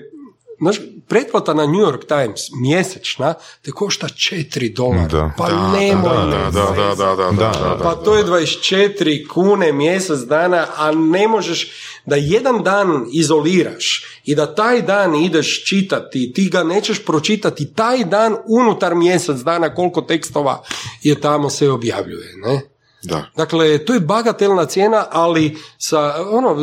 Znaš, 0.59 0.77
pretplata 1.07 1.53
na 1.53 1.65
New 1.65 1.81
York 1.81 2.05
Times 2.07 2.41
mjesečna 2.61 3.33
te 3.61 3.71
košta 3.71 4.07
4 4.07 4.75
dolara. 4.75 5.07
Da. 5.07 5.31
Pa 5.37 5.47
Da, 5.47 5.71
nemoj 5.71 6.17
da, 6.17 6.25
me 6.25 6.31
da, 6.31 6.51
da, 6.51 6.95
da, 6.95 6.95
da, 6.95 7.15
da, 7.15 7.31
da, 7.31 7.75
da, 7.77 7.79
pa 7.83 7.95
to 7.95 8.15
je 8.17 8.23
24 8.23 9.27
kune 9.27 9.71
mjesec 9.71 10.19
dana, 10.19 10.67
a 10.77 10.91
ne 10.91 11.27
možeš 11.27 11.71
da 12.05 12.15
jedan 12.15 12.63
dan 12.63 13.05
izoliraš 13.11 14.05
i 14.25 14.35
da 14.35 14.55
taj 14.55 14.81
dan 14.81 15.15
ideš 15.15 15.65
čitati, 15.65 16.33
ti 16.33 16.49
ga 16.49 16.63
nećeš 16.63 17.05
pročitati 17.05 17.73
taj 17.73 18.05
dan 18.05 18.35
unutar 18.47 18.95
mjesec 18.95 19.37
dana 19.37 19.75
koliko 19.75 20.01
tekstova 20.01 20.63
je 21.01 21.21
tamo 21.21 21.49
se 21.49 21.69
objavljuje, 21.69 22.33
ne? 22.35 22.72
Da. 23.03 23.25
Dakle, 23.37 23.77
to 23.77 23.93
je 23.93 23.99
bagatelna 23.99 24.65
cijena, 24.65 25.05
ali 25.11 25.57
sa 25.77 26.15
ono, 26.31 26.57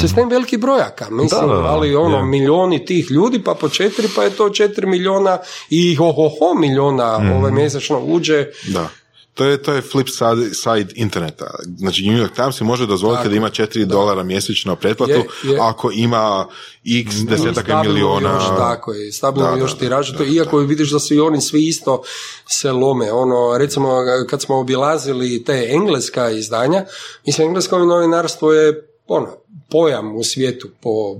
sistem 0.00 0.28
velikih 0.28 0.58
brojaka, 0.58 1.06
mislim, 1.10 1.40
Da, 1.40 1.46
da, 1.46 1.62
da, 1.62 1.68
ali 1.68 1.94
ono, 1.94 2.24
milioni 2.24 2.84
tih 2.84 3.10
ljudi, 3.10 3.42
pa 3.44 3.54
po 3.54 3.68
četiri, 3.68 4.08
pa 4.16 4.24
je 4.24 4.30
to 4.30 4.50
četiri 4.50 4.86
miliona 4.86 5.38
i 5.70 5.94
ho, 5.94 6.12
ho, 6.12 6.28
ho 6.28 6.54
miliona 6.60 7.18
Mhm. 7.18 7.32
ovaj, 7.32 7.52
mjesečno 7.52 8.00
uđe. 8.00 8.46
Da. 8.68 8.88
To 9.38 9.44
je, 9.44 9.62
to 9.62 9.72
je 9.72 9.82
flip 9.82 10.08
side, 10.08 10.54
side 10.54 10.92
interneta. 10.94 11.54
Znači 11.76 12.10
New 12.10 12.18
York 12.18 12.34
Times 12.34 12.56
si 12.56 12.64
može 12.64 12.86
dozvoliti 12.86 13.28
da 13.28 13.34
ima 13.34 13.50
4 13.50 13.84
dolara 13.84 14.22
mjesečno 14.22 14.76
pretplatu 14.76 15.12
Je, 15.12 15.26
je. 15.42 15.58
ako 15.60 15.90
ima 15.92 16.46
x 17.00 17.14
desetaka 17.14 17.82
miliona. 17.82 18.34
Još, 18.34 18.44
tako 18.58 18.92
je, 18.92 19.12
stabilno 19.12 19.48
Da, 19.48 19.54
da, 19.54 19.60
još 19.60 19.72
da, 19.72 19.78
tiraža, 19.78 20.12
to 20.12 20.24
da, 20.24 20.30
iako 20.30 20.58
vidiš 20.58 20.90
da 20.90 20.98
su 20.98 21.14
i 21.14 21.20
oni 21.20 21.40
svi 21.40 21.66
isto 21.66 22.02
se 22.48 22.72
lome. 22.72 23.12
Ono, 23.12 23.58
recimo, 23.58 23.90
kad 24.30 24.42
smo 24.42 24.58
obilazili 24.58 25.44
te 25.44 25.68
engleska 25.70 26.30
izdanja, 26.30 26.84
mislim, 27.26 27.48
englesko 27.48 27.78
novinarstvo 27.78 28.52
je 28.52 28.88
ono, 29.06 29.36
pojam 29.70 30.16
u 30.16 30.24
svijetu 30.24 30.68
po... 30.80 31.16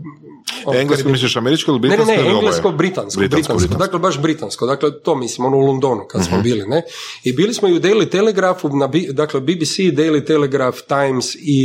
ono, 0.65 0.79
Englesko 0.79 1.09
misliš 1.09 1.37
američko 1.37 1.71
ili 1.71 1.81
Ne, 1.81 1.89
ne, 1.89 1.97
britansko? 1.97 2.13
ne, 2.15 2.21
oboje? 2.21 2.37
englesko, 2.37 2.73
britansko, 2.73 3.19
britansko, 3.21 3.53
britansko. 3.55 3.79
dakle 3.79 3.99
baš 3.99 4.19
britansko, 4.19 4.67
dakle 4.67 4.91
to 4.95 5.15
mislim, 5.15 5.47
ono 5.47 5.57
u 5.57 5.61
Londonu 5.61 6.05
kad 6.05 6.21
Mhm. 6.21 6.29
smo 6.29 6.41
bili, 6.41 6.67
ne, 6.67 6.83
i 7.25 7.33
bili 7.33 7.55
smo 7.55 7.69
i 7.69 7.73
u 7.73 7.81
Daily 7.81 8.09
Telegraphu, 8.09 8.69
na, 8.69 8.89
dakle 9.11 9.41
BBC, 9.41 9.53
Daily 9.79 10.27
Telegraph, 10.27 10.79
Times 10.81 11.27
i 11.37 11.61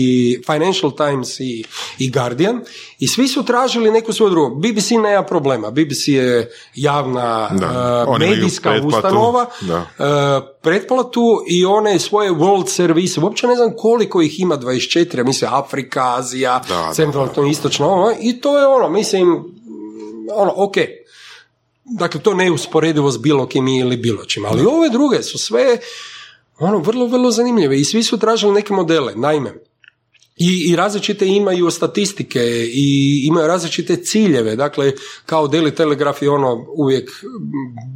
Financial 0.45 0.91
Times 0.93 1.39
i, 1.39 1.63
i 1.99 2.11
Guardian 2.11 2.61
i 2.99 3.07
svi 3.07 3.27
su 3.27 3.43
tražili 3.43 3.91
neku 3.91 4.13
svoju 4.13 4.29
drugu, 4.29 4.55
BBC 4.57 4.91
nema 4.93 5.23
problema, 5.23 5.71
BBC 5.71 6.07
je 6.07 6.51
javna 6.75 7.49
Da, 7.51 8.05
uh, 8.07 8.19
medijska 8.19 8.81
ustanova, 8.85 9.45
da. 9.61 9.77
uh, 9.77 10.43
pretplatu 10.61 11.21
i 11.47 11.65
one 11.65 11.99
svoje 11.99 12.31
world 12.31 12.67
servise, 12.67 13.19
uopće 13.19 13.47
ne 13.47 13.55
znam 13.55 13.71
koliko 13.77 14.21
ih 14.21 14.39
ima, 14.39 14.57
24, 14.57 15.17
ja 15.17 15.23
mislim 15.23 15.51
Afrika, 15.53 16.15
Azija, 16.15 16.52
Da, 16.69 16.91
centralno, 16.93 17.31
to 17.33 17.45
istočno, 17.45 17.89
ono, 17.89 18.15
i 18.21 18.41
to 18.41 18.59
je 18.59 18.67
ono, 18.67 18.89
mislim, 18.89 19.27
ono, 20.35 20.53
ok, 20.55 20.75
dakle, 21.83 22.21
to 22.21 22.33
ne 22.33 22.45
je 22.45 22.51
usporedivo 22.51 23.11
s 23.11 23.17
bilo 23.17 23.47
kim 23.47 23.67
ili 23.67 23.97
bilo 23.97 24.25
čim, 24.25 24.45
ali 24.45 24.65
ove 24.65 24.89
druge 24.89 25.23
su 25.23 25.37
sve, 25.37 25.77
ono, 26.59 26.77
vrlo, 26.77 27.07
vrlo 27.07 27.31
zanimljive 27.31 27.79
i 27.79 27.85
svi 27.85 28.03
su 28.03 28.17
tražili 28.19 28.53
neke 28.53 28.73
modele, 28.73 29.13
naime, 29.15 29.53
i, 30.35 30.71
I 30.71 30.75
različite 30.75 31.27
imaju 31.27 31.71
statistike 31.71 32.39
i 32.73 33.21
imaju 33.25 33.47
različite 33.47 33.95
ciljeve. 33.95 34.55
Dakle, 34.55 34.91
kao 35.25 35.47
Daily 35.47 35.75
Telegraph 35.75 36.21
je 36.21 36.29
ono 36.29 36.65
uvijek 36.75 37.11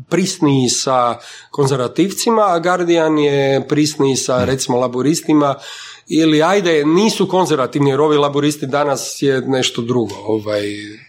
prisniji 0.10 0.70
sa 0.70 1.18
konzervativcima, 1.51 2.41
a 2.41 2.60
Guardian 2.60 3.18
je 3.18 3.68
prisniji 3.68 4.16
sa 4.16 4.45
recimo 4.45 4.78
laboristima 4.78 5.55
ili 6.08 6.43
ajde 6.43 6.86
nisu 6.86 7.28
konzervativni 7.28 7.89
jer 7.89 8.01
ovi 8.01 8.18
laboristi 8.18 8.68
danas 8.68 9.22
je 9.22 9.41
nešto 9.41 9.82
drugo. 9.82 10.16
Ovaj, 10.26 10.62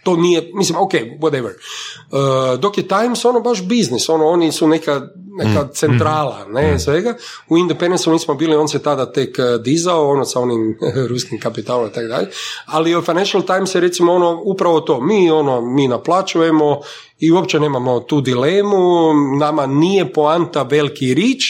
to 0.03 0.15
nije, 0.15 0.51
mislim, 0.53 0.77
ok, 0.79 0.91
whatever. 1.19 1.51
Uh, 1.53 2.59
dok 2.59 2.77
je 2.77 2.87
Times 2.87 3.25
ono 3.25 3.39
baš 3.39 3.63
biznis, 3.63 4.09
ono 4.09 4.27
oni 4.27 4.51
su 4.51 4.67
neka, 4.67 5.01
neka 5.37 5.67
centrala, 5.73 6.45
ne, 6.49 6.79
svega. 6.79 7.13
U 7.49 7.57
Independence 7.57 8.09
mi 8.09 8.19
smo 8.19 8.33
bili, 8.33 8.55
on 8.55 8.67
se 8.67 8.79
tada 8.79 9.11
tek 9.11 9.37
uh, 9.39 9.61
dizao, 9.61 10.09
ono 10.09 10.25
sa 10.25 10.39
onim 10.39 10.77
ruskim 11.09 11.39
kapitalom 11.39 11.87
i 11.87 11.91
tako 11.93 12.07
dalje. 12.07 12.27
Ali 12.65 12.95
u 12.95 13.01
Financial 13.01 13.43
Times 13.43 13.75
je 13.75 13.81
recimo 13.81 14.13
ono 14.13 14.41
upravo 14.45 14.79
to, 14.79 15.01
mi 15.01 15.31
ono, 15.31 15.61
mi 15.61 15.87
naplaćujemo 15.87 16.79
i 17.19 17.31
uopće 17.31 17.59
nemamo 17.59 17.99
tu 17.99 18.21
dilemu, 18.21 19.13
nama 19.39 19.65
nije 19.65 20.13
poanta 20.13 20.63
veliki 20.63 21.13
rič, 21.13 21.43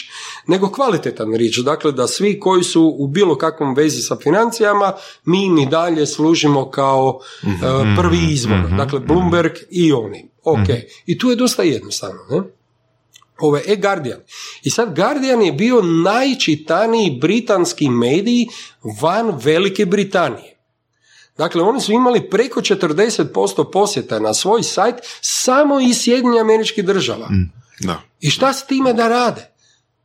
nego 0.48 0.72
kvalitetan 0.72 1.34
rič. 1.34 1.58
Dakle, 1.58 1.92
da 1.92 2.08
svi 2.08 2.40
koji 2.40 2.64
su 2.64 2.96
u 3.00 3.08
bilo 3.08 3.38
kakvom 3.38 3.74
vezi 3.76 4.02
sa 4.02 4.16
financijama, 4.24 4.94
mi 5.26 5.46
im 5.46 5.58
i 5.58 5.66
dalje 5.66 6.06
služimo 6.06 6.70
kao 6.70 7.20
uh, 7.44 7.50
prvi 7.98 8.20
izvor. 8.32 8.70
Dakle, 8.78 9.00
Bloomberg 9.00 9.52
i 9.70 9.94
oni. 9.94 10.30
Ok. 10.44 10.68
I 11.06 11.18
tu 11.18 11.30
je 11.30 11.36
dosta 11.36 11.64
jednostavno. 11.64 12.20
Ne? 12.30 12.59
Ovo 13.40 13.58
je 13.58 13.64
e-Guardian. 13.68 14.20
I 14.64 14.70
sad 14.70 14.96
Guardian 14.96 15.42
je 15.42 15.52
bio 15.52 15.82
najčitaniji 15.82 17.18
britanski 17.22 17.90
medij 17.90 18.46
van 19.02 19.40
Velike 19.44 19.86
Britanije. 19.86 20.56
Dakle, 21.38 21.64
oni 21.64 21.82
su 21.82 21.92
imali 21.92 22.30
preko 22.30 22.62
40% 22.62 23.72
posjeta 23.72 24.20
na 24.20 24.34
svoj 24.34 24.64
sajt 24.64 24.96
samo 25.22 25.80
iz 25.80 25.98
Sjedinjenih 25.98 26.42
američkih 26.42 26.86
država. 26.86 27.30
Da. 27.80 28.02
I 28.20 28.30
šta 28.30 28.54
s 28.54 28.66
time 28.66 28.94
da 28.94 29.08
rade? 29.08 29.49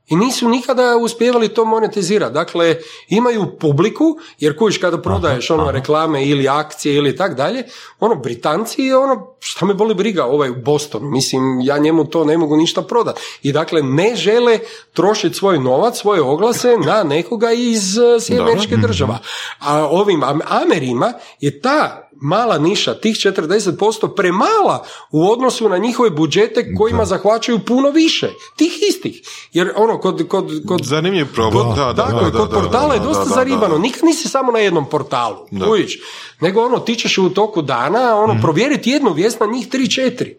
I 0.08 0.16
nisu 0.16 0.48
nikada 0.48 0.96
uspjevali 0.96 1.48
to 1.48 1.64
monetizirati. 1.64 2.34
Dakle, 2.34 2.76
imaju 3.08 3.46
publiku, 3.60 4.18
jer 4.38 4.58
kužiš 4.58 4.78
kada 4.78 5.02
prodaješ 5.02 5.50
ono 5.50 5.70
reklame 5.70 6.26
ili 6.26 6.48
akcije 6.48 6.94
ili 6.94 7.16
tak 7.16 7.34
dalje, 7.34 7.64
ono, 8.00 8.14
Britanci, 8.14 8.92
ono, 8.92 9.36
šta 9.40 9.66
me 9.66 9.74
boli 9.74 9.94
briga, 9.94 10.24
ovaj 10.24 10.50
u 10.50 10.54
Bostonu, 10.54 11.10
mislim, 11.10 11.60
ja 11.62 11.78
njemu 11.78 12.04
to 12.04 12.24
ne 12.24 12.38
mogu 12.38 12.56
ništa 12.56 12.82
prodati. 12.82 13.20
I 13.42 13.52
dakle, 13.52 13.82
ne 13.82 14.16
žele 14.16 14.58
trošiti 14.92 15.36
svoj 15.36 15.58
novac, 15.58 15.98
svoje 15.98 16.22
oglase 16.22 16.76
na 16.86 17.02
nekoga 17.02 17.52
iz 17.52 17.98
uh, 17.98 18.22
Sjedinjenih 18.22 18.78
država. 18.78 19.18
A 19.58 19.86
ovim 19.86 20.22
Am- 20.22 20.40
Amerima 20.48 21.12
je 21.40 21.60
ta 21.60 22.03
mala 22.16 22.58
niša, 22.58 22.94
tih 22.94 23.16
40% 23.16 24.14
premala 24.16 24.84
u 25.10 25.30
odnosu 25.30 25.68
na 25.68 25.78
njihove 25.78 26.10
budžete 26.10 26.74
kojima 26.74 27.04
zahvaćaju 27.04 27.58
puno 27.58 27.90
više. 27.90 28.30
Tih 28.56 28.72
istih. 28.88 29.22
Jer 29.52 29.72
ono, 29.76 29.98
kod... 29.98 30.28
kod, 30.28 30.62
kod 30.68 30.80
Zanimljiv 30.82 31.26
problem. 31.34 31.68
Da, 31.68 31.84
da, 31.84 31.94
tako 31.96 32.12
da, 32.14 32.30
da, 32.30 32.38
kod 32.38 32.50
da, 32.50 32.54
portala 32.54 32.88
da, 32.88 32.94
je 32.94 33.00
dosta 33.00 33.24
da, 33.24 33.28
da, 33.28 33.34
zaribano. 33.34 33.68
da. 33.68 33.78
Nikad 33.78 34.04
nisi 34.04 34.28
samo 34.28 34.52
na 34.52 34.58
jednom 34.58 34.88
portalu. 34.88 35.36
Da. 35.50 35.66
Kužiš? 35.66 35.98
Nego 36.40 36.62
ono, 36.62 36.78
ti 36.78 36.94
ćeš 36.96 37.18
u 37.18 37.30
toku 37.30 37.62
dana 37.62 38.16
ono, 38.16 38.32
Mhm. 38.32 38.42
provjeriti 38.42 38.90
jednu 38.90 39.12
vijest 39.12 39.40
na 39.40 39.46
njih 39.46 39.68
3-4. 39.68 40.34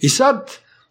I 0.00 0.08
sad, 0.08 0.50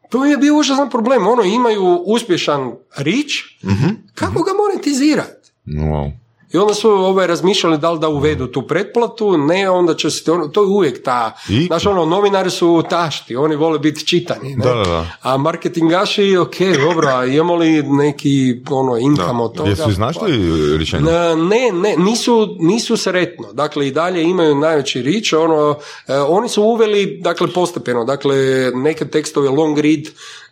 to 0.10 0.26
je 0.26 0.38
bio 0.38 0.56
užasan 0.56 0.90
problem. 0.90 1.28
Ono, 1.28 1.44
imaju 1.44 1.84
uspješan 2.06 2.72
rič, 2.98 3.44
Mhm. 3.64 3.88
kako 4.16 4.44
ga 4.44 4.52
monetizirati? 4.54 5.52
Wow. 5.68 6.12
I 6.54 6.58
onda 6.58 6.74
su 6.74 6.90
ovaj, 6.90 7.28
razmišljali 7.28 7.78
da 7.78 7.92
li 7.92 8.00
da 8.00 8.10
uvedu 8.10 8.48
tu 8.48 8.62
pretplatu, 8.68 9.38
ne, 9.38 9.70
onda 9.70 9.96
će 9.96 10.10
se, 10.10 10.32
ono, 10.32 10.48
to 10.48 10.62
je 10.62 10.68
uvijek 10.68 11.04
ta, 11.04 11.36
I? 11.50 11.66
znaš 11.66 11.86
ono, 11.86 12.06
novinari 12.06 12.50
su 12.50 12.84
tašti, 12.90 13.36
oni 13.36 13.56
vole 13.56 13.80
biti 13.80 14.08
čitani, 14.08 14.56
ne? 14.56 14.64
Da, 14.64 14.74
da, 14.74 14.84
da. 14.84 15.08
A 15.22 15.38
marketingaši, 15.38 16.38
ok, 16.38 16.56
dobro, 16.84 17.08
a 17.08 17.26
imamo 17.26 17.56
li 17.56 17.84
neki, 17.84 18.62
ono, 18.70 18.98
inkam 18.98 19.42
od 19.42 19.54
toga? 19.54 19.70
Jesu 19.70 19.90
iznašli 19.90 20.32
rješenje? 20.78 21.12
Ne, 21.36 21.72
ne, 21.72 21.96
nisu, 21.98 22.56
nisu 22.60 22.98
sretno. 22.98 23.54
Dakle, 23.54 23.88
i 23.88 23.92
dalje 23.92 24.24
imaju 24.24 24.56
najveći 24.56 25.02
rič. 25.02 25.34
Ono, 25.34 25.76
e, 26.08 26.18
oni 26.18 26.50
su 26.50 26.64
uveli, 26.64 27.20
dakle, 27.22 27.48
postepeno. 27.48 28.04
Dakle, 28.04 28.36
neke 28.74 29.06
tekstove 29.06 29.50
long 29.50 29.78
read 29.78 30.04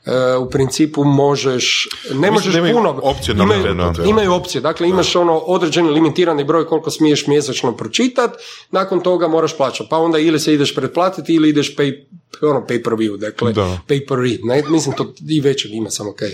e, 0.05 0.35
u 0.35 0.49
principu 0.49 1.03
možeš, 1.03 1.87
ne 2.13 2.31
možeš 2.31 2.53
da 2.53 2.59
imaju 2.59 2.75
puno, 2.75 2.99
opcije 3.03 3.35
imaju, 3.35 3.93
imaju 4.05 4.33
opcije, 4.33 4.61
dakle 4.61 4.89
imaš 4.89 5.15
ono 5.15 5.37
određeni 5.37 5.89
limitirani 5.89 6.43
broj 6.43 6.67
koliko 6.67 6.91
smiješ 6.91 7.27
mjesečno 7.27 7.77
pročitat, 7.77 8.31
nakon 8.71 8.99
toga 8.99 9.27
moraš 9.27 9.57
plaćati, 9.57 9.89
pa 9.89 9.97
onda 9.97 10.19
ili 10.19 10.39
se 10.39 10.53
ideš 10.53 10.75
pretplatiti 10.75 11.33
ili 11.33 11.49
ideš 11.49 11.75
pay, 11.75 12.05
ono 12.41 12.59
pay 12.59 12.83
per 12.83 12.93
view, 12.93 13.17
dakle 13.17 13.53
Da. 13.53 13.79
pay 13.87 14.07
per 14.07 14.17
read, 14.17 14.39
ne, 14.43 14.63
mislim 14.69 14.95
to 14.95 15.13
i 15.29 15.41
većeg 15.41 15.73
ima 15.73 15.89
samo 15.89 16.13
kaj, 16.13 16.31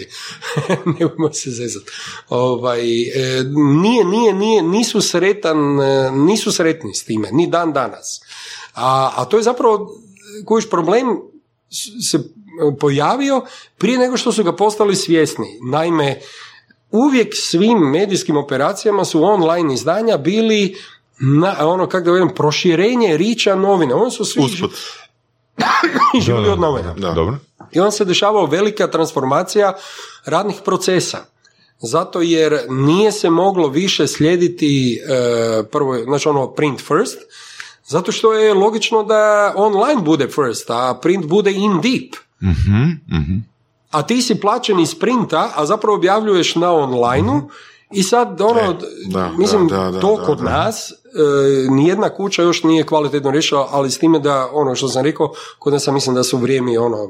nemojmo 0.99 1.33
se 1.33 1.51
zezat. 1.51 1.83
Ovaj, 2.29 3.01
e, 3.01 3.43
nije, 3.81 4.05
nije, 4.05 4.33
nije, 4.33 4.63
nisu 4.63 5.01
sretan, 5.01 5.79
e, 5.81 6.11
nisu 6.11 6.51
sretni 6.51 6.93
s 6.93 7.03
time, 7.03 7.29
ni 7.31 7.47
dan 7.47 7.73
danas. 7.73 8.21
A, 8.73 9.11
a 9.15 9.25
to 9.25 9.37
je 9.37 9.43
zapravo, 9.43 9.91
kojiš 10.45 10.69
problem 10.69 11.34
se 12.09 12.19
pojavio 12.79 13.41
prije 13.77 13.97
nego 13.97 14.17
što 14.17 14.31
su 14.31 14.43
ga 14.43 14.55
postali 14.55 14.95
svjesni. 14.95 15.47
Naime, 15.71 16.19
uvijek 16.91 17.33
svim 17.35 17.77
medijskim 17.77 18.37
operacijama 18.37 19.05
su 19.05 19.23
online 19.23 19.73
izdanja 19.73 20.17
bili 20.17 20.75
na, 21.19 21.55
ono, 21.59 21.87
kako 21.87 22.05
da 22.05 22.11
velim, 22.11 22.29
proširenje 22.35 23.17
riča 23.17 23.55
novine. 23.55 23.93
Oni 23.93 24.11
su 24.11 24.25
svi 24.25 24.41
Usput. 24.43 24.71
živjeli 26.25 26.49
od 26.49 26.59
novina. 26.59 26.93
Da. 26.93 27.11
Dobro. 27.11 27.37
I 27.71 27.79
onda 27.79 27.91
se 27.91 28.05
dešavao 28.05 28.45
velika 28.45 28.87
transformacija 28.87 29.73
radnih 30.25 30.55
procesa. 30.65 31.25
Zato 31.79 32.21
jer 32.21 32.59
nije 32.69 33.11
se 33.11 33.29
moglo 33.29 33.67
više 33.67 34.07
slijediti 34.07 34.95
e, 34.95 35.63
prvo, 35.71 36.03
znači 36.03 36.29
ono 36.29 36.51
print 36.51 36.79
first, 36.79 37.17
zato 37.85 38.11
što 38.11 38.33
je 38.33 38.53
logično 38.53 39.03
da 39.03 39.53
online 39.55 40.01
bude 40.01 40.27
first, 40.27 40.69
a 40.69 40.99
print 41.01 41.25
bude 41.25 41.51
in 41.51 41.81
deep. 41.81 42.15
A 43.91 44.01
ti 44.03 44.21
si 44.21 44.39
plaćen 44.39 44.79
iz 44.79 44.99
printa, 44.99 45.51
a 45.55 45.65
zapravo 45.65 45.97
objavljuješ 45.97 46.55
na 46.55 46.71
onlineu 46.71 47.41
i 47.91 48.03
sad 48.03 48.41
ono, 48.41 48.59
E, 48.59 48.75
da, 49.05 49.31
mislim, 49.37 49.67
da, 49.67 49.77
da, 49.77 49.91
da, 49.91 49.99
to 49.99 50.23
kod 50.25 50.37
da. 50.37 50.43
nas 50.43 50.91
e, 50.91 50.95
nijedna 51.69 52.09
kuća 52.09 52.43
još 52.43 52.63
nije 52.63 52.85
kvalitetno 52.85 53.31
riješila, 53.31 53.67
ali 53.71 53.91
s 53.91 53.99
time 53.99 54.19
da 54.19 54.49
ono 54.53 54.75
što 54.75 54.87
sam 54.87 55.03
rekao, 55.03 55.33
kod 55.59 55.73
nas 55.73 55.83
sam 55.83 55.93
mislim 55.93 56.15
da 56.15 56.23
su 56.23 56.37
vrijeme 56.37 56.79
ono, 56.79 57.09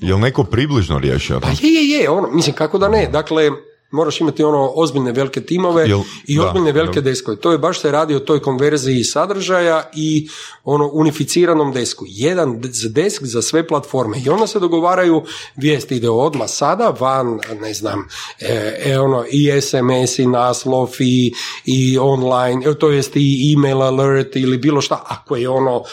Jel 0.00 0.18
neko 0.18 0.44
približno 0.44 0.98
riješio? 0.98 1.40
Pa 1.40 1.48
je, 1.48 1.74
je, 1.74 1.88
je, 1.88 2.10
ono, 2.10 2.30
mislim 2.30 2.54
kako 2.54 2.78
da 2.78 2.88
ne, 2.88 3.06
dakle, 3.06 3.50
moraš 3.90 4.20
imati 4.20 4.42
ono 4.42 4.72
ozbiljne 4.74 5.12
velike 5.12 5.40
timove 5.40 5.86
Jel- 5.86 6.02
i 6.26 6.36
da, 6.36 6.46
ozbiljne 6.46 6.72
velike 6.72 7.00
da. 7.00 7.10
deskove. 7.10 7.36
To 7.36 7.52
je 7.52 7.58
baš 7.58 7.80
se 7.80 7.90
radi 7.90 8.14
o 8.14 8.20
toj 8.20 8.42
konverziji 8.42 9.04
sadržaja 9.04 9.90
i 9.94 10.28
ono 10.64 10.90
unificiranom 10.92 11.72
desku. 11.72 12.04
Jedan 12.08 12.60
desk 12.88 13.22
za 13.24 13.42
sve 13.42 13.66
platforme 13.66 14.18
i 14.26 14.28
onda 14.28 14.46
se 14.46 14.60
dogovaraju 14.60 15.22
vijesti 15.56 15.96
ide 15.96 16.10
odmah 16.10 16.48
sada 16.50 16.94
van, 17.00 17.38
ne 17.60 17.74
znam, 17.74 18.08
e, 18.40 18.80
e, 18.84 18.98
ono, 18.98 19.24
i 19.30 19.60
SMS 19.60 20.18
i 20.18 20.26
naslov 20.26 20.90
i, 20.98 21.32
i 21.64 21.98
online, 21.98 22.70
e, 22.70 22.74
to 22.74 22.90
jest 22.90 23.12
i 23.14 23.54
email 23.56 23.82
alert 23.82 24.36
ili 24.36 24.58
bilo 24.58 24.80
šta, 24.80 25.04
ako 25.06 25.36
je 25.36 25.48
ono 25.48 25.84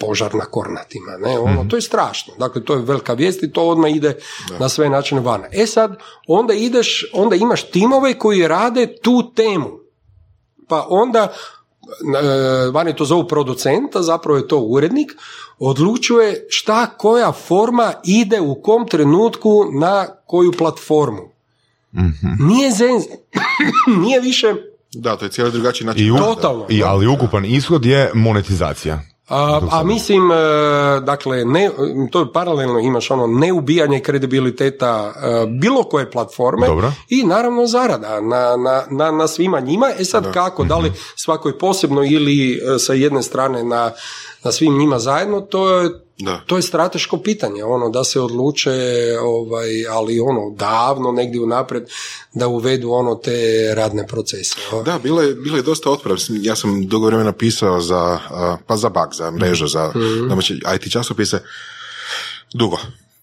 požar 0.00 0.34
na 0.34 0.44
kornatima, 0.44 1.12
ne, 1.18 1.38
ono, 1.38 1.64
to 1.64 1.76
je 1.76 1.82
strašno, 1.82 2.34
dakle 2.38 2.64
to 2.64 2.74
je 2.74 2.82
velika 2.82 3.12
vijest 3.12 3.42
i 3.42 3.52
to 3.52 3.62
odmah 3.62 3.90
ide 3.90 4.16
na 4.58 4.68
sve 4.68 4.88
načine 4.88 5.20
van. 5.20 5.42
E 5.52 5.66
sad, 5.66 5.96
onda 6.28 6.54
ideš, 6.54 7.04
onda 7.12 7.36
imaš 7.36 7.62
timove 7.62 8.14
koji 8.14 8.48
rade 8.48 8.96
tu 8.96 9.32
temu, 9.34 9.70
pa 10.68 10.86
onda 10.88 11.22
e, 11.22 11.30
vani 12.70 12.96
to 12.96 13.04
zovu 13.04 13.28
producenta, 13.28 14.02
zapravo 14.02 14.36
je 14.38 14.48
to 14.48 14.58
urednik, 14.58 15.12
odlučuje 15.60 16.46
šta 16.48 16.86
koja 16.88 17.32
forma 17.32 17.92
ide 18.04 18.40
u 18.40 18.62
kom 18.62 18.88
trenutku 18.88 19.50
na 19.72 20.06
koju 20.26 20.52
platformu. 20.52 21.22
Nije 22.40 22.70
zen, 22.70 23.02
nije 24.02 24.20
više 24.20 24.54
Da, 24.94 25.16
to 25.16 25.24
je 25.24 25.30
cijeli 25.30 25.52
drugačiji 25.52 25.86
način. 25.86 26.06
I, 26.06 26.10
u- 26.10 26.16
Totalno, 26.16 26.66
i, 26.68 26.80
da. 26.80 26.86
ali 26.86 27.06
ukupan 27.06 27.44
ishod 27.44 27.86
je 27.86 28.10
monetizacija. 28.14 29.00
A, 29.28 29.60
a 29.70 29.84
mislim, 29.84 30.30
e, 30.30 30.34
dakle, 31.00 31.44
ne, 31.44 31.70
to 32.10 32.20
je 32.20 32.32
paralelno 32.32 32.78
imaš 32.78 33.10
ono 33.10 33.26
neubijanje 33.26 34.00
kredibiliteta 34.00 35.12
e, 35.16 35.46
bilo 35.46 35.82
koje 35.82 36.10
platforme 36.10 36.66
Dobro. 36.66 36.92
i 37.08 37.24
naravno 37.24 37.66
zarada 37.66 38.20
na, 38.20 38.56
na, 38.56 38.84
na, 38.90 39.10
na 39.10 39.28
svima 39.28 39.60
njima. 39.60 39.86
E 39.98 40.04
sad 40.04 40.32
kako, 40.32 40.64
da 40.64 40.78
li 40.78 40.92
svakoj 41.16 41.58
posebno 41.58 42.04
ili 42.04 42.52
e, 42.52 42.78
sa 42.78 42.92
jedne 42.92 43.22
strane 43.22 43.64
na, 43.64 43.92
na 44.46 44.52
svim 44.52 44.78
njima 44.78 44.98
zajedno, 44.98 45.40
to 45.40 45.78
je 45.78 45.90
Da. 46.18 46.40
to 46.46 46.56
je 46.56 46.62
strateško 46.62 47.18
pitanje, 47.18 47.64
ono 47.64 47.90
da 47.90 48.04
se 48.04 48.20
odluče, 48.20 48.72
ovaj, 49.22 49.86
ali 49.90 50.20
ono 50.20 50.54
davno 50.56 51.12
negdje 51.12 51.40
unaprijed 51.40 51.84
da 52.34 52.48
uvedu 52.48 52.90
ono 52.90 53.14
te 53.14 53.70
radne 53.74 54.06
procese. 54.06 54.56
Da, 54.84 54.98
bilo 54.98 55.22
je, 55.22 55.34
bilo 55.34 55.56
je 55.56 55.62
dosta. 55.62 55.90
Mislim, 56.10 56.44
Ja 56.44 56.56
sam 56.56 56.86
dugo 56.86 57.06
vremena 57.06 57.32
pisao 57.32 57.80
za, 57.80 58.18
pa 58.66 58.76
za 58.76 58.88
bug, 58.88 59.14
za 59.14 59.30
mrežu, 59.30 59.66
za 59.66 59.92
domaće 60.28 60.54
IT 60.54 60.92
časopise. 60.92 61.42
Dugo. 62.54 62.78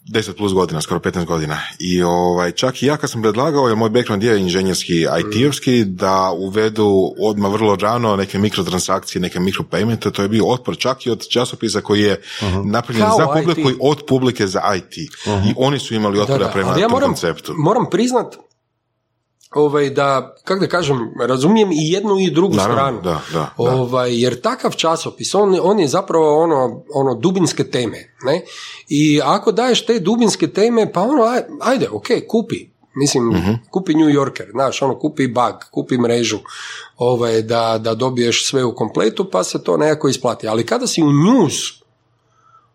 10 0.05 0.33
plus 0.33 0.53
godina, 0.53 0.81
skoro 0.81 0.99
15 0.99 1.25
godina. 1.25 1.57
I 1.79 2.03
ovaj, 2.03 2.51
čak 2.51 2.83
i 2.83 2.85
ja 2.85 2.97
kad 2.97 3.09
sam 3.09 3.21
predlagao, 3.21 3.67
jer 3.67 3.77
moj 3.77 3.89
background 3.89 4.23
je 4.23 4.39
inženjerski 4.39 4.93
IT-ovski, 5.19 5.85
da 5.85 6.31
uvedu 6.31 6.87
odmah 7.19 7.51
vrlo 7.51 7.75
rano 7.75 8.15
neke 8.15 8.39
mikrotransakcije, 8.39 9.21
neke 9.21 9.39
mikropaymente, 9.39 10.11
to 10.11 10.21
je 10.21 10.29
bio 10.29 10.45
otpor 10.47 10.77
čak 10.77 11.05
i 11.05 11.09
od 11.09 11.27
časopisa 11.27 11.81
koji 11.81 12.01
je 12.01 12.21
napravljen 12.65 13.07
Kao 13.07 13.17
za 13.17 13.23
IT. 13.23 13.45
publiku 13.45 13.69
i 13.69 13.75
od 13.81 14.03
publike 14.07 14.47
za 14.47 14.61
IT. 14.75 14.97
I 15.27 15.53
oni 15.57 15.79
su 15.79 15.93
imali 15.95 16.19
otpora 16.19 16.37
Da, 16.39 16.45
da, 16.45 16.51
prema 16.51 16.69
ja 16.69 16.75
tom 16.75 16.91
moram, 16.91 17.09
konceptu. 17.09 17.53
moram 17.57 17.89
priznat 17.89 18.35
ovaj, 19.55 19.89
da, 19.89 20.35
kako 20.43 20.59
da 20.59 20.67
kažem, 20.67 20.97
razumijem 21.19 21.71
i 21.71 21.91
jednu 21.91 22.19
i 22.19 22.31
drugu 22.31 22.55
Naravno, 22.55 22.75
stranu. 22.75 23.01
da, 23.01 23.21
da, 23.33 23.39
da. 23.39 23.53
Ovaj, 23.73 24.21
jer 24.21 24.41
takav 24.41 24.71
časopis, 24.71 25.35
on, 25.35 25.59
on 25.61 25.79
je 25.79 25.87
zapravo 25.87 26.39
ono, 26.39 26.83
ono 26.93 27.15
dubinske 27.15 27.63
teme. 27.63 28.15
Ne? 28.23 28.41
I 28.89 29.21
ako 29.23 29.51
daješ 29.51 29.85
te 29.85 29.99
dubinske 29.99 30.47
teme, 30.47 30.91
pa 30.93 31.01
ono, 31.01 31.23
aj- 31.23 31.43
ajde, 31.61 31.89
ok, 31.89 32.05
kupi. 32.27 32.73
Mislim, 32.95 33.27
Mhm. 33.27 33.51
kupi 33.71 33.93
New 33.93 34.09
Yorker, 34.09 34.45
znaš, 34.51 34.81
ono, 34.81 34.95
kupi 34.95 35.27
bug, 35.27 35.53
kupi 35.71 35.97
mrežu, 35.97 36.37
ovaj, 36.97 37.41
da, 37.41 37.77
da 37.77 37.95
dobiješ 37.95 38.45
sve 38.45 38.63
u 38.63 38.75
kompletu, 38.75 39.29
pa 39.31 39.43
se 39.43 39.63
to 39.63 39.77
nekako 39.77 40.07
isplati. 40.07 40.47
Ali 40.47 40.65
kada 40.65 40.87
si 40.87 41.03
u 41.03 41.11
news, 41.13 41.53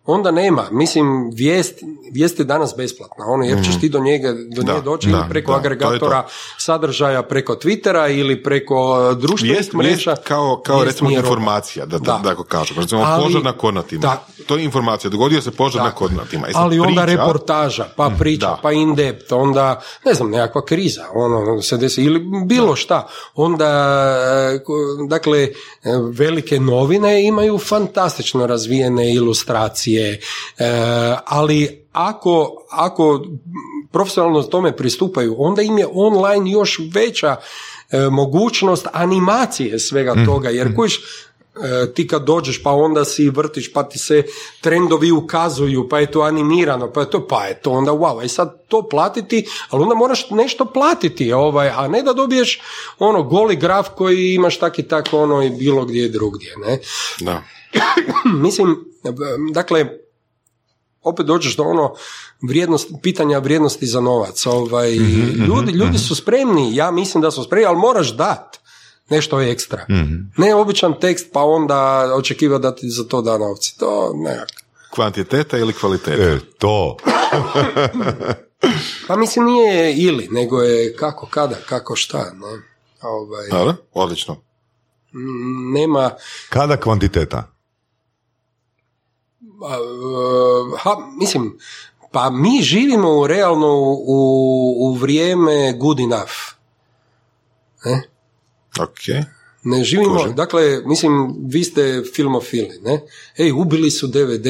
onda 0.09 0.31
nema. 0.33 0.65
Mislim, 0.73 1.07
vijest, 1.31 1.75
vijest 2.13 2.39
je 2.39 2.45
danas 2.45 2.75
besplatna. 2.77 3.25
Ono, 3.27 3.45
jer 3.45 3.65
ćeš 3.65 3.81
ti 3.81 3.89
do 3.89 4.01
njega, 4.01 4.33
do 4.33 4.63
Da, 4.63 4.75
nje 4.75 4.81
doći 4.81 5.09
da, 5.09 5.17
ili 5.17 5.27
preko 5.31 5.53
da, 5.53 5.59
to 5.59 5.59
je 5.61 5.79
to. 5.79 5.85
agregatora 5.85 6.25
sadržaja 6.59 7.23
preko 7.23 7.55
Twittera 7.55 7.79
ili 8.11 8.43
preko 8.43 8.77
društvenih 9.15 9.53
Vijest, 9.53 9.73
mreža. 9.73 10.11
vijest 10.11 10.23
kao, 10.25 10.61
kao 10.61 10.77
Vijest 10.77 10.93
recimo 10.93 11.11
informacija, 11.13 11.87
da, 11.87 11.99
da, 11.99 12.05
Da. 12.13 12.21
tako 12.25 12.45
kažemo. 12.45 12.81
Recimo 12.81 13.01
Ali- 13.03 13.25
požar 13.25 13.43
na 13.43 13.53
Kornatima. 13.53 14.01
Da. 14.01 14.25
To 14.45 14.57
je 14.57 14.65
informacija. 14.65 15.11
Dogodio 15.11 15.43
se 15.43 15.51
požar 15.53 15.83
na. 15.83 15.91
Kornatima. 15.91 16.47
E 16.49 16.53
sad 16.53 16.63
Ali 16.63 16.81
onda 16.81 17.03
priča- 17.03 17.17
reportaža, 17.17 17.87
pa 17.97 18.11
priča, 18.11 18.47
da. 18.47 18.59
pa 18.63 18.73
in 18.73 18.95
depth, 18.95 19.33
onda, 19.33 19.81
ne 20.05 20.15
znam, 20.15 20.31
nekakva 20.31 20.65
kriza, 20.65 21.05
ono, 21.15 21.63
se 21.63 21.77
desi, 21.77 22.03
ili 22.03 22.21
bilo 22.45 22.77
šta. 22.77 23.07
Onda, 23.35 23.67
e, 24.55 24.65
ko- 24.65 24.73
dakle, 25.09 25.39
e, 25.39 25.51
velike 26.11 26.61
novine 26.61 26.89
imaju 27.25 27.59
fantastično 27.59 28.47
razvijene 28.47 29.15
ilustracije, 29.15 29.98
e, 30.01 30.19
ali 31.25 31.87
ako, 31.93 32.65
ako 32.71 33.25
profesionalno 33.93 34.43
tome 34.43 34.77
pristupaju, 34.77 35.35
onda 35.39 35.63
im 35.63 35.79
je 35.79 35.87
online 35.93 36.51
još 36.51 36.81
veća 36.95 37.37
e, 37.91 38.01
mogućnost 38.11 38.87
animacije 38.93 39.79
svega 39.79 40.15
toga, 40.27 40.49
jer 40.49 40.77
kojiš, 40.77 41.01
E, 41.65 41.93
ti 41.95 42.07
kad 42.07 42.25
dođeš 42.25 42.63
pa 42.63 42.71
onda 42.71 43.05
si 43.05 43.31
vrtiš 43.31 43.73
pa 43.73 43.83
ti 43.83 43.99
se 43.99 44.23
trendovi 44.61 45.13
ukazuju 45.13 45.89
pa 45.89 45.99
je 45.99 46.11
to 46.11 46.21
animirano 46.21 46.93
pa 46.93 47.01
je 47.01 47.11
to 47.11 47.27
pa 47.27 47.45
je 47.45 47.61
to 47.61 47.71
onda 47.71 47.93
wow. 47.93 48.25
I 48.25 48.29
sad 48.29 48.67
to 48.69 48.89
platiti 48.89 49.47
ali 49.71 49.83
onda 49.83 49.95
moraš 49.95 50.31
nešto 50.31 50.65
platiti 50.65 51.33
ovaj 51.33 51.69
a 51.69 51.89
ne 51.89 52.03
da 52.03 52.13
dobiješ 52.13 52.61
ono 52.99 53.23
goli 53.23 53.57
graf 53.57 53.89
koji 53.89 54.35
imaš 54.35 54.59
tak 54.59 54.79
i 54.79 54.89
tako 54.89 55.19
ono 55.19 55.43
i 55.43 55.51
bilo 55.51 55.85
gdje 55.85 56.09
drugdje 56.09 56.55
ne? 56.67 56.79
Da. 57.21 57.43
mislim 58.45 58.77
dakle 59.53 59.87
opet 61.03 61.27
dođeš 61.27 61.57
do 61.57 61.63
ono 61.63 61.95
vrijednost, 62.43 62.89
pitanja 63.03 63.39
vrijednosti 63.39 63.87
za 63.87 64.01
novac. 64.01 64.47
Ovaj, 64.47 64.97
Mhm, 64.97 65.45
ljudi, 65.45 65.73
ljudi 65.73 65.99
su 65.99 66.15
spremni, 66.15 66.77
ja 66.77 66.91
mislim 66.91 67.23
da 67.23 67.31
su 67.31 67.45
spremni, 67.45 67.67
ali 67.67 67.77
moraš 67.77 68.17
dat 68.17 68.59
nešto 69.11 69.41
ekstra. 69.41 69.87
Mhm. 69.91 70.15
Ne 70.37 70.55
običan 70.55 71.01
tekst 71.01 71.27
pa 71.33 71.43
onda 71.43 72.11
očekiva 72.15 72.59
da 72.59 72.75
ti 72.75 72.91
za 72.91 73.05
to 73.05 73.23
da 73.23 73.39
novci. 73.39 73.79
To 73.79 74.13
ne. 74.15 74.45
Kvantiteta 74.95 75.59
ili 75.59 75.73
kvaliteta? 75.73 76.23
E, 76.23 76.39
to. 76.59 76.97
Pa 79.09 79.17
mislim 79.17 79.45
nije 79.45 79.95
ili, 79.97 80.29
nego 80.31 80.63
je 80.63 80.97
kako, 80.97 81.27
kada, 81.27 81.55
kako, 81.69 81.97
šta. 81.97 82.19
Ne? 82.19 82.63
Ovaj, 83.03 83.49
Dobro, 83.51 83.75
odlično. 83.93 84.37
m, 85.15 85.73
nema, 85.73 86.11
Kada 86.49 86.77
kvantiteta? 86.77 87.53
A, 89.63 89.75
e, 89.75 90.79
ha, 90.79 90.97
mislim, 91.21 91.59
pa 92.11 92.31
mi 92.31 92.63
živimo 92.63 93.19
u 93.19 93.27
realno 93.27 93.75
u, 94.07 94.75
u 94.79 94.95
vrijeme 94.95 95.73
good 95.73 96.01
enough. 96.01 96.33
Ne? 97.85 98.09
Ok. 98.81 99.27
Ne 99.63 99.85
živimo, 99.85 100.17
Kužim. 100.17 100.35
dakle, 100.35 100.83
mislim, 100.87 101.35
vi 101.47 101.65
ste 101.65 102.03
filmofili, 102.15 102.81
ne? 102.83 103.01
Ej, 103.37 103.53
ubili 103.53 103.91
su 103.91 104.07
DVD, 104.07 104.47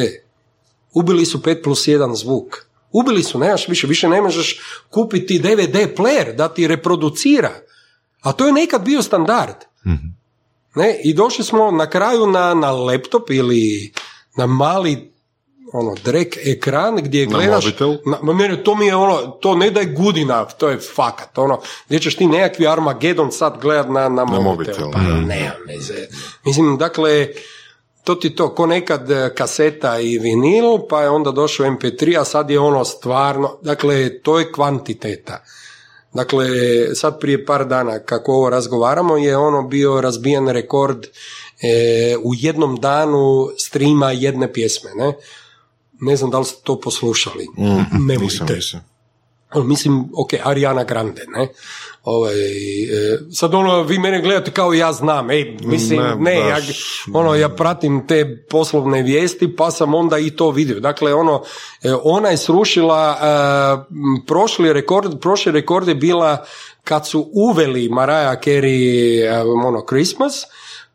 ubili 0.92 1.26
su 1.26 1.38
5 1.38 1.62
plus 1.62 1.88
1 1.88 2.14
zvuk, 2.14 2.66
ubili 2.92 3.22
su, 3.22 3.38
nemaš 3.38 3.68
više, 3.68 3.86
više 3.86 4.08
ne 4.08 4.22
možeš 4.22 4.60
kupiti 4.90 5.38
DVD 5.38 5.96
player 5.96 6.36
da 6.36 6.48
ti 6.48 6.66
reproducira, 6.66 7.52
a 8.20 8.32
to 8.32 8.46
je 8.46 8.52
nekad 8.52 8.82
bio 8.84 9.02
standard. 9.02 9.56
Ne? 10.74 11.00
I 11.04 11.14
došli 11.14 11.44
smo 11.44 11.70
na 11.70 11.90
kraju 11.90 12.26
na, 12.26 12.54
na 12.54 12.70
laptop 12.70 13.30
ili 13.30 13.92
na 14.38 14.46
mali 14.46 15.12
ono, 15.72 15.94
drek 16.04 16.36
ekran 16.46 16.96
gdje 16.96 17.26
Na 17.26 17.38
gledaš... 17.38 17.64
Na, 18.04 18.18
ma 18.22 18.32
ne, 18.32 18.48
ne, 18.48 18.64
to 18.64 18.74
mi 18.74 18.86
je 18.86 18.96
ono, 18.96 19.26
to 19.26 19.54
ne 19.54 19.70
da 19.70 19.80
je 19.80 19.86
good 19.86 20.16
enough, 20.16 20.52
to 20.58 20.68
je 20.68 20.78
fakat, 20.94 21.38
ono, 21.38 21.60
gdje 21.86 21.98
ćeš 22.00 22.16
ti 22.16 22.26
nekakvi 22.26 22.66
Armageddon 22.66 23.32
sad 23.32 23.58
gledat 23.60 23.88
na, 23.88 24.08
na, 24.08 24.24
mobitel. 24.24 24.42
mobitel, 24.42 24.90
Pa 24.92 24.98
ne, 25.00 25.52
veze. 25.66 26.06
Mislim, 26.44 26.76
dakle, 26.76 27.28
to 28.04 28.14
ti 28.14 28.36
to, 28.36 28.54
ko 28.54 28.66
nekad 28.66 29.10
e, 29.10 29.34
kaseta 29.36 30.00
i 30.00 30.18
vinil, 30.18 30.78
pa 30.90 31.02
je 31.02 31.08
onda 31.08 31.30
došao 31.30 31.66
MP3, 31.66 32.20
a 32.20 32.24
sad 32.24 32.50
je 32.50 32.58
ono 32.58 32.84
stvarno, 32.84 33.58
dakle, 33.62 34.18
to 34.22 34.38
je 34.38 34.52
kvantiteta. 34.52 35.42
Dakle, 36.14 36.46
sad 36.94 37.20
prije 37.20 37.46
par 37.46 37.64
dana 37.64 37.98
kako 37.98 38.32
ovo 38.32 38.50
razgovaramo 38.50 39.16
je 39.16 39.36
ono 39.36 39.62
bio 39.62 40.00
razbijen 40.00 40.48
rekord 40.48 41.06
e, 41.62 42.16
u 42.22 42.34
jednom 42.34 42.76
danu 42.76 43.48
streama 43.58 44.12
jedne 44.12 44.52
pjesme, 44.52 44.90
ne? 44.94 45.12
Ne 46.00 46.16
znam 46.16 46.30
da 46.30 46.38
li 46.38 46.44
ste 46.44 46.62
to 46.64 46.80
poslušali. 46.80 47.46
Nemojte. 47.92 48.24
Nisam, 48.24 48.46
nisam. 48.54 48.80
Ono, 49.54 49.64
Mislim, 49.64 50.08
ok, 50.16 50.30
Ariana 50.44 50.84
Grande, 50.84 51.24
ne? 51.36 51.48
Ovaj, 52.04 52.34
e, 52.82 53.18
sad 53.32 53.54
ono, 53.54 53.82
vi 53.82 53.98
mene 53.98 54.20
gledate 54.22 54.50
kao 54.50 54.72
ja 54.72 54.92
znam, 54.92 55.30
ej, 55.30 55.56
mislim, 55.60 56.00
Ne, 56.00 56.14
ne, 56.18 56.36
ja, 56.36 56.56
ono, 57.14 57.34
ja 57.34 57.48
pratim 57.48 58.06
te 58.06 58.44
poslovne 58.50 59.02
vijesti, 59.02 59.56
pa 59.56 59.70
sam 59.70 59.94
onda 59.94 60.18
i 60.18 60.30
to 60.30 60.50
vidio. 60.50 60.80
Dakle, 60.80 61.14
ono, 61.14 61.42
e, 61.82 61.92
ona 62.02 62.28
je 62.28 62.36
srušila, 62.36 63.18
e, 63.20 63.94
prošli 64.26 64.72
rekord, 64.72 65.20
prošli 65.20 65.52
rekord 65.52 65.88
je 65.88 65.94
bila 65.94 66.44
kad 66.84 67.06
su 67.06 67.30
uveli 67.32 67.88
Mariah 67.88 68.38
Carey, 68.44 69.24
e, 69.24 69.42
ono, 69.42 69.84
Christmas, 69.88 70.34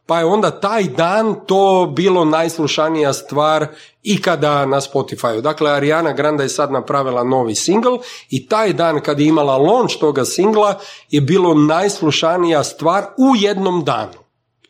pa 0.05 0.19
je 0.19 0.25
onda 0.25 0.51
taj 0.59 0.83
dan 0.83 1.35
to 1.45 1.93
bilo 1.95 2.25
najslušanija 2.25 3.13
stvar 3.13 3.67
ikada 4.03 4.65
na 4.65 4.81
Spotify. 4.81 5.41
Dakle, 5.41 5.71
Ariana 5.71 6.13
Grande 6.13 6.43
je 6.43 6.49
sad 6.49 6.71
napravila 6.71 7.23
novi 7.23 7.55
single 7.55 7.97
i 8.29 8.47
taj 8.47 8.73
dan 8.73 9.01
kad 9.01 9.19
je 9.19 9.27
imala 9.27 9.57
launch 9.57 9.95
toga 9.99 10.25
singla 10.25 10.79
je 11.09 11.21
bilo 11.21 11.53
najslušanija 11.53 12.63
stvar 12.63 13.03
u 13.03 13.35
jednom 13.35 13.83
danu. 13.83 14.23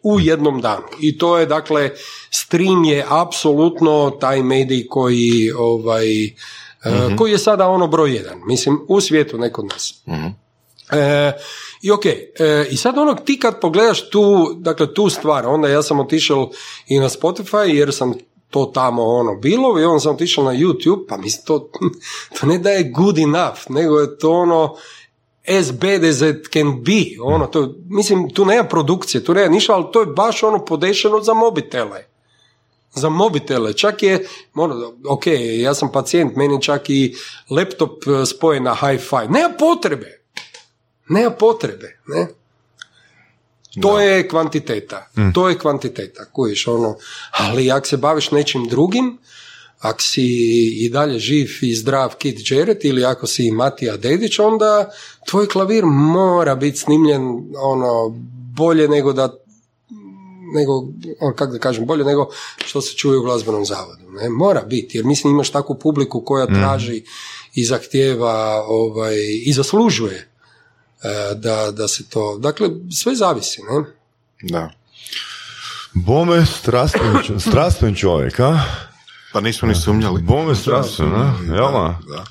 U 0.04 0.20
jednom 0.20 0.62
danu. 0.62 0.84
I 1.00 1.18
to 1.18 1.38
je, 1.38 1.46
dakle, 1.46 1.90
stream 2.32 2.84
je 2.84 3.06
apsolutno 3.10 4.18
taj 4.20 4.44
medij 4.44 4.88
koji, 4.90 5.52
ovaj, 5.58 6.26
eh, 6.26 6.32
koji 7.18 7.32
je 7.32 7.38
sada 7.38 7.68
ono 7.68 7.88
broj 7.88 8.16
jedan. 8.16 8.38
Mislim, 8.48 8.80
u 8.88 9.02
svijetu, 9.02 9.38
ne 9.38 9.52
kod 9.52 9.66
nas. 9.66 10.04
E, 10.96 11.32
I 11.82 11.92
ok, 11.92 12.06
e, 12.06 12.68
i 12.72 12.78
sad 12.78 12.98
onog 12.98 13.22
ti 13.26 13.40
kad 13.40 13.60
pogledaš 13.60 14.10
tu, 14.10 14.54
dakle 14.58 14.94
tu 14.94 15.10
stvar, 15.10 15.48
onda 15.48 15.68
ja 15.68 15.84
sam 15.84 16.00
otišao 16.00 16.50
i 16.88 17.00
na 17.00 17.10
Spotify 17.10 17.64
jer 17.64 17.94
sam 17.94 18.14
to 18.50 18.72
tamo 18.74 19.04
ono 19.04 19.36
bilo 19.36 19.80
i 19.80 19.84
onda 19.84 20.00
sam 20.00 20.16
otišao 20.16 20.44
na 20.44 20.54
YouTube, 20.54 21.06
pa 21.10 21.18
mislim 21.18 21.46
to, 21.46 21.70
to 22.40 22.46
ne 22.48 22.58
da 22.58 22.70
je 22.70 22.92
good 22.96 23.20
enough, 23.20 23.60
nego 23.70 24.00
je 24.00 24.18
to 24.18 24.32
ono 24.32 24.76
as 25.60 25.72
bad 25.72 26.04
as 26.04 26.22
it 26.22 26.48
can 26.54 26.84
be, 26.84 27.22
ono 27.22 27.48
to, 27.48 27.74
mislim 27.90 28.30
tu 28.30 28.46
nema 28.46 28.64
produkcije, 28.64 29.24
tu 29.24 29.34
nema 29.34 29.50
ništa, 29.50 29.74
ali 29.74 29.86
to 29.94 30.00
je 30.00 30.06
baš 30.06 30.44
ono 30.44 30.66
podešeno 30.66 31.22
za 31.22 31.34
mobitele 31.34 32.14
za 32.94 33.10
mobitele. 33.10 33.74
Čak 33.74 34.04
je, 34.04 34.28
ono, 34.56 34.94
ok, 35.08 35.24
ja 35.60 35.74
sam 35.74 35.92
pacijent, 35.92 36.36
meni 36.36 36.62
čak 36.62 36.90
i 36.90 37.16
laptop 37.50 38.08
e, 38.08 38.26
spojen 38.26 38.64
na 38.64 38.76
hi-fi. 38.76 39.28
Nema 39.30 39.54
potrebe. 39.60 40.23
Nema 41.10 41.32
potrebe, 41.32 42.00
ne? 42.08 42.28
To 43.82 44.00
je 44.00 44.28
kvantiteta. 44.28 45.10
To 45.34 45.50
je 45.50 45.60
kvantiteta, 45.60 46.26
kojiš 46.26 46.68
ono. 46.68 46.96
Ali 47.32 47.72
ako 47.72 47.88
se 47.88 47.98
baviš 47.98 48.32
nečim 48.32 48.68
drugim, 48.68 49.18
ako 49.80 50.02
si 50.02 50.26
i 50.86 50.90
dalje 50.90 51.20
živ 51.20 51.50
i 51.62 51.76
zdrav 51.76 52.16
Kid 52.18 52.40
Jarrett 52.52 52.86
ili 52.86 53.06
ako 53.06 53.28
si 53.28 53.52
Matija 53.52 53.98
Dedić, 53.98 54.40
onda 54.40 54.92
tvoj 55.30 55.48
klavir 55.48 55.84
mora 55.86 56.56
biti 56.56 56.78
snimljen 56.78 57.22
ono 57.58 58.10
bolje 58.58 58.88
nego 58.88 59.14
da 59.14 59.34
nego, 60.56 60.88
on, 61.20 61.34
kako 61.36 61.52
da 61.52 61.60
kažem, 61.60 61.86
bolje 61.86 62.04
nego 62.04 62.30
što 62.66 62.82
se 62.82 62.96
čuje 62.96 63.18
u 63.18 63.24
glazbenom 63.24 63.66
zavodu. 63.66 64.12
Ne? 64.12 64.30
Mora 64.30 64.62
biti, 64.62 64.98
jer 64.98 65.06
mislim 65.06 65.34
imaš 65.34 65.50
takvu 65.50 65.76
publiku 65.80 66.22
koja 66.26 66.46
traži 66.46 67.04
i 67.54 67.66
zahtjeva 67.66 68.64
ovaj, 68.68 69.16
i 69.46 69.54
zaslužuje 69.54 70.33
da, 71.36 71.72
da 71.72 71.88
se 71.88 72.10
to... 72.10 72.38
Dakle, 72.40 72.70
sve 72.92 73.16
zavisi, 73.16 73.62
ne? 73.62 73.86
Da. 74.42 74.70
Bome 75.94 76.46
strastven, 76.46 77.40
strastven 77.50 77.96
čovjek, 77.96 78.40
a? 78.40 78.60
Pa 79.34 79.42
nismo 79.42 79.68
ni 79.68 79.76
sumnjali. 79.76 80.22
Bome 80.22 80.56
strastven, 80.56 81.16
a? 81.16 81.34
Jel 81.48 81.72
da? 81.72 82.00
Da. 82.08 82.24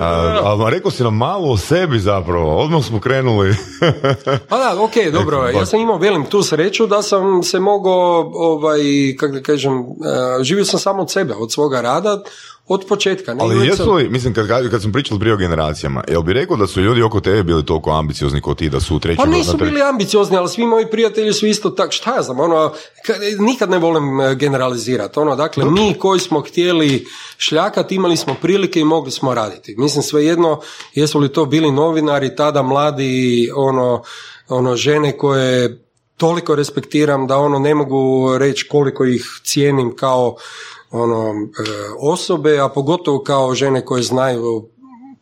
A, 0.00 0.66
a 0.66 0.70
rekao 0.70 0.90
si 0.90 1.02
nam 1.02 1.16
malo 1.16 1.52
o 1.52 1.56
sebi 1.56 1.98
zapravo, 1.98 2.56
odmah 2.56 2.84
smo 2.84 3.00
krenuli. 3.00 3.56
Pa 4.48 4.58
da, 4.58 4.82
ok, 4.82 4.92
dobro, 5.12 5.48
ja 5.48 5.66
sam 5.66 5.80
imao 5.80 5.98
velim 5.98 6.24
tu 6.24 6.42
sreću 6.42 6.86
da 6.86 7.02
sam 7.02 7.42
se 7.42 7.60
mogao, 7.60 8.32
ovaj, 8.34 8.80
kako 9.18 9.32
da 9.32 9.42
kažem, 9.42 9.72
e, 9.72 10.44
živio 10.44 10.64
sam 10.64 10.80
samo 10.80 11.02
od 11.02 11.10
sebe, 11.10 11.34
od 11.34 11.52
svoga 11.52 11.80
rada, 11.80 12.22
od 12.66 12.84
početka. 12.88 13.34
Ne? 13.34 13.40
Ali 13.42 13.66
jesu 13.66 13.76
sam- 13.76 13.94
li, 13.94 14.08
mislim, 14.08 14.34
kad, 14.34 14.70
kad 14.70 14.82
smo 14.82 14.92
pričali 14.92 15.20
prije 15.20 15.34
o 15.34 15.36
generacijama, 15.36 16.04
jel 16.08 16.22
bi 16.22 16.32
rekao 16.32 16.56
da 16.56 16.66
su 16.66 16.80
ljudi 16.80 17.02
oko 17.02 17.20
tebe 17.20 17.42
bili 17.42 17.66
toliko 17.66 17.90
ambiciozni 17.90 18.40
kao 18.42 18.54
ti, 18.54 18.68
da 18.68 18.80
su 18.80 18.96
u 18.96 19.00
trećem... 19.00 19.24
Pa 19.24 19.30
nisu 19.30 19.52
tre- 19.52 19.64
bili 19.64 19.82
ambiciozni, 19.82 20.36
ali 20.36 20.48
svi 20.48 20.66
moji 20.66 20.86
prijatelji 20.86 21.32
su 21.32 21.46
isto 21.46 21.70
tak, 21.70 21.92
šta 21.92 22.14
ja 22.16 22.22
znam, 22.22 22.40
ono, 22.40 22.72
ka- 23.06 23.40
nikad 23.40 23.70
ne 23.70 23.78
volim 23.78 24.20
e, 24.20 24.34
generalizirati, 24.34 25.18
ono, 25.18 25.36
dakle, 25.36 25.64
mi 25.64 25.94
koji 25.98 26.20
smo 26.20 26.40
htjeli 26.40 27.06
šljakati, 27.38 27.94
imali 27.94 28.16
smo 28.16 28.34
prilike 28.34 28.80
i 28.80 28.84
mogli 28.84 29.10
smo 29.10 29.34
raditi. 29.34 29.74
Mislim, 29.78 30.02
svejedno, 30.02 30.60
jesu 30.94 31.18
li 31.18 31.28
to 31.28 31.46
bili 31.46 31.70
novinari, 31.72 32.36
tada 32.36 32.62
mladi, 32.62 33.50
ono, 33.56 34.02
ono, 34.48 34.76
žene 34.76 35.18
koje 35.18 35.78
toliko 36.16 36.54
respektiram 36.54 37.26
da 37.26 37.36
ono 37.36 37.58
ne 37.58 37.74
mogu 37.74 38.02
reći 38.38 38.68
koliko 38.68 39.04
ih 39.04 39.40
cijenim 39.44 39.96
kao 39.96 40.36
ono 40.92 41.30
e, 41.30 41.34
osobe, 41.98 42.60
a 42.60 42.68
pogotovo 42.68 43.22
kao 43.22 43.54
žene 43.54 43.84
koje 43.84 44.02
znaju 44.02 44.68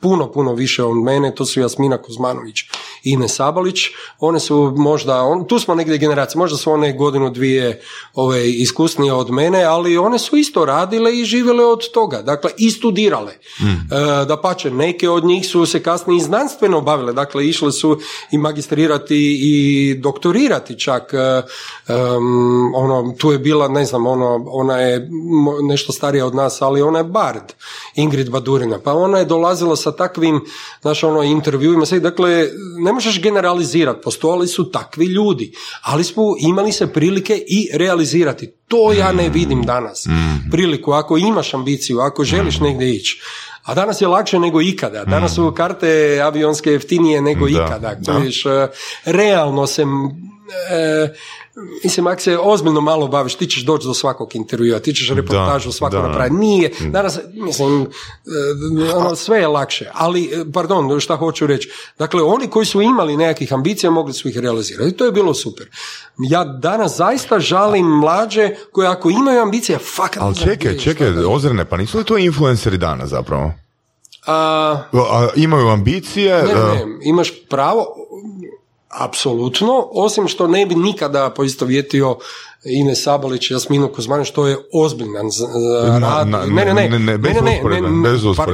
puno, 0.01 0.33
puno 0.33 0.53
više 0.55 0.85
od 0.85 0.97
mene, 0.97 1.35
to 1.35 1.47
su 1.47 1.61
Jasmina 1.61 1.99
Kuzmanović 1.99 2.61
i 3.05 3.11
Ine 3.11 3.29
Sabalić, 3.29 3.79
one 4.19 4.41
su 4.41 4.75
možda, 4.77 5.23
on, 5.23 5.47
tu 5.47 5.59
smo 5.59 5.75
negdje 5.75 5.99
generacije, 5.99 6.39
možda 6.39 6.57
su 6.57 6.73
one 6.73 6.93
godinu, 6.93 7.31
dvije 7.31 7.83
ove, 8.15 8.51
iskusnije 8.51 9.13
od 9.13 9.31
mene, 9.31 9.65
ali 9.65 9.99
one 9.99 10.19
su 10.19 10.37
isto 10.37 10.65
radile 10.65 11.19
i 11.19 11.25
živjele 11.25 11.65
od 11.65 11.91
toga, 11.93 12.23
dakle 12.23 12.51
i 12.57 12.71
studirale. 12.71 13.33
E, 13.33 14.25
da 14.25 14.41
pače, 14.43 14.71
neke 14.71 15.09
od 15.09 15.25
njih 15.25 15.47
su 15.47 15.67
se 15.67 15.83
kasnije 15.83 16.17
i 16.17 16.21
znanstveno 16.21 16.81
bavile, 16.81 17.13
dakle 17.13 17.47
išle 17.47 17.73
su 17.73 17.99
i 18.31 18.39
magistrirati 18.39 19.39
i 19.43 19.95
doktorirati 19.95 20.79
čak, 20.79 21.15
e, 21.15 21.43
em, 21.89 22.75
ono, 22.75 23.15
tu 23.19 23.33
je 23.33 23.39
bila, 23.39 23.69
ne 23.69 23.85
znam, 23.85 24.07
ono, 24.07 24.45
ona 24.47 24.79
je 24.79 25.09
nešto 25.63 25.93
starija 25.93 26.27
od 26.27 26.35
nas, 26.35 26.63
ali 26.63 26.83
ona 26.83 26.99
je 26.99 27.05
bard, 27.05 27.53
Ingrid 27.95 28.31
Badurina, 28.31 28.79
pa 28.85 28.93
ona 28.93 29.19
je 29.19 29.25
dolazila 29.25 29.77
sa 29.77 29.90
sa 29.91 29.97
takvim, 29.97 30.41
znaš, 30.81 31.05
ono, 31.05 31.23
intervjuima, 31.23 31.87
sve, 31.87 32.01
dakle, 32.01 32.49
ne 32.79 32.93
možeš 32.93 33.23
generalizirati, 33.23 34.01
postojali 34.05 34.49
su 34.49 34.71
takvi 34.71 35.07
ljudi, 35.07 35.53
ali 35.83 36.05
smo 36.05 36.23
imali 36.41 36.73
se 36.73 36.93
prilike 36.93 37.35
i 37.49 37.69
realizirati. 37.73 38.53
To 38.69 38.93
ja 38.93 39.13
ne 39.13 39.29
vidim 39.29 39.63
danas. 39.63 40.07
Priliku, 40.51 40.93
ako 40.93 41.19
imaš 41.19 41.55
ambiciju, 41.55 41.99
ako 42.01 42.25
želiš 42.25 42.61
negdje 42.61 42.95
ići, 42.95 43.21
a 43.63 43.75
danas 43.75 44.01
je 44.01 44.09
lakše 44.09 44.39
nego 44.39 44.63
ikada. 44.63 45.05
Danas 45.05 45.35
su 45.35 45.53
karte 45.57 46.21
avionske 46.25 46.71
jeftinije 46.71 47.23
nego 47.23 47.49
ikada. 47.49 47.95
Da. 47.99 48.13
E, 48.13 48.69
realno 49.05 49.67
se 49.67 49.83
e, 49.83 51.15
Mislim, 51.85 52.07
ako 52.07 52.21
se 52.21 52.39
ozbiljno 52.39 52.81
malo 52.81 53.09
baviš, 53.09 53.35
ti 53.35 53.47
ćeš 53.47 53.65
doći 53.65 53.87
do 53.87 53.95
svakog 53.95 54.37
intervjua, 54.37 54.79
ti 54.79 54.93
ćeš 54.93 55.11
reportažu 55.11 55.73
svako 55.73 55.97
napraviti. 55.97 56.37
Nije, 56.37 56.71
danas, 56.81 57.19
mislim, 57.33 57.83
e, 57.83 58.95
ono, 58.95 59.17
sve 59.17 59.39
je 59.39 59.49
lakše. 59.49 59.91
Ali, 59.95 60.25
e, 60.25 60.53
pardon, 60.53 61.01
šta 61.01 61.17
hoću 61.17 61.47
reći. 61.47 61.71
Dakle, 61.99 62.23
oni 62.23 62.49
koji 62.49 62.67
su 62.67 62.83
imali 62.83 63.17
nekakvih 63.17 63.53
ambicija, 63.53 63.91
mogli 63.91 64.13
su 64.13 64.29
ih 64.29 64.39
realizirati. 64.39 64.91
I 64.91 64.97
to 64.97 65.05
je 65.05 65.13
bilo 65.13 65.35
super. 65.35 65.69
Ja 66.19 66.45
danas 66.45 66.97
zaista 66.97 67.41
žalim 67.41 67.87
mlađe 67.87 68.51
koji 68.73 68.87
ako 68.87 69.11
imaju 69.11 69.41
ambicije, 69.41 69.79
fakat... 69.79 70.23
Ali 70.23 70.37
čekaj, 70.37 70.79
čekaj, 70.79 71.09
Ozrene, 71.25 71.65
pa 71.65 71.77
nisu 71.77 71.99
li 71.99 72.05
to 72.05 72.19
influenceri 72.19 72.79
danas 72.79 73.11
zapravo? 73.11 73.53
A, 74.27 74.83
A, 74.93 75.29
imaju 75.37 75.69
ambicije? 75.69 76.43
Ne, 76.43 76.55
ne, 76.55 76.99
imaš 77.03 77.33
pravo, 77.49 77.87
Apsolutno, 78.91 79.89
osim 79.93 80.29
što 80.29 80.47
ne 80.47 80.67
bi 80.67 80.75
nikada 80.75 81.31
poistovjetio 81.31 82.17
Ine 82.65 82.95
Sabolić, 82.97 83.51
Jasminu 83.51 83.89
Kuzmanu, 83.89 84.25
što 84.25 84.47
je 84.47 84.57
ozbiljan 84.73 85.27
rad. 86.01 86.29
ne, 86.29 86.65
ne, 86.65 86.75
ne, 86.75 86.89
ne, 86.89 86.99
ne, 86.99 87.19
bez 87.19 87.35
ne, 87.43 87.63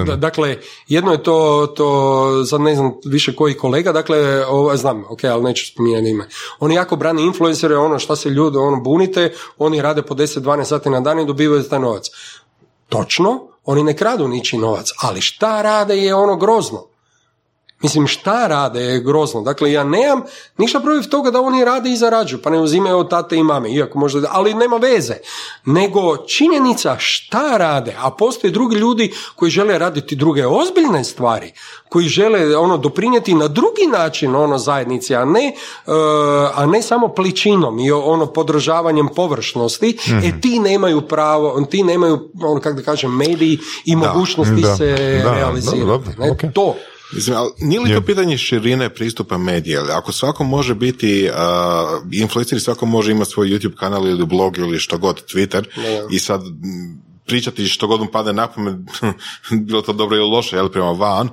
ne, 0.05 0.17
dakle, 0.17 0.57
jedno 0.89 1.13
je 1.13 1.23
to, 1.23 1.67
to, 1.77 2.45
sad 2.45 2.61
ne 2.61 2.75
znam 2.75 2.93
više 3.05 3.35
koji 3.35 3.55
kolega, 3.55 3.93
dakle, 3.93 4.47
ovo, 4.47 4.77
znam, 4.77 5.05
ok, 5.11 5.25
ali 5.25 5.43
neću 5.43 5.67
spominjati 5.73 6.11
ime. 6.11 6.29
Oni 6.61 6.75
jako 6.75 6.97
brani 6.97 7.23
influencere, 7.23 7.77
ono 7.77 7.99
šta 7.99 8.17
se 8.17 8.31
ljudi, 8.31 8.59
ono, 8.59 8.81
bunite, 8.81 9.33
oni 9.59 9.83
rade 9.83 10.03
po 10.03 10.15
10-12 10.15 10.65
sati 10.65 10.91
na 10.91 11.01
dan 11.01 11.21
i 11.21 11.27
dobivaju 11.27 11.63
taj 11.63 11.81
novac. 11.81 12.07
Točno, 12.89 13.41
oni 13.65 13.83
ne 13.83 13.97
kradu 13.97 14.29
ničiji 14.29 14.61
novac, 14.61 14.91
ali 15.03 15.21
šta 15.21 15.63
rade 15.63 15.97
je 15.97 16.15
ono 16.15 16.37
grozno. 16.37 16.96
Mislim, 17.83 18.07
šta 18.07 18.47
rade 18.47 18.81
je 18.81 19.01
grozno. 19.01 19.43
Dakle, 19.43 19.73
ja 19.73 19.85
nemam 19.85 20.23
ništa 20.59 20.81
protiv 20.81 21.11
toga 21.11 21.31
da 21.31 21.41
oni 21.41 21.65
rade 21.65 21.91
i 21.91 21.97
zarađuju, 21.97 22.43
pa 22.43 22.51
ne 22.51 22.61
uzimaju 22.61 22.99
od 22.99 23.11
tate 23.11 23.37
i 23.37 23.43
mame, 23.43 23.73
iako 23.73 23.99
možda, 23.99 24.29
ali 24.33 24.55
nema 24.55 24.77
veze. 24.77 25.15
Nego 25.65 26.17
činjenica 26.17 26.97
šta 26.99 27.57
rade, 27.57 27.97
a 27.99 28.11
postoje 28.11 28.51
drugi 28.51 28.77
ljudi 28.77 29.13
koji 29.35 29.51
žele 29.51 29.79
raditi 29.79 30.17
druge 30.17 30.47
ozbiljne 30.47 31.05
stvari, 31.05 31.53
koji 31.89 32.09
žele 32.09 32.57
ono 32.57 32.77
doprinijeti 32.77 33.35
na 33.35 33.49
drugi 33.49 33.87
način 33.93 34.35
ono 34.35 34.59
zajednici, 34.59 35.15
a 35.15 35.25
ne, 35.25 35.53
uh, 35.87 35.93
a 36.55 36.67
ne 36.67 36.83
samo 36.83 37.09
pličinom 37.09 37.79
i 37.79 37.93
ono 37.93 38.27
podržavanjem 38.27 39.09
površnosti, 39.17 39.99
mm 40.09 40.17
e 40.17 40.41
ti 40.41 40.59
nemaju 40.59 41.01
pravo, 41.01 41.61
ti 41.71 41.83
nemaju, 41.83 42.31
ono 42.43 42.61
kako 42.61 42.77
da 42.77 42.83
kažem, 42.83 43.17
mediji 43.17 43.59
i 43.85 43.97
mogućnosti 43.97 44.63
se 44.79 45.21
da, 45.25 45.35
realizirati. 45.35 46.11
Ne, 46.19 46.53
To. 46.55 46.75
Mislim, 47.13 47.37
ali 47.37 47.51
nije 47.59 47.81
li 47.81 47.95
to 47.95 48.01
pitanje 48.01 48.39
širine 48.39 48.95
pristupa 48.95 49.39
medija? 49.39 49.85
Ako 49.93 50.13
svako 50.13 50.45
može 50.45 50.75
biti 50.75 51.31
uh, 51.31 52.13
influencer, 52.13 52.61
svako 52.61 52.87
može 52.87 53.13
imati 53.13 53.31
svoj 53.31 53.49
YouTube 53.49 53.77
kanal 53.77 54.09
ili 54.09 54.27
blog 54.27 54.59
ili 54.59 54.79
što 54.79 54.99
god, 54.99 55.23
Twitter 55.35 55.65
i 56.11 56.19
sad 56.19 56.43
pričati 57.27 57.67
što 57.69 57.87
god 57.87 58.01
mu 58.01 58.07
pada 58.07 58.33
na 58.33 58.47
pamet, 58.47 58.77
bilo 59.67 59.83
to 59.83 59.93
dobro 59.93 60.17
ili 60.17 60.31
loše, 60.31 60.57
jel, 60.57 60.69
prema 60.69 60.91
van, 60.91 61.29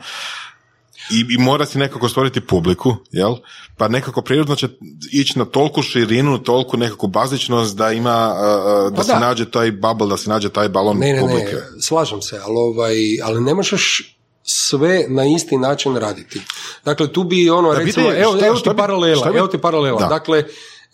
i, 1.12 1.26
i 1.30 1.38
mora 1.38 1.66
si 1.66 1.78
nekako 1.78 2.10
stvoriti 2.10 2.42
publiku, 2.42 2.96
jel? 3.12 3.36
Pa 3.78 3.88
nekako 3.88 4.22
prirodno 4.22 4.56
će 4.56 4.68
ići 5.12 5.40
na 5.40 5.46
tolku 5.46 5.82
širinu, 5.82 6.44
tolku 6.44 6.78
nekakvu 6.78 7.08
bazičnost 7.08 7.78
da 7.78 7.92
ima, 7.92 8.34
uh, 8.34 8.92
da, 8.92 8.96
pa 8.96 9.04
se 9.04 9.14
nađe 9.20 9.52
taj 9.52 9.72
bubble, 9.72 10.08
da 10.08 10.18
se 10.18 10.30
nađe 10.30 10.50
taj 10.50 10.70
balon 10.70 10.98
ne, 10.98 11.14
ne, 11.14 11.20
publike. 11.20 11.56
Ne, 11.56 11.82
slažem 11.82 12.22
se, 12.22 12.40
ali, 12.44 12.56
ovaj, 12.58 12.96
ali 13.24 13.42
ne 13.42 13.54
možeš 13.54 14.10
sve 14.44 15.06
na 15.08 15.26
isti 15.26 15.58
način 15.58 15.96
raditi. 15.96 16.42
Dakle, 16.86 17.08
tu 17.08 17.24
bi 17.24 17.50
ono, 17.50 17.74
recimo, 17.74 18.12
evo, 18.12 18.38
evo 18.46 18.60
ti 18.60 18.70
paralela, 18.78 19.32
evo 19.36 19.48
ti 19.48 19.58
paralela. 19.58 20.08
Dakle, 20.08 20.44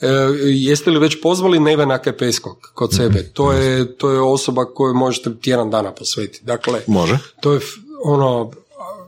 e, 0.01 0.07
jeste 0.43 0.91
li 0.91 0.99
već 0.99 1.21
pozvali 1.21 1.59
Nevena 1.59 1.97
Kepeskog 1.97 2.71
kod 2.73 2.95
sebe? 2.95 3.19
Mhm. 3.19 3.29
To 3.33 3.51
je, 3.51 3.97
to 3.97 4.11
je 4.11 4.21
osoba 4.21 4.65
koju 4.65 4.93
možete 4.93 5.29
tjedan 5.41 5.69
dana 5.69 5.91
posvetiti. 5.91 6.45
Dakle, 6.45 6.81
Može. 6.87 7.17
To 7.41 7.53
je 7.53 7.59
ono, 8.03 8.51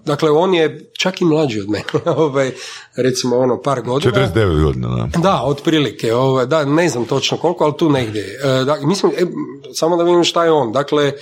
dakle, 0.06 0.32
on 0.32 0.54
je 0.54 0.92
čak 1.00 1.22
i 1.22 1.26
mlađi 1.26 1.60
od 1.60 1.70
mene, 1.70 1.86
ovaj, 2.18 2.52
recimo 2.96 3.38
ono 3.38 3.62
par 3.62 3.82
godina. 3.82 4.12
49 4.12 4.64
godina, 4.64 4.88
da. 4.88 5.20
Da, 5.20 5.42
otprilike, 5.44 6.16
ovaj, 6.16 6.46
da, 6.46 6.66
ne 6.66 6.90
znam 6.90 7.06
točno 7.06 7.38
koliko, 7.38 7.64
ali 7.64 7.74
tu 7.78 7.90
negdje. 7.90 8.40
E, 8.44 8.64
da, 8.66 8.78
mislim, 8.82 9.12
e, 9.18 9.26
samo 9.74 9.98
da 9.98 10.04
vidim 10.04 10.24
šta 10.24 10.44
je 10.44 10.52
on. 10.52 10.72
Dakle, 10.72 11.14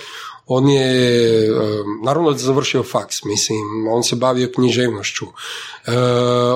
on 0.52 0.68
je, 0.68 1.48
naravno 2.04 2.30
da 2.30 2.38
završio 2.38 2.82
faks, 2.82 3.24
mislim, 3.24 3.88
on 3.90 4.02
se 4.02 4.16
bavio 4.16 4.50
književnošću. 4.54 5.26
E, 5.26 5.30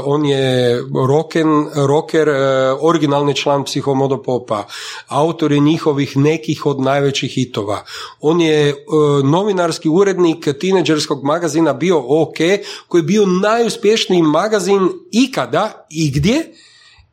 on 0.04 0.26
je 0.26 0.82
roken, 1.08 1.66
rocker, 1.74 2.28
e, 2.28 2.72
originalni 2.80 3.34
član 3.34 3.64
psihomodopopa, 3.64 4.66
autor 5.08 5.52
je 5.52 5.60
njihovih 5.60 6.16
nekih 6.16 6.66
od 6.66 6.80
najvećih 6.80 7.30
hitova. 7.30 7.84
On 8.20 8.40
je 8.40 8.68
e, 8.68 8.74
novinarski 9.24 9.88
urednik 9.88 10.48
tineđerskog 10.60 11.24
magazina 11.24 11.72
bio 11.72 11.98
OK, 11.98 12.36
koji 12.88 13.00
je 13.00 13.06
bio 13.06 13.26
najuspješniji 13.26 14.22
magazin 14.22 14.88
ikada 15.12 15.86
i 15.90 16.10
gdje 16.10 16.54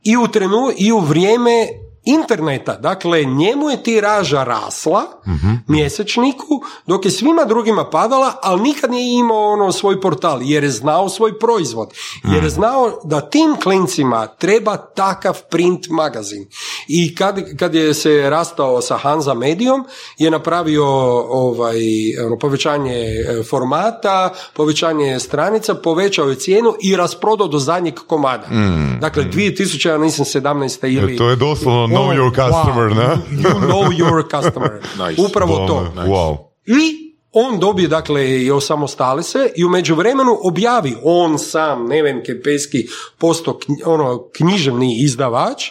i 0.03 0.17
u 0.17 0.27
trenu 0.27 0.71
i 0.77 0.91
u 0.91 0.99
vrijeme 0.99 1.67
interneta. 2.05 2.75
Dakle, 2.75 3.23
njemu 3.23 3.69
je 3.69 3.83
tiraža 3.83 4.43
rasla 4.43 5.01
mm 5.27 5.51
mjesečniku, 5.67 6.61
dok 6.87 7.05
je 7.05 7.11
svima 7.11 7.45
drugima 7.45 7.89
padala, 7.89 8.33
ali 8.41 8.61
nikad 8.61 8.91
nije 8.91 9.19
imao 9.19 9.51
ono 9.51 9.71
svoj 9.71 10.01
portal, 10.01 10.39
jer 10.41 10.63
je 10.63 10.69
znao 10.69 11.09
svoj 11.09 11.39
proizvod. 11.39 11.93
Jer 12.23 12.35
je 12.35 12.39
mhm. 12.39 12.49
znao 12.49 12.99
da 13.03 13.21
tim 13.21 13.55
klincima 13.63 14.27
treba 14.27 14.77
takav 14.77 15.41
print 15.49 15.89
magazin. 15.89 16.47
I 16.87 17.15
kad, 17.15 17.57
kad 17.57 17.75
je 17.75 17.93
se 17.93 18.29
rastao 18.29 18.81
sa 18.81 18.97
Hanza 18.97 19.33
Medijom, 19.33 19.85
je 20.17 20.31
napravio 20.31 20.85
ovaj, 21.29 21.79
ono, 22.25 22.37
povećanje 22.37 22.95
e, 22.95 23.43
formata, 23.49 24.33
povećanje 24.53 25.19
stranica, 25.19 25.75
povećao 25.75 26.29
je 26.29 26.35
cijenu 26.35 26.73
i 26.81 26.95
rasprodao 26.95 27.47
do 27.47 27.59
zadnjeg 27.59 27.95
komada. 28.07 28.47
Mm. 28.47 28.99
Dakle, 28.99 29.23
2000, 29.23 29.87
ja 29.87 29.97
nisam 29.97 30.25
17. 30.25 30.97
ili... 30.97 31.13
E, 31.13 31.17
to 31.17 31.29
je 31.29 31.35
doslovno 31.35 31.90
know 31.91 32.13
your 32.13 32.31
customer, 32.31 32.89
wow, 32.89 32.95
ne? 32.95 33.41
You 33.43 33.59
know 33.59 33.91
your 33.91 34.23
customer. 34.23 34.81
nice. 35.07 35.21
Upravo 35.21 35.67
to. 35.67 35.91
Wow. 35.95 36.37
I 36.65 37.11
on 37.31 37.59
dobije, 37.59 37.87
dakle, 37.87 38.41
i 38.41 38.51
osamostali 38.51 39.23
se 39.23 39.51
i 39.55 39.65
u 39.65 39.69
međuvremenu 39.69 40.39
objavi 40.43 40.95
on 41.03 41.39
sam, 41.39 41.87
Neven 41.87 42.23
Kepeski, 42.25 42.87
posto 43.17 43.59
ono, 43.85 44.29
književni 44.37 45.03
izdavač, 45.03 45.63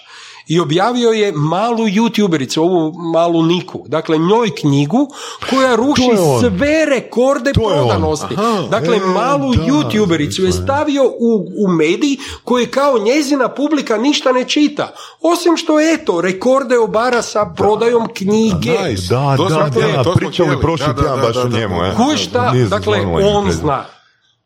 i 0.51 0.61
objavio 0.61 1.11
je 1.11 1.33
malu 1.33 1.85
youtubericu, 1.87 2.61
ovu 2.61 2.93
malu 2.93 3.43
Niku, 3.43 3.85
dakle 3.87 4.19
njoj 4.19 4.51
knjigu 4.61 5.09
koja 5.51 5.77
ruši 5.77 6.11
sve 6.41 6.87
rekorde 6.87 7.53
prodanosti. 7.53 8.35
dakle, 8.71 8.97
e, 8.97 9.01
malu 9.01 9.55
da, 9.55 9.63
youtubericu 9.63 10.45
je 10.45 10.53
stavio 10.53 11.05
u, 11.05 11.47
u 11.65 11.69
mediji 11.69 12.19
koji 12.45 12.67
kao 12.67 12.99
njezina 12.99 13.49
publika 13.49 13.97
ništa 13.97 14.33
ne 14.33 14.45
čita. 14.45 14.95
Osim 15.21 15.57
što 15.57 15.81
eto, 15.81 16.21
rekorde 16.21 16.79
obara 16.79 17.23
sa 17.23 17.53
prodajom 17.57 18.09
knjige. 18.15 18.79
Da, 19.09 19.37
da, 19.49 19.71
da, 19.71 20.03
da, 20.03 20.13
pričali 20.15 20.61
prošli 20.61 20.95
tjedan 20.97 21.21
baš 21.21 21.37
o 21.37 21.49
njemu. 21.49 21.77
šta, 22.17 22.53
dakle, 22.71 23.01
on 23.25 23.53
zna. 23.53 24.00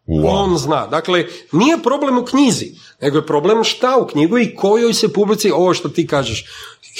On 0.07 0.59
zna. 0.59 0.87
Dakle, 0.87 1.27
nije 1.53 1.83
problem 1.83 2.19
u 2.19 2.25
knjizi, 2.25 2.75
nego 3.01 3.19
je 3.19 3.27
problem 3.27 3.65
šta 3.65 3.97
u 3.97 4.07
knjigu 4.07 4.39
i 4.39 4.55
kojoj 4.55 4.95
se 4.95 5.13
publici, 5.13 5.51
ovo 5.51 5.75
što 5.75 5.89
ti 5.89 6.07
kažeš, 6.07 6.45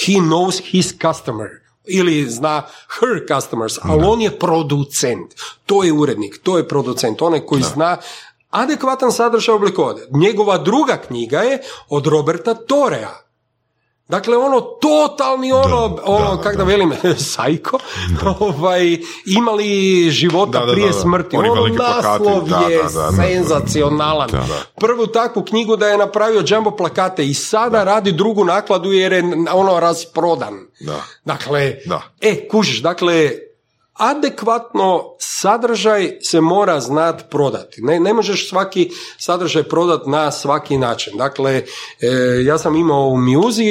he 0.05 0.13
knows 0.13 0.61
his 0.63 0.93
customer 1.01 1.49
ili 1.87 2.29
zna 2.29 2.61
her 2.99 3.35
customers, 3.35 3.77
ali 3.81 4.03
on 4.05 4.21
je 4.21 4.39
producent. 4.39 5.33
To 5.65 5.83
je 5.83 5.93
urednik, 5.93 6.39
to 6.43 6.57
je 6.57 6.67
producent, 6.67 7.21
onaj 7.21 7.39
koji 7.39 7.63
zna 7.63 7.97
adekvatan 8.49 9.11
sadržaj 9.11 9.55
oblikovati. 9.55 10.01
Njegova 10.11 10.57
druga 10.57 10.97
knjiga 10.97 11.39
je 11.39 11.61
od 11.89 12.07
Roberta 12.07 12.53
Torea 12.53 13.24
Dakle, 14.07 14.37
ono, 14.37 14.61
totalni 14.61 15.51
ono, 15.51 15.99
ono, 16.03 16.41
kak 16.41 16.57
da, 16.57 16.63
velim, 16.63 16.93
sajko, 17.33 17.79
ovaj, 18.39 18.97
imali 19.25 20.09
života 20.11 20.67
prije 20.71 20.93
smrti. 20.93 21.37
ono, 21.37 21.67
naslov 21.67 22.47
je 22.69 22.79
senzacionalan. 23.15 24.29
Prvu 24.75 25.07
takvu 25.07 25.43
knjigu 25.43 25.75
da 25.75 25.87
je 25.87 25.97
napravio 25.97 26.43
jumbo 26.47 26.71
plakate 26.71 27.25
i 27.25 27.33
sada 27.33 27.83
radi 27.83 28.11
drugu 28.11 28.43
nakladu 28.43 28.91
jer 28.91 29.13
je 29.13 29.23
ono 29.53 29.79
rasprodan. 29.79 30.53
Dakle, 31.25 31.75
e, 32.21 32.47
kužiš, 32.47 32.81
dakle, 32.81 33.31
adekvatno 33.95 35.03
sadržaj 35.19 36.17
se 36.21 36.41
mora 36.41 36.79
znat 36.79 37.29
prodati. 37.29 37.81
Ne, 37.81 37.99
ne 37.99 38.13
možeš 38.13 38.49
svaki 38.49 38.89
sadržaj 39.17 39.63
prodat 39.63 40.01
na 40.07 40.31
svaki 40.31 40.77
način. 40.77 41.17
Dakle, 41.17 41.51
e, 41.53 41.63
ja 42.45 42.57
sam 42.57 42.75
imao 42.75 43.07
u 43.07 43.17
Muzi, 43.17 43.63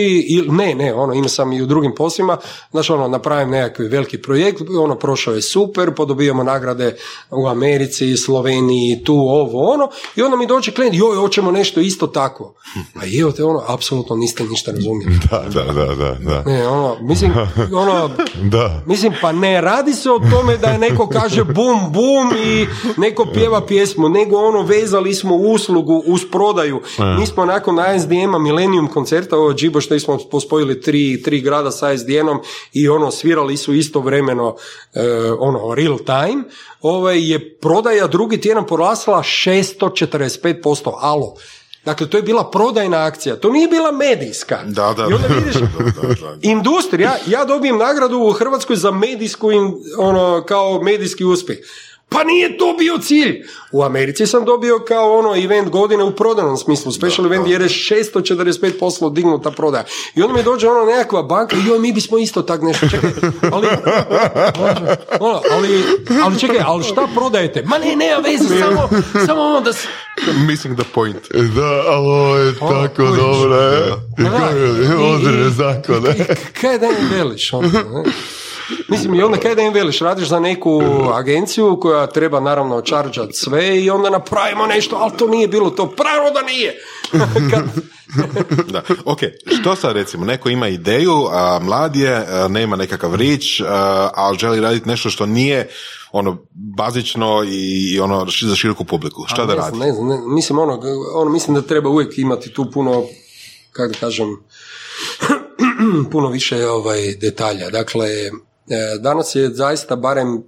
ne, 0.49 0.75
ne, 0.75 0.95
ono, 0.95 1.15
imao 1.15 1.29
sam 1.29 1.53
i 1.53 1.63
u 1.63 1.67
drugim 1.67 1.95
poslima, 1.95 2.39
znači 2.71 2.93
ono, 2.93 3.09
napravim 3.09 3.51
nekakvi 3.51 3.89
veliki 3.89 4.23
projekt, 4.23 4.63
ono, 4.81 4.99
prošao 4.99 5.35
je 5.35 5.43
super, 5.43 5.95
podobijamo 5.95 6.45
nagrade 6.45 6.97
u 7.31 7.47
Americi, 7.47 8.17
Sloveniji, 8.17 9.05
tu, 9.05 9.15
ovo, 9.15 9.73
ono, 9.73 9.91
i 10.17 10.23
onda 10.23 10.37
mi 10.37 10.47
dođe 10.47 10.73
klijent, 10.73 10.97
joj, 10.97 11.17
hoćemo 11.17 11.51
nešto 11.51 11.81
isto 11.81 12.07
tako. 12.07 12.55
A 12.95 13.05
je, 13.05 13.33
te 13.37 13.45
ono, 13.45 13.63
apsolutno 13.69 14.17
niste 14.17 14.45
ništa 14.45 14.73
razumjeli. 14.73 15.15
Da, 15.31 15.45
da, 15.49 15.73
da, 15.73 15.95
da. 15.95 16.15
da. 16.15 16.43
Ne, 16.47 16.69
ono, 16.69 16.97
mislim, 17.01 17.33
ono, 17.73 18.11
da. 18.57 18.83
mislim, 18.87 19.13
pa 19.21 19.33
ne 19.33 19.61
radi 19.61 19.93
se 19.93 20.11
o 20.15 20.21
tome 20.31 20.57
da 20.57 20.69
je 20.69 20.79
neko 20.79 21.09
kaže 21.09 21.45
bum, 21.45 21.93
bum 21.93 22.37
i 22.45 22.67
neko 22.97 23.27
pjeva 23.35 23.67
pjesmu, 23.67 24.09
nego 24.09 24.37
ono, 24.37 24.63
vezali 24.63 25.15
smo 25.15 25.37
uslugu 25.37 26.03
uz 26.07 26.21
prodaju. 26.33 26.81
Mi 27.19 27.27
smo 27.27 27.45
nakon 27.45 27.79
ASDM-a 27.79 28.39
Millennium 28.39 28.89
koncerta, 28.89 29.37
ovo 29.37 29.55
Džibo 29.55 29.81
što 29.81 29.99
smo 29.99 30.19
pospojili 30.31 30.81
tri, 30.81 31.23
tri 31.23 31.41
grada 31.41 31.71
sa 31.71 31.87
ASDM-om 31.87 32.41
i 32.73 32.89
ono, 32.89 33.11
svirali 33.11 33.57
su 33.57 33.75
istovremeno 33.75 34.57
e, 34.95 35.01
ono, 35.39 35.75
real 35.75 35.99
time, 35.99 36.45
ovaj, 36.81 37.31
je 37.31 37.57
prodaja 37.59 38.07
drugi 38.07 38.41
tjedan 38.41 38.67
porasla 38.67 39.23
645%, 39.23 40.93
alo. 41.01 41.35
Dakle, 41.85 42.11
to 42.11 42.17
je 42.17 42.23
bila 42.23 42.51
prodajna 42.51 43.05
akcija, 43.05 43.37
to 43.37 43.51
nije 43.51 43.69
bila 43.69 43.93
medijska. 43.93 44.61
Da, 44.67 44.95
da, 44.97 45.07
I 45.11 45.13
onda 45.13 45.29
vidiš, 45.29 45.57
industrija, 46.43 47.17
ja 47.27 47.45
dobijem 47.45 47.79
nagradu 47.79 48.19
u 48.19 48.33
Hrvatskoj 48.33 48.77
za 48.77 48.91
medijsku, 48.91 49.49
ono, 49.99 50.45
kao 50.49 50.83
medijski 50.83 51.25
uspjeh. 51.25 51.59
Pa 52.09 52.25
nije 52.25 52.59
to 52.59 52.75
bio 52.79 52.99
cilj. 52.99 53.43
U 53.73 53.83
Americi 53.83 54.27
sam 54.27 54.45
dobio 54.45 54.79
kao 54.89 55.19
ono 55.19 55.37
event 55.45 55.69
godine 55.69 56.05
u 56.05 56.17
prodanom 56.17 56.57
smislu, 56.57 56.93
special 56.93 57.27
event 57.27 57.49
jer 57.49 57.63
je 57.63 57.69
645% 57.69 59.13
dignuta 59.13 59.51
prodaja. 59.51 59.85
I 60.15 60.23
onda 60.23 60.35
mi 60.35 60.43
dođe 60.43 60.69
ono 60.69 60.85
nekakva 60.85 61.23
banka 61.23 61.57
i 61.57 61.69
joj 61.69 61.79
mi 61.79 61.93
bismo 61.93 62.19
isto 62.19 62.43
tak 62.43 62.63
nešto, 62.63 62.89
čekaj, 62.89 63.11
ali, 63.53 63.67
ono, 65.21 65.41
ali, 65.53 65.83
ali 66.25 66.39
čekaj, 66.39 66.59
ali 66.65 66.85
šta 66.85 67.09
prodajete? 67.15 67.63
Ma 67.67 67.79
ne, 67.79 67.97
nema 67.97 68.21
veze, 68.21 68.61
samo, 68.61 68.89
samo 69.27 69.43
ono 69.43 69.61
da 69.61 69.73
se... 69.73 69.89
Missing 70.47 70.79
the 70.79 70.87
point. 70.95 71.33
Da, 71.33 71.83
ali 71.87 72.07
ovo 72.07 72.37
je 72.37 72.55
tako 72.59 73.03
dobro, 73.03 73.57
je. 73.57 73.93
Odre 75.15 75.51
zakone. 75.51 76.27
Kaj 76.61 76.79
da 76.79 76.87
im 76.87 77.09
veliš, 77.11 77.53
ono, 77.53 77.69
ne? 77.69 78.13
Mislim, 78.89 79.15
i 79.15 79.23
onda 79.23 79.39
kaj 79.39 79.55
da 79.55 79.63
im 79.63 79.73
veliš, 79.73 80.01
radiš 80.01 80.29
za 80.29 80.41
neku 80.41 80.83
agenciju 81.15 81.79
koja 81.81 82.07
treba 82.07 82.41
naravno 82.41 82.81
čarđat 82.81 83.35
sve 83.35 83.83
i 83.83 83.91
onda 83.91 84.11
napravimo 84.11 84.67
nešto, 84.67 84.97
ali 84.97 85.13
to 85.19 85.29
nije 85.29 85.49
bilo 85.49 85.71
to, 85.71 85.91
pravo 85.91 86.31
da 86.31 86.43
nije. 86.43 86.75
da, 88.73 88.83
ok, 89.05 89.19
što 89.61 89.77
sad 89.77 89.93
recimo, 89.97 90.25
neko 90.25 90.49
ima 90.49 90.69
ideju, 90.69 91.27
a 91.31 91.59
mlad 91.63 91.97
je, 91.97 92.27
nema 92.49 92.77
nekakav 92.77 93.15
rič, 93.15 93.61
ali 94.15 94.39
želi 94.39 94.61
raditi 94.61 94.89
nešto 94.89 95.11
što 95.11 95.27
nije 95.27 95.69
ono 96.13 96.39
bazično 96.77 97.45
i 97.49 98.01
ono 98.01 98.27
za 98.43 98.57
široku 98.57 98.85
publiku. 98.85 99.25
Šta 99.27 99.47
da 99.47 99.55
radi? 99.55 99.79
Ne 99.79 99.93
znam, 99.93 100.09
ne, 100.09 100.19
mislim 100.27 100.59
ono, 100.59 100.81
ono, 101.15 101.31
mislim 101.31 101.55
da 101.55 101.63
treba 101.63 101.89
uvijek 101.89 102.19
imati 102.19 102.53
tu 102.53 102.71
puno, 102.71 103.05
kako 103.73 103.93
da 103.93 103.99
kažem, 103.99 104.29
puno 106.13 106.29
više 106.29 106.69
ovaj 106.69 107.15
detalja. 107.15 107.71
Dakle, 107.71 108.09
danas 108.99 109.35
je 109.35 109.49
zaista 109.49 109.97
barem 109.97 110.37
e, 110.37 110.41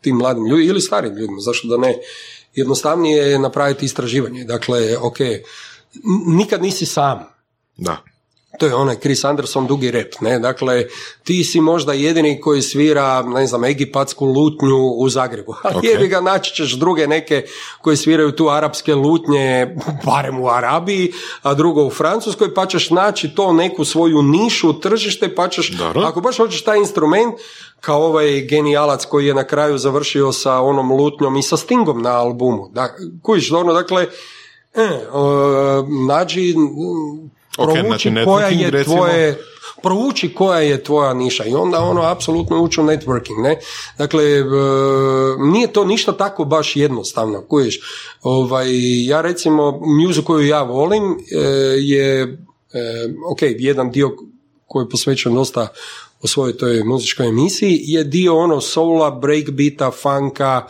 tim 0.00 0.16
mladim 0.16 0.46
ljudima 0.46 0.68
ili 0.68 0.80
starim 0.80 1.16
ljudima, 1.16 1.40
zašto 1.40 1.68
da 1.68 1.76
ne, 1.76 1.98
jednostavnije 2.54 3.30
je 3.30 3.38
napraviti 3.38 3.84
istraživanje. 3.84 4.44
Dakle, 4.44 4.98
ok, 4.98 5.16
nikad 6.26 6.62
nisi 6.62 6.86
sam. 6.86 7.18
Da. 7.76 8.13
To 8.58 8.66
je 8.66 8.74
onaj 8.74 8.96
Chris 8.96 9.24
Anderson 9.24 9.66
dugi 9.66 9.90
rep, 9.90 10.14
ne? 10.20 10.38
Dakle, 10.38 10.84
ti 11.24 11.44
si 11.44 11.60
možda 11.60 11.92
jedini 11.92 12.40
koji 12.40 12.62
svira, 12.62 13.22
ne 13.22 13.46
znam, 13.46 13.64
egipatsku 13.64 14.26
lutnju 14.26 14.76
u 14.96 15.08
Zagrebu. 15.08 15.54
Ali 15.62 15.88
okay. 15.88 16.08
ga 16.08 16.20
naći 16.20 16.54
ćeš 16.54 16.72
druge 16.72 17.06
neke 17.06 17.42
koji 17.80 17.96
sviraju 17.96 18.32
tu 18.32 18.48
arapske 18.48 18.94
lutnje, 18.94 19.76
barem 20.04 20.40
u 20.40 20.48
Arabiji, 20.48 21.12
a 21.42 21.54
drugo 21.54 21.84
u 21.84 21.90
Francuskoj, 21.90 22.54
pa 22.54 22.66
ćeš 22.66 22.90
naći 22.90 23.34
to 23.34 23.52
neku 23.52 23.84
svoju 23.84 24.22
nišu, 24.22 24.80
tržište, 24.80 25.34
pa 25.34 25.48
ćeš, 25.48 25.72
ako 26.04 26.20
baš 26.20 26.36
hoćeš 26.36 26.64
taj 26.64 26.78
instrument, 26.78 27.34
kao 27.80 28.04
ovaj 28.04 28.40
genijalac 28.40 29.04
koji 29.04 29.26
je 29.26 29.34
na 29.34 29.44
kraju 29.44 29.78
završio 29.78 30.32
sa 30.32 30.60
onom 30.60 30.92
lutnjom 30.92 31.36
i 31.36 31.42
sa 31.42 31.56
Stingom 31.56 32.02
na 32.02 32.10
albumu. 32.10 32.68
Da, 32.72 32.96
kujiš, 33.22 33.52
ono, 33.52 33.72
dakle, 33.72 34.06
e, 34.74 35.00
nađi 36.08 36.54
Provuči 37.56 38.08
znači 38.10 38.24
koja 38.24 38.48
je 38.48 38.70
recimo... 38.70 38.96
tvoje 38.96 39.38
provuči 39.82 40.34
koja 40.34 40.60
je 40.60 40.84
tvoja 40.84 41.14
niša 41.14 41.44
i 41.44 41.54
onda 41.54 41.80
ono 41.80 42.02
apsolutno 42.02 42.62
uči 42.62 42.80
u 42.80 42.84
networking, 42.84 43.42
ne? 43.42 43.58
Dakle, 43.98 44.24
e, 44.24 44.44
nije 45.38 45.72
to 45.72 45.84
ništa 45.84 46.16
tako 46.16 46.44
baš 46.44 46.76
jednostavno, 46.76 47.42
kuješ. 47.42 47.80
Ovaj, 48.22 48.66
ja 49.06 49.20
recimo, 49.20 49.80
muzu 50.00 50.22
koju 50.22 50.46
ja 50.46 50.62
volim 50.62 51.02
e, 51.02 51.38
je, 51.78 52.22
e, 52.22 52.28
ok, 53.30 53.38
jedan 53.42 53.90
dio 53.90 54.16
koji 54.66 54.84
je 54.84 54.88
posvećen 54.88 55.34
dosta 55.34 55.68
u 56.22 56.26
svojoj 56.26 56.58
toj 56.58 56.84
muzičkoj 56.84 57.28
emisiji 57.28 57.80
je 57.82 58.04
dio 58.04 58.38
ono 58.38 58.60
soula, 58.60 59.10
breakbeata, 59.10 59.90
funka, 59.90 60.66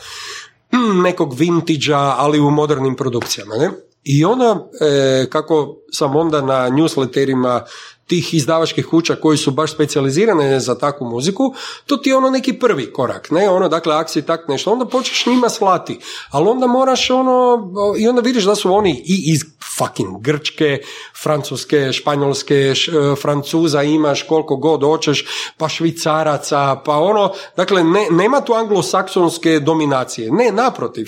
hm, 0.70 1.02
nekog 1.02 1.34
vintage 1.38 1.94
ali 1.94 2.40
u 2.40 2.50
modernim 2.50 2.96
produkcijama, 2.96 3.54
ne? 3.54 3.70
I 4.04 4.24
onda, 4.24 4.68
e, 4.80 5.26
kako 5.30 5.76
sam 5.92 6.16
onda 6.16 6.40
na 6.40 6.70
newsletterima 6.70 7.60
tih 8.06 8.34
izdavačkih 8.34 8.86
kuća 8.86 9.16
koji 9.16 9.38
su 9.38 9.50
baš 9.50 9.72
specijalizirane 9.72 10.60
za 10.60 10.78
takvu 10.78 11.08
muziku, 11.08 11.54
to 11.86 11.96
ti 11.96 12.10
je 12.10 12.16
ono 12.16 12.30
neki 12.30 12.52
prvi 12.52 12.92
korak, 12.92 13.30
ne, 13.30 13.50
ono, 13.50 13.68
dakle, 13.68 13.94
akcije 13.94 14.22
tak 14.26 14.48
nešto, 14.48 14.72
onda 14.72 14.84
počneš 14.84 15.26
njima 15.26 15.48
slati, 15.48 15.98
ali 16.30 16.48
onda 16.48 16.66
moraš 16.66 17.10
ono, 17.10 17.70
i 17.98 18.08
onda 18.08 18.20
vidiš 18.20 18.44
da 18.44 18.54
su 18.54 18.74
oni 18.74 19.02
i 19.06 19.32
iz 19.32 19.40
fucking 19.78 20.20
Grčke, 20.20 20.78
Francuske, 21.22 21.92
Španjolske, 21.92 22.54
e, 22.54 22.74
Francuza 23.22 23.82
imaš 23.82 24.22
koliko 24.22 24.56
god 24.56 24.82
hoćeš, 24.82 25.26
pa 25.58 25.68
Švicaraca, 25.68 26.82
pa 26.84 26.98
ono, 26.98 27.32
dakle, 27.56 27.84
ne, 27.84 28.06
nema 28.10 28.40
tu 28.40 28.54
anglosaksonske 28.54 29.60
dominacije, 29.60 30.30
ne, 30.32 30.52
naprotiv, 30.52 31.06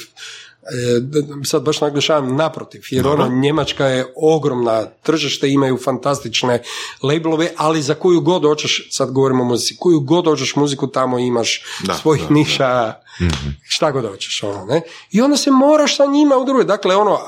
sad 1.45 1.62
baš 1.62 1.81
naglašavam 1.81 2.37
naprotiv, 2.37 2.83
jer 2.91 3.07
ono 3.07 3.29
Njemačka 3.29 3.87
je 3.87 4.12
ogromna 4.17 4.85
tržište, 5.03 5.51
imaju 5.51 5.79
fantastične 5.85 6.62
labelove, 7.03 7.51
ali 7.57 7.83
za 7.83 7.95
koju 7.95 8.21
god 8.21 8.43
hoćeš, 8.43 8.89
sad 8.91 9.11
govorimo 9.11 9.43
o 9.43 9.47
muzici, 9.47 9.77
koju 9.79 10.01
god 10.01 10.25
hoćeš 10.25 10.57
muziku, 10.57 10.87
tamo 10.87 11.19
imaš 11.19 11.62
da, 11.85 11.95
svojih 11.95 12.31
niša, 12.31 12.95
mhm. 13.21 13.49
šta 13.62 13.91
god 13.91 14.09
hoćeš, 14.11 14.43
ono, 14.43 14.64
ne? 14.64 14.81
I 15.11 15.21
onda 15.21 15.37
se 15.37 15.51
moraš 15.51 15.97
sa 15.97 16.07
njima 16.07 16.37
udružiti, 16.37 16.69
dakle, 16.69 16.97
ono, 16.97 17.19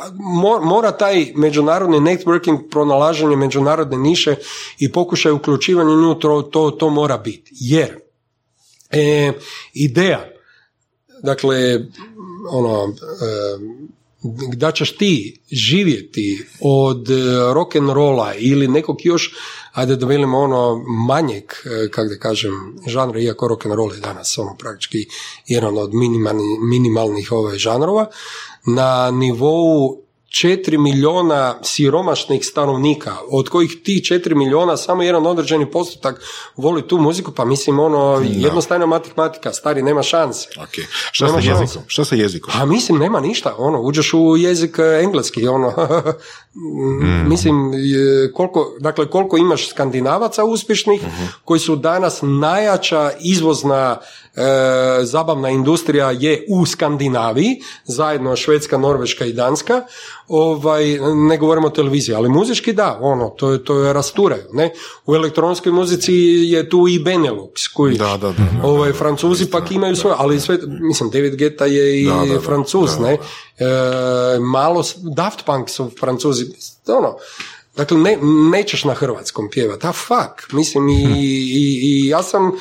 mora 0.63 0.93
taj 0.93 1.33
međunarodni 1.35 1.99
networking, 1.99 2.71
pronalaženje 2.71 3.37
međunarodne 3.37 3.99
niše 3.99 4.35
i 4.79 4.93
pokušaj 4.93 5.33
uključivanja 5.33 5.91
nju, 5.91 6.15
to, 6.15 6.43
to, 6.43 6.71
to 6.71 6.91
mora 6.91 7.19
biti, 7.19 7.51
jer 7.55 7.99
e, 8.91 9.33
ideja, 9.73 10.29
dakle, 11.23 11.81
ono, 12.51 12.95
da 14.57 14.73
ćeš 14.73 14.97
ti 14.97 15.41
živjeti 15.51 16.47
od 16.61 17.11
e, 17.11 17.15
rock 17.55 17.77
and 17.77 17.91
rolla 17.91 18.35
ili 18.35 18.69
nekog 18.69 18.97
još, 19.03 19.35
ajde 19.73 19.97
da 19.97 20.07
velimo 20.07 20.39
ono 20.39 20.85
manjeg, 21.07 21.45
e, 21.45 21.91
kako 21.91 22.09
da 22.09 22.19
kažem, 22.19 22.53
žanra, 22.87 23.21
iako 23.21 23.49
rock 23.49 23.67
and 23.67 23.75
roll 23.75 23.95
je 23.95 24.01
danas 24.01 24.39
ono 24.39 24.57
praktički 24.57 25.07
jedan 25.47 25.79
od 25.79 25.91
minimalnih 26.71 27.33
ove 27.33 27.59
žanrova, 27.59 28.07
na 28.67 29.11
nivou 29.11 30.03
4 30.29 30.79
milijuna 30.79 31.59
siromašnih 31.63 32.47
stanovnika, 32.47 33.17
od 33.31 33.49
kojih 33.49 33.77
ti 33.85 34.03
4 34.05 34.35
milijuna 34.35 34.77
samo 34.77 35.03
jedan 35.03 35.27
određeni 35.27 35.71
postotak 35.71 36.21
voli 36.57 36.89
tu 36.89 36.99
muziku, 36.99 37.33
pa 37.33 37.45
mislim 37.45 37.79
ono, 37.79 38.23
jednostavna 38.25 38.87
matematika, 38.87 39.53
stari, 39.53 39.83
nema 39.83 40.03
šanse. 40.03 40.49
Okay. 40.57 40.85
Šta 41.13 41.29
sa 41.29 41.39
jezikom? 41.39 41.83
Šta 41.87 42.05
sa 42.05 42.15
jezikom? 42.15 42.53
A 42.57 42.65
mislim, 42.65 42.99
nema 42.99 43.21
ništa, 43.21 43.55
ono, 43.59 43.81
uđeš 43.81 44.15
u 44.15 44.37
jezik 44.37 44.79
e, 44.79 45.03
engleski, 45.03 45.49
ono, 45.49 45.69
mm. 46.55 47.29
mislim, 47.29 47.73
koliko, 48.35 48.77
dakle, 48.81 49.11
koliko 49.11 49.37
imaš 49.37 49.69
skandinavaca 49.69 50.45
uspješnih, 50.45 51.03
mhm. 51.03 51.25
koji 51.45 51.61
su 51.61 51.77
danas 51.77 52.19
najjača 52.23 53.11
izvozna 53.21 53.97
e, 54.37 54.41
zabavna 55.03 55.51
industrija 55.51 56.11
je 56.11 56.47
u 56.49 56.67
Skandinaviji, 56.67 57.61
zajedno 57.85 58.37
Švedska, 58.37 58.79
Norveška 58.79 59.25
i 59.25 59.33
Danska, 59.33 59.83
ovaj, 60.29 60.99
ne 61.29 61.37
govorimo 61.37 61.67
o 61.67 61.71
televiziji, 61.71 62.15
ali 62.15 62.29
muzički 62.29 62.73
da, 62.73 62.99
ono, 63.03 63.29
to 63.29 63.51
je, 63.51 63.65
to 63.65 63.79
je 63.79 63.93
rasturaju, 63.93 64.45
ne? 64.53 64.73
U 65.07 65.15
elektronskoj 65.15 65.73
muzici 65.73 66.15
je 66.53 66.69
tu 66.69 66.89
i 66.89 66.99
Benelux, 66.99 67.73
koji, 67.75 67.99
Da, 67.99 68.17
da, 68.17 68.33
da, 68.33 68.45
ovaj, 68.63 68.93
Francuzi 68.93 69.51
pak 69.51 69.71
imaju 69.71 69.97
svoje, 69.97 70.17
ali 70.19 70.41
sve, 70.41 70.59
mislim, 70.81 71.11
David 71.11 71.37
Guetta 71.37 71.67
je 71.67 72.03
i 72.03 72.07
Da, 72.07 72.15
da, 72.15 72.35
da. 72.35 72.41
Francuz, 72.41 72.91
Da, 72.91 73.03
da. 73.03 73.09
ne? 73.09 73.13
E, 73.15 74.39
malo, 74.41 74.85
Daft 74.97 75.45
Punk 75.45 75.69
su 75.71 75.91
Francuzi, 76.01 76.45
ono, 76.87 77.17
Dakle, 77.79 77.99
ne, 77.99 78.19
nećeš 78.51 78.85
na 78.85 78.95
hrvatskom 78.95 79.49
pjevati, 79.51 79.87
a 79.87 79.93
fuck, 79.93 80.53
mislim 80.53 80.89
i, 80.89 81.03
i, 81.03 81.81
i 81.83 82.09
ja 82.09 82.23
sam 82.23 82.47
e, 82.47 82.53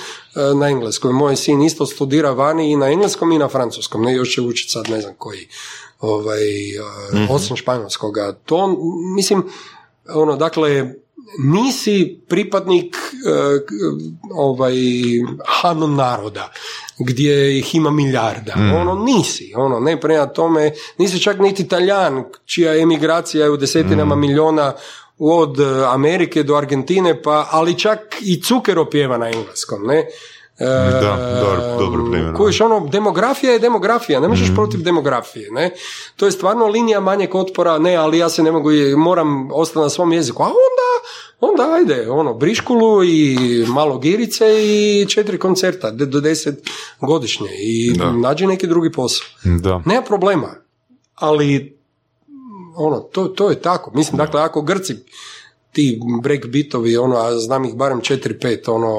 na 0.56 0.68
engleskom, 0.68 1.16
moj 1.16 1.36
sin 1.36 1.62
isto 1.62 1.86
studira 1.86 2.32
vani 2.32 2.72
i 2.72 2.76
na 2.76 2.88
engleskom 2.88 3.32
i 3.32 3.38
na 3.38 3.48
francuskom, 3.48 4.02
ne 4.02 4.14
još 4.14 4.36
će 4.36 4.42
učiti 4.42 4.72
sad 4.72 4.90
ne 4.90 5.02
znam 5.02 5.14
koji, 5.18 5.48
ovaj, 6.00 6.70
e, 6.70 6.82
osim 7.30 7.58
španjolskoga, 7.58 8.32
to, 8.46 8.78
mislim, 9.16 9.44
ono, 10.10 10.36
dakle, 10.36 10.94
nisi 11.40 12.20
pripadnik 12.28 12.96
e, 12.96 13.00
ovaj 14.34 14.76
Han 15.46 15.96
naroda 15.96 16.52
gdje 17.00 17.60
ih 17.60 17.76
ima 17.76 17.92
milijarda. 17.92 18.54
Ono 18.76 18.96
nisi, 18.96 19.54
ono 19.56 19.80
ne 19.80 20.02
prema 20.02 20.26
tome, 20.26 20.72
nisi 20.98 21.20
čak 21.20 21.40
niti 21.40 21.68
Taljan 21.68 22.24
čija 22.46 22.82
emigracija 22.82 23.44
je 23.44 23.52
u 23.52 23.58
desetinama 23.58 24.16
miliona 24.16 24.74
od 25.18 25.60
Amerike 25.88 26.44
do 26.44 26.56
Argentine, 26.56 27.22
pa 27.22 27.48
ali 27.52 27.80
čak 27.80 28.00
i 28.22 28.42
Cukero 28.42 28.90
pjeva 28.90 29.18
na 29.18 29.28
engleskom, 29.28 29.84
ne? 29.88 30.06
E, 30.60 30.66
Da, 30.92 31.40
dobar- 31.40 31.78
dobar 31.80 32.00
primjer. 32.02 32.34
Kojiš, 32.34 32.62
ono, 32.62 32.88
demografija 32.88 33.52
je 33.52 33.60
demografija, 33.60 34.20
ne 34.20 34.28
možeš 34.28 34.56
protiv 34.56 34.82
demografije, 34.82 35.52
ne? 35.52 35.72
To 36.16 36.26
je 36.26 36.32
stvarno 36.32 36.68
linija 36.68 37.00
manjeg 37.00 37.36
otpora, 37.36 37.78
ne, 37.80 37.96
ali 37.96 38.18
ja 38.18 38.30
se 38.30 38.44
ne 38.44 38.52
mogu, 38.52 38.70
moram 38.98 39.50
ostati 39.52 39.80
na 39.80 39.90
svom 39.90 40.14
jeziku, 40.14 40.44
a 40.44 40.48
onda, 40.48 40.88
onda 41.42 41.74
ajde, 41.74 42.10
ono, 42.12 42.34
briškulu 42.34 43.04
i 43.04 43.38
malo 43.68 43.98
girice 44.00 44.46
i 44.60 45.06
četiri 45.06 45.38
koncerta, 45.40 45.92
do 45.92 46.20
deset 46.20 46.70
godišnje 47.02 47.50
i 47.60 47.94
Da. 47.94 48.12
nađi 48.12 48.48
neki 48.48 48.68
drugi 48.68 48.92
posao. 48.92 49.28
Da. 49.44 49.82
Nema 49.86 50.02
problema, 50.02 50.56
ali 51.16 51.78
ono, 52.76 53.00
to, 53.00 53.26
to 53.26 53.50
je 53.50 53.62
tako. 53.62 53.92
Mislim, 53.94 54.18
dakle, 54.18 54.42
ako 54.42 54.62
Grci 54.62 54.96
ti 55.72 56.00
breakbeatovi, 56.22 56.98
ono, 56.98 57.16
a 57.18 57.38
znam 57.38 57.66
ih 57.66 57.76
barem 57.76 58.02
4-5, 58.02 58.70
ono, 58.70 58.98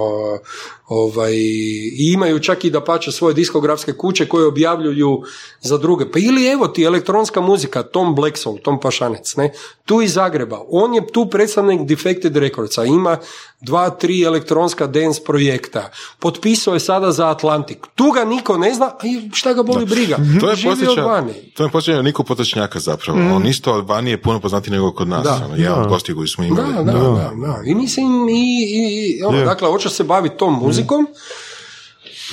ovaj, 0.89 1.33
i 1.35 2.13
imaju 2.13 2.39
čak 2.41 2.65
i 2.65 2.71
da 2.71 2.85
pače 2.85 3.13
svoje 3.13 3.35
diskografske 3.35 3.93
kuće 3.93 4.29
koje 4.29 4.47
objavljuju 4.47 5.23
za 5.61 5.79
druge. 5.79 6.11
Pa 6.11 6.19
ili 6.19 6.47
evo 6.47 6.69
ti 6.69 6.83
elektronska 6.85 7.41
muzika, 7.41 7.83
Tom 7.83 8.15
Blacksoul, 8.15 8.59
Tom 8.59 8.81
Pašanec, 8.81 9.37
ne, 9.37 9.53
tu 9.85 10.03
iz 10.03 10.13
Zagreba, 10.13 10.61
on 10.71 10.95
je 10.95 11.07
tu 11.13 11.27
predstavnik 11.31 11.81
Defected 11.89 12.37
Recordsa, 12.37 12.85
ima 12.85 13.17
dva, 13.61 13.91
tri 13.91 14.23
elektronska 14.23 14.87
dance 14.87 15.21
projekta, 15.27 15.91
potpisao 16.19 16.75
je 16.75 16.81
sada 16.81 17.13
za 17.13 17.29
Atlantik, 17.31 17.87
tu 17.95 18.11
ga 18.11 18.25
niko 18.25 18.59
ne 18.59 18.75
zna, 18.75 18.87
a 18.87 19.07
i 19.07 19.31
šta 19.33 19.53
ga 19.53 19.63
boli 19.63 19.87
briga, 19.87 20.17
To 20.41 20.51
je 20.51 20.57
živi 20.57 20.73
od 20.73 20.79
posjeća, 20.79 21.03
vani. 21.05 21.33
to 21.57 21.65
je 21.65 21.71
posjeća 21.71 22.03
Niko 22.03 22.23
Potočnjaka 22.23 22.81
zapravo. 22.81 23.19
On 23.37 23.47
isto 23.47 23.83
vani 23.83 24.11
je 24.11 24.23
puno 24.23 24.41
poznati 24.41 24.71
nego 24.71 24.93
kod 24.93 25.09
nas. 25.09 25.25
Da. 25.25 25.43
Ono, 25.45 25.57
jedan 25.57 25.83
od 25.83 25.89
gostiju 25.89 26.17
koji 26.17 26.29
smo 26.29 26.45
imali. 26.45 26.73
Da, 26.73 26.83
da, 26.83 26.93
da, 26.93 27.33
da. 27.37 27.63
I 27.67 27.75
mislim, 27.75 28.29
i, 28.29 28.65
i 28.71 29.23
ono, 29.23 29.39
Je. 29.39 29.45
dakle, 29.45 29.69
hoćeš 29.69 29.93
se 29.93 30.05
baviti 30.05 30.37
tom 30.37 30.55
muzikom, 30.55 30.78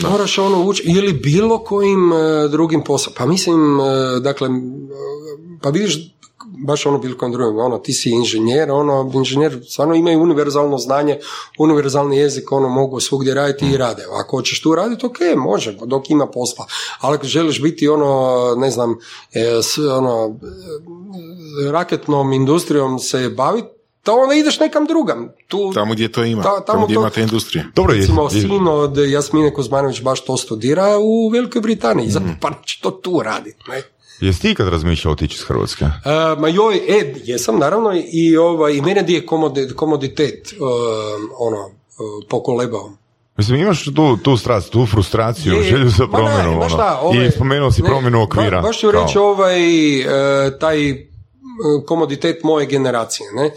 moraš 0.09 0.37
ono 0.37 0.63
ući, 0.63 0.83
ili 0.85 1.13
bilo 1.13 1.63
kojim 1.63 2.13
e, 2.13 2.47
drugim 2.47 2.83
poslom. 2.83 3.15
Pa 3.17 3.25
mislim, 3.25 3.79
e, 3.79 4.19
dakle, 4.19 4.47
e, 4.47 4.51
pa 5.61 5.69
vidiš, 5.69 6.15
baš 6.65 6.85
ono 6.85 6.97
bilo 6.97 7.17
kojim 7.17 7.31
drugim, 7.31 7.59
ono, 7.59 7.77
ti 7.77 7.93
si 7.93 8.09
inženjer, 8.09 8.71
ono, 8.71 9.11
inženjer 9.13 9.59
stvarno 9.69 9.95
imaju 9.95 10.21
univerzalno 10.21 10.77
znanje, 10.77 11.19
univerzalni 11.59 12.17
jezik, 12.17 12.51
ono, 12.51 12.69
mogu 12.69 12.99
svugdje 12.99 13.33
raditi 13.33 13.65
i 13.65 13.77
rade. 13.77 14.03
Ako 14.13 14.37
hoćeš 14.37 14.61
tu 14.61 14.75
raditi, 14.75 15.05
ok, 15.05 15.17
može, 15.37 15.77
dok 15.85 16.09
ima 16.09 16.27
posla. 16.27 16.65
Ali 16.99 17.15
ako 17.15 17.25
želiš 17.25 17.61
biti, 17.61 17.87
ono, 17.87 18.55
ne 18.57 18.71
znam, 18.71 18.95
e, 19.33 19.59
s, 19.61 19.77
ono, 19.77 20.39
e, 21.67 21.71
raketnom 21.71 22.33
industrijom 22.33 22.99
se 22.99 23.29
baviti, 23.29 23.74
to 24.05 24.13
onda 24.13 24.35
ideš 24.35 24.59
nekam 24.59 24.85
drugam. 24.85 25.29
Tu, 25.47 25.71
Tamo 25.73 25.93
gdje 25.93 26.11
to 26.11 26.23
ima. 26.23 26.41
Ta- 26.43 26.49
tamo, 26.49 26.61
tamo 26.61 26.85
gdje 26.85 26.95
to- 26.95 27.01
ima 27.01 27.09
te 27.09 27.21
industrije. 27.21 27.65
Dobro, 27.75 27.93
je, 27.93 27.99
Recimo, 27.99 28.23
je- 28.23 28.29
sin 28.31 28.67
od 28.67 28.97
Jasmine 28.99 29.53
Kuzmanović 29.53 30.01
baš 30.01 30.23
to 30.23 30.37
studira 30.37 30.97
u 30.99 31.29
Velikoj 31.29 31.61
Britaniji. 31.61 32.09
Zato 32.09 32.25
pa 32.41 32.51
će 32.65 32.79
to 32.81 32.91
tu 32.91 33.21
raditi. 33.23 33.57
Ne? 33.67 33.81
jesi 34.21 34.41
ti 34.41 34.51
ikad 34.51 34.67
razmišljao 34.67 35.11
otići 35.11 35.35
iz 35.35 35.41
Hrvatske? 35.41 35.85
E, 35.85 35.89
ma 36.37 36.47
joj, 36.49 36.75
e, 36.77 37.13
jesam 37.17 37.57
naravno 37.57 37.91
i, 38.05 38.37
ovaj, 38.37 38.73
i 38.73 38.81
mene 38.81 39.05
je 39.07 39.25
komodi- 39.25 39.73
komoditet 39.73 40.47
e, 40.47 40.55
ono, 41.39 41.57
e, 41.57 41.71
pokolebao. 42.29 42.91
Mislim, 43.37 43.59
imaš 43.59 43.85
tu, 43.85 44.17
tu 44.17 44.37
strast, 44.37 44.69
tu 44.69 44.85
frustraciju, 44.85 45.53
Je, 45.53 45.63
želju 45.63 45.89
za 45.89 46.03
ne, 46.03 46.11
promjenu. 46.11 46.51
znaš 46.51 46.57
ono. 46.63 46.69
šta, 46.69 46.99
ovaj- 46.99 47.27
I 47.27 47.31
spomenuo 47.31 47.71
si 47.71 47.81
ne, 47.81 47.87
promjenu 47.87 48.23
okvira. 48.23 48.61
Ba, 48.61 48.67
baš 48.67 48.79
ću 48.79 48.91
reći 48.91 49.17
ovaj, 49.17 49.57
taj 50.59 51.05
komoditet 51.81 52.43
moje 52.43 52.65
generacije, 52.65 53.29
ne? 53.33 53.51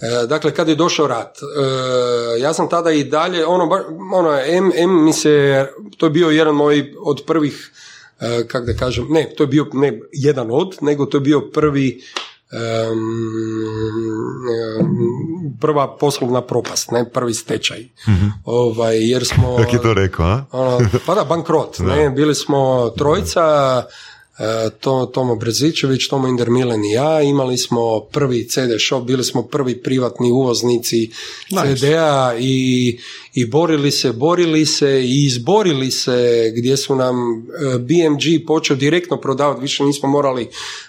E, 0.00 0.26
Dakle, 0.26 0.54
kad 0.54 0.68
je 0.68 0.74
došao 0.74 1.06
rat, 1.06 1.38
e, 1.38 2.40
ja 2.40 2.52
sam 2.52 2.68
tada 2.68 2.90
i 2.90 3.04
dalje, 3.04 3.46
ono, 3.46 3.68
ono, 4.14 4.40
M, 4.46 4.72
M 4.74 5.04
mi 5.04 5.12
se, 5.12 5.66
to 5.96 6.06
je 6.06 6.10
bio 6.10 6.30
jedan 6.30 6.54
moj 6.54 6.94
od 7.00 7.22
prvih, 7.26 7.72
e, 8.20 8.46
kak 8.48 8.66
da 8.66 8.72
kažem, 8.72 9.06
ne, 9.10 9.32
to 9.36 9.42
je 9.42 9.46
bio 9.46 9.66
ne 9.72 10.00
jedan 10.12 10.48
od, 10.50 10.76
nego 10.80 11.06
to 11.06 11.16
je 11.16 11.20
bio 11.20 11.40
prvi 11.40 12.02
em, 12.52 12.98
prva 15.60 15.96
poslovna 15.96 16.42
propast, 16.42 16.90
ne, 16.90 17.10
prvi 17.10 17.34
stečaj. 17.34 17.88
Ovaj, 18.44 19.10
jer 19.10 19.26
smo... 19.26 19.56
Kako 19.56 19.76
je 19.76 19.82
to 19.82 19.94
rekao, 19.94 20.26
a? 20.26 20.44
Ono, 20.52 20.88
pa 21.06 21.14
da, 21.14 21.24
bankrot. 21.24 21.78
Ne? 21.78 22.10
Bili 22.10 22.34
smo 22.34 22.90
trojica, 22.96 23.42
to, 24.80 25.06
Tomo 25.06 25.36
Brezičević, 25.36 26.08
Tomo 26.08 26.28
Indermilen 26.28 26.84
i 26.84 26.92
ja, 26.92 27.22
imali 27.22 27.58
smo 27.58 28.00
prvi 28.00 28.48
CD 28.48 28.70
shop, 28.88 29.04
bili 29.04 29.24
smo 29.24 29.42
prvi 29.42 29.82
privatni 29.82 30.30
uvoznici 30.30 31.10
Nice. 31.50 31.76
CD-a 31.76 32.34
i, 32.38 32.98
i 33.34 33.46
borili 33.46 33.90
se, 33.90 34.12
borili 34.12 34.66
se 34.66 35.02
i 35.04 35.24
izborili 35.26 35.90
se 35.90 36.52
gdje 36.56 36.76
su 36.76 36.94
nam 36.94 37.16
e, 37.16 37.78
BMG 37.78 38.46
počeo 38.46 38.76
direktno 38.76 39.20
prodavati, 39.20 39.60
više 39.60 39.84
nismo 39.84 40.08
morali 40.08 40.48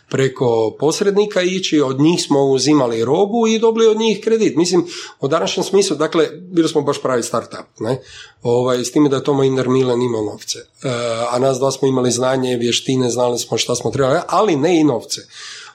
preko 0.10 0.76
posrednika 0.80 1.42
ići, 1.42 1.82
od 1.82 2.00
njih 2.00 2.22
smo 2.22 2.44
uzimali 2.44 3.06
robu 3.06 3.48
i 3.48 3.60
dobili 3.60 3.88
od 3.88 3.98
njih 3.98 4.20
kredit. 4.24 4.56
Mislim, 4.56 4.86
u 5.20 5.28
današnjem 5.28 5.64
smislu, 5.64 5.96
dakle, 5.98 6.28
bili 6.52 6.70
smo 6.70 6.82
baš 6.82 7.02
pravi 7.02 7.24
startup, 7.24 7.80
ne? 7.80 8.02
Ovaj, 8.44 8.84
s 8.84 8.92
time 8.92 9.10
da 9.10 9.16
je 9.16 9.24
Tomo 9.24 9.44
Inder 9.44 9.70
Milan 9.70 10.02
imao 10.02 10.26
novce. 10.26 10.60
E, 10.60 10.64
a 11.30 11.40
nas 11.40 11.58
dva 11.58 11.72
smo 11.72 11.88
imali 11.88 12.12
znanje, 12.12 12.58
vještine, 12.58 13.10
znali 13.10 13.40
smo 13.40 13.58
šta 13.58 13.76
smo 13.76 13.92
trebali, 13.92 14.20
ali 14.28 14.56
ne 14.56 14.80
i 14.80 14.84
novce. 14.84 15.22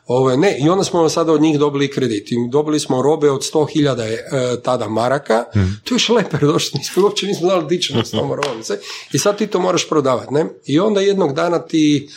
Ovo, 0.06 0.36
ne, 0.36 0.58
i 0.58 0.68
onda 0.68 0.84
smo 0.84 1.08
sada 1.08 1.32
od 1.32 1.40
njih 1.40 1.58
dobili 1.58 1.90
kredit. 1.90 2.32
I 2.32 2.36
dobili 2.48 2.80
smo 2.80 3.02
robe 3.02 3.30
od 3.30 3.40
100.000 3.40 4.02
e, 4.02 4.60
tada 4.62 4.88
maraka. 4.88 5.44
To 5.84 5.94
je 5.94 5.98
šleper 5.98 6.40
došli, 6.52 6.78
nismo, 6.78 7.02
uopće 7.02 7.26
nismo 7.26 7.48
znali 7.48 7.66
di 7.68 7.82
ćemo 7.82 8.04
s 8.04 8.10
tom 8.10 8.32
robom. 8.32 8.62
sve. 8.62 8.78
I 9.12 9.18
sad 9.18 9.38
ti 9.38 9.46
to 9.46 9.60
moraš 9.60 9.88
prodavati, 9.88 10.34
ne? 10.34 10.46
I 10.66 10.78
onda 10.78 11.00
jednog 11.00 11.32
dana 11.32 11.58
ti 11.58 12.08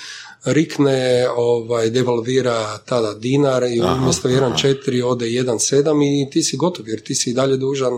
rikne, 0.46 1.30
ovaj, 1.36 1.90
devalvira 1.90 2.78
tada 2.86 3.14
dinar 3.14 3.64
i 3.64 3.82
umjesto 3.82 4.30
1.4 4.30 5.04
ode 5.06 5.26
1.7 5.26 6.28
i 6.28 6.30
ti 6.30 6.44
si 6.44 6.58
gotov 6.58 6.90
jer 6.90 7.00
ti 7.00 7.16
si 7.16 7.30
i 7.30 7.34
dalje 7.34 7.58
dužan 7.58 7.94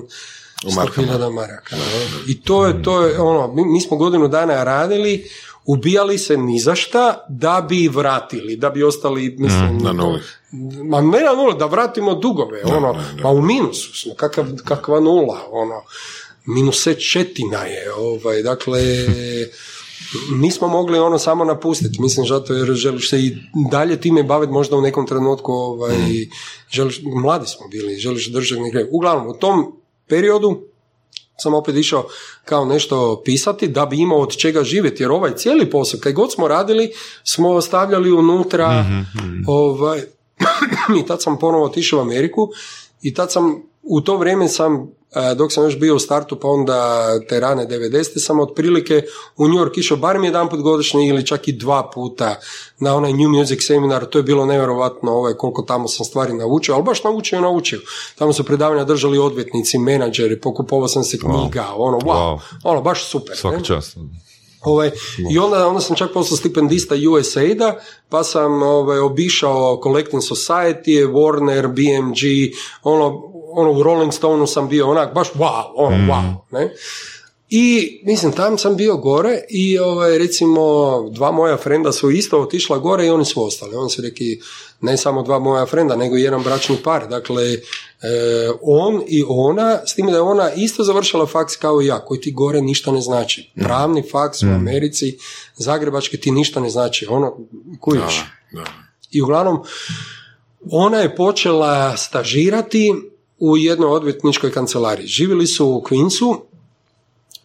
100.000 0.64 1.34
maraka. 1.34 1.76
ne? 1.76 1.84
I 2.28 2.42
to 2.42 2.66
je, 2.66 2.84
to 2.84 3.02
je 3.02 3.20
ono, 3.20 3.54
mi, 3.54 3.66
mi 3.66 3.82
smo 3.82 3.98
godinu 3.98 4.28
dana 4.28 4.64
radili, 4.64 5.30
ubijali 5.72 6.18
se 6.18 6.38
ni 6.38 6.60
za 6.60 6.76
šta 6.76 7.26
da 7.30 7.66
bi 7.70 7.88
vratili, 7.88 8.56
da 8.56 8.70
bi 8.70 8.84
ostali, 8.84 9.36
mislim, 9.40 9.78
na 9.78 9.94
nuli. 9.94 10.20
Ma 10.84 11.02
ne 11.02 11.20
na 11.20 11.34
nula, 11.34 11.54
da 11.54 11.66
vratimo 11.66 12.16
dugove, 12.16 12.64
ono, 12.66 12.96
ma 13.24 13.30
u 13.30 13.42
minusu 13.42 13.98
smo, 13.98 14.14
kakav, 14.14 14.46
kakva 14.66 15.00
nula, 15.00 15.40
ono, 15.52 15.82
minuse 16.46 16.94
četina 16.94 17.58
je, 17.58 17.94
ovaj, 17.94 18.44
dakle, 18.44 18.82
nismo 20.44 20.68
mogli 20.68 21.00
ono 21.00 21.20
samo 21.20 21.46
napustiti, 21.46 22.02
mislim, 22.02 22.26
zato 22.28 22.54
jer 22.54 22.74
želiš 22.74 23.10
se 23.10 23.20
i 23.20 23.38
dalje 23.72 24.02
time 24.02 24.24
baviti 24.24 24.54
možda 24.54 24.76
u 24.76 24.82
nekom 24.82 25.08
trenutku, 25.08 25.52
ovaj, 25.52 25.96
želiš, 26.70 27.02
mladi 27.24 27.48
smo 27.48 27.68
bili, 27.68 27.96
želiš 27.96 28.32
držati. 28.32 28.62
Uglavnom, 28.92 29.28
u 29.28 29.34
tom 29.34 29.80
periodu 30.08 30.71
sam 31.38 31.54
opet 31.54 31.76
išao 31.76 32.08
kao 32.46 32.66
nešto 32.66 33.22
pisati 33.26 33.68
da 33.68 33.86
bi 33.86 33.98
imao 33.98 34.20
od 34.20 34.38
čega 34.38 34.64
živjeti, 34.64 35.04
jer 35.04 35.12
ovaj 35.12 35.36
cijeli 35.36 35.70
posao, 35.70 36.00
kaj 36.00 36.14
god 36.14 36.34
smo 36.34 36.48
radili, 36.48 36.92
smo 37.24 37.62
stavljali 37.62 38.12
unutra, 38.12 38.86
ovaj, 39.48 40.02
i 41.00 41.06
tad 41.08 41.22
sam 41.22 41.40
ponovo 41.40 41.66
otišao 41.66 42.00
u 42.00 42.02
Ameriku 42.02 42.50
i 43.02 43.14
tad 43.14 43.32
sam, 43.32 43.64
u 43.84 44.02
to 44.02 44.18
vrijeme 44.18 44.48
sam 44.48 44.92
dok 45.36 45.52
sam 45.52 45.64
još 45.64 45.80
bio 45.80 45.96
u 45.96 46.00
startu, 46.00 46.40
pa 46.40 46.48
onda 46.48 47.10
te 47.30 47.40
rane 47.40 47.68
90. 47.68 48.20
sam 48.20 48.40
otprilike 48.40 49.02
u 49.38 49.48
New 49.48 49.58
York 49.58 49.80
išao 49.80 49.98
barem 49.98 50.24
jedan 50.24 50.50
put 50.50 50.60
godišnje 50.60 51.08
ili 51.08 51.26
čak 51.26 51.48
i 51.48 51.52
dva 51.52 51.92
puta 51.94 52.36
na 52.80 52.96
onaj 52.96 53.14
New 53.14 53.30
Music 53.30 53.64
seminar, 53.68 54.06
to 54.06 54.20
je 54.20 54.24
bilo 54.24 54.46
nevjerojatno 54.46 55.12
ovaj, 55.12 55.34
koliko 55.34 55.62
tamo 55.62 55.88
sam 55.88 56.06
stvari 56.06 56.34
naučio, 56.34 56.76
ali 56.76 56.84
baš 56.84 57.04
naučio 57.04 57.38
i 57.38 57.42
naučio. 57.42 57.80
Tamo 58.16 58.34
su 58.34 58.44
predavanja 58.44 58.84
držali 58.84 59.18
odvjetnici, 59.18 59.78
menadžeri, 59.78 60.42
pokupovao 60.42 60.88
sam 60.88 61.04
se 61.04 61.18
knjiga, 61.20 61.68
ono, 61.76 62.00
wow, 62.00 62.40
ono, 62.64 62.82
baš 62.82 63.06
super. 63.06 63.38
Svaka 63.38 63.62
čast. 63.62 63.98
Ovaj, 64.62 64.92
I 65.32 65.38
onda, 65.40 65.68
onda 65.68 65.82
sam 65.82 65.96
čak 65.96 66.14
postao 66.14 66.38
stipendista 66.38 66.96
USAID-a, 67.12 67.76
pa 68.10 68.24
sam 68.24 68.64
ovaj, 68.64 69.00
obišao 69.00 69.80
Collecting 69.84 70.24
Society, 70.24 71.12
Warner, 71.12 71.68
BMG, 71.68 72.54
ono, 72.84 73.31
ono 73.52 73.72
u 73.72 73.84
Rolling 73.84 74.14
Stoneu 74.14 74.48
sam 74.48 74.70
bio 74.70 74.90
onak, 74.90 75.14
baš 75.14 75.34
wow, 75.34 75.64
ono, 75.76 75.98
mm. 75.98 76.10
wow, 76.10 76.36
ne? 76.52 76.74
I, 77.54 78.02
mislim, 78.06 78.32
tam 78.32 78.58
sam 78.58 78.76
bio 78.76 78.98
gore 78.98 79.40
i, 79.50 79.80
ovaj, 79.80 80.18
recimo, 80.18 80.62
dva 81.10 81.32
moja 81.32 81.58
frenda 81.58 81.92
su 81.92 82.12
isto 82.12 82.42
otišla 82.42 82.78
gore 82.78 83.06
i 83.06 83.10
oni 83.10 83.26
su 83.26 83.46
ostali. 83.46 83.76
Oni 83.76 83.90
su 83.90 84.02
rekli, 84.02 84.42
ne 84.82 84.98
samo 84.98 85.24
dva 85.24 85.40
moja 85.40 85.66
frenda, 85.66 85.96
nego 85.96 86.18
jedan 86.18 86.44
bračni 86.44 86.78
par. 86.84 87.08
Dakle, 87.08 87.44
e, 87.54 87.60
on 88.62 89.02
i 89.08 89.24
ona, 89.28 89.80
s 89.86 89.96
tim 89.96 90.06
da 90.06 90.12
je 90.12 90.22
ona 90.22 90.54
isto 90.54 90.84
završila 90.84 91.26
faks 91.26 91.56
kao 91.56 91.82
i 91.82 91.86
ja, 91.86 92.00
koji 92.00 92.22
ti 92.22 92.32
gore 92.32 92.62
ništa 92.62 92.92
ne 92.92 93.02
znači. 93.02 93.52
Mm. 93.56 93.64
Pravni 93.64 94.04
faks 94.12 94.44
u 94.44 94.46
mm. 94.46 94.54
Americi, 94.54 95.18
zagrebački 95.56 96.20
ti 96.20 96.32
ništa 96.32 96.60
ne 96.60 96.70
znači. 96.70 97.08
Ono, 97.10 97.38
kujiš. 97.80 98.24
I 99.12 99.22
uglavnom, 99.22 99.64
ona 100.70 100.98
je 100.98 101.16
počela 101.16 101.98
stažirati 101.98 103.11
u 103.42 103.58
jednoj 103.58 103.90
odvjetničkoj 103.90 104.52
kancelariji. 104.52 105.08
Živjeli 105.08 105.48
su 105.48 105.68
u 105.68 105.82
Queensu, 105.82 106.40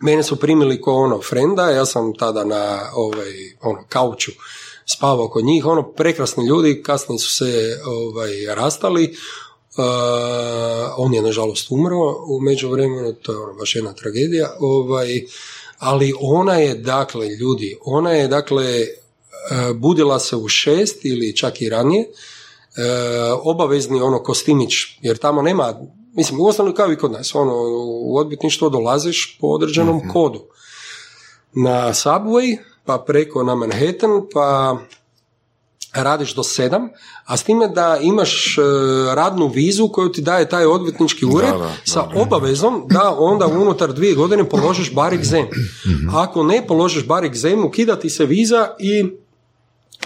mene 0.01 0.23
su 0.23 0.37
primili 0.37 0.81
ko 0.81 0.95
ono 0.95 1.21
frenda, 1.23 1.71
ja 1.71 1.87
sam 1.87 2.15
tada 2.15 2.45
na 2.45 2.81
ovaj, 2.95 3.33
ono, 3.63 3.85
kauču 3.89 4.33
spavao 4.87 5.29
kod 5.29 5.45
njih, 5.45 5.67
ono, 5.67 5.93
prekrasni 5.93 6.47
ljudi, 6.47 6.83
kasnije 6.83 7.19
su 7.19 7.35
se 7.35 7.81
ovaj, 7.87 8.55
rastali, 8.55 9.17
Uh, 9.79 9.85
on 10.97 11.15
je 11.15 11.23
nažalost 11.23 11.67
umro 11.71 12.25
u 12.27 12.41
međuvremenu, 12.41 13.13
to 13.13 13.33
je 13.33 13.39
ono 13.39 13.55
baš 13.55 13.75
jedna 13.75 13.93
tragedija, 13.93 14.57
ovaj, 14.61 15.23
ali 15.79 16.15
ona 16.21 16.55
je 16.55 16.75
dakle, 16.75 17.29
ljudi, 17.29 17.77
ona 17.85 18.13
je 18.13 18.29
dakle 18.29 18.81
uh, 18.81 19.77
budila 19.77 20.19
se 20.19 20.37
u 20.37 20.49
šest 20.49 21.05
ili 21.05 21.37
čak 21.37 21.63
i 21.63 21.69
ranije, 21.69 22.09
obavezni 23.43 24.01
ono 24.01 24.23
kostimić, 24.23 24.73
jer 25.01 25.17
tamo 25.17 25.43
nema, 25.43 25.75
mislim, 26.15 26.41
u 26.41 26.73
kao 26.77 26.93
i 26.93 26.97
kod 26.97 27.13
nas, 27.13 27.35
ono, 27.35 27.55
u 28.03 28.17
odbitništvo 28.17 28.69
dolaziš 28.69 29.39
po 29.41 29.47
određenom 29.47 29.97
mhm. 29.97 30.09
kodu. 30.09 30.41
Na 31.53 31.93
Subway, 31.93 32.59
pa 32.85 32.99
preko 32.99 33.43
na 33.43 33.55
Manhattan, 33.55 34.11
pa 34.33 34.79
radiš 36.03 36.35
do 36.35 36.43
sedam, 36.43 36.89
a 37.25 37.37
s 37.37 37.43
time 37.43 37.69
da 37.69 37.99
imaš 38.03 38.59
e, 38.59 38.63
radnu 39.15 39.49
vizu 39.49 39.89
koju 39.89 40.13
ti 40.13 40.23
daje 40.23 40.49
taj 40.49 40.67
odvjetnički 40.67 41.27
ured 41.27 41.55
sa 41.85 42.09
obavezom 42.15 42.85
da 42.91 43.15
onda 43.19 43.47
unutar 43.47 43.93
dvije 43.93 44.15
godine 44.15 44.49
položiš 44.49 44.95
bar 44.95 45.15
egzem. 45.15 45.47
Mhm. 45.87 46.17
Ako 46.17 46.43
ne 46.43 46.67
položiš 46.67 47.07
bar 47.07 47.25
egzem, 47.25 47.65
ukida 47.65 47.97
ti 47.97 48.11
se 48.11 48.27
viza 48.27 48.69
i 48.79 49.05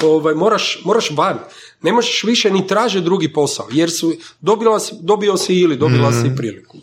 ovaj, 0.03 0.35
moraš, 0.35 0.83
moraš 0.85 1.11
van. 1.11 1.39
Ne 1.83 1.93
možeš 1.93 2.25
više 2.25 2.51
ni 2.51 2.67
tražiti 2.67 3.05
drugi 3.05 3.33
posao, 3.33 3.67
jer 3.71 3.91
su, 3.91 4.13
dobila, 4.41 4.81
dobio 5.01 5.37
si 5.37 5.55
ili 5.55 5.77
dobila 5.77 6.13
si 6.13 6.27
mhm. 6.27 6.37
priliku. 6.37 6.79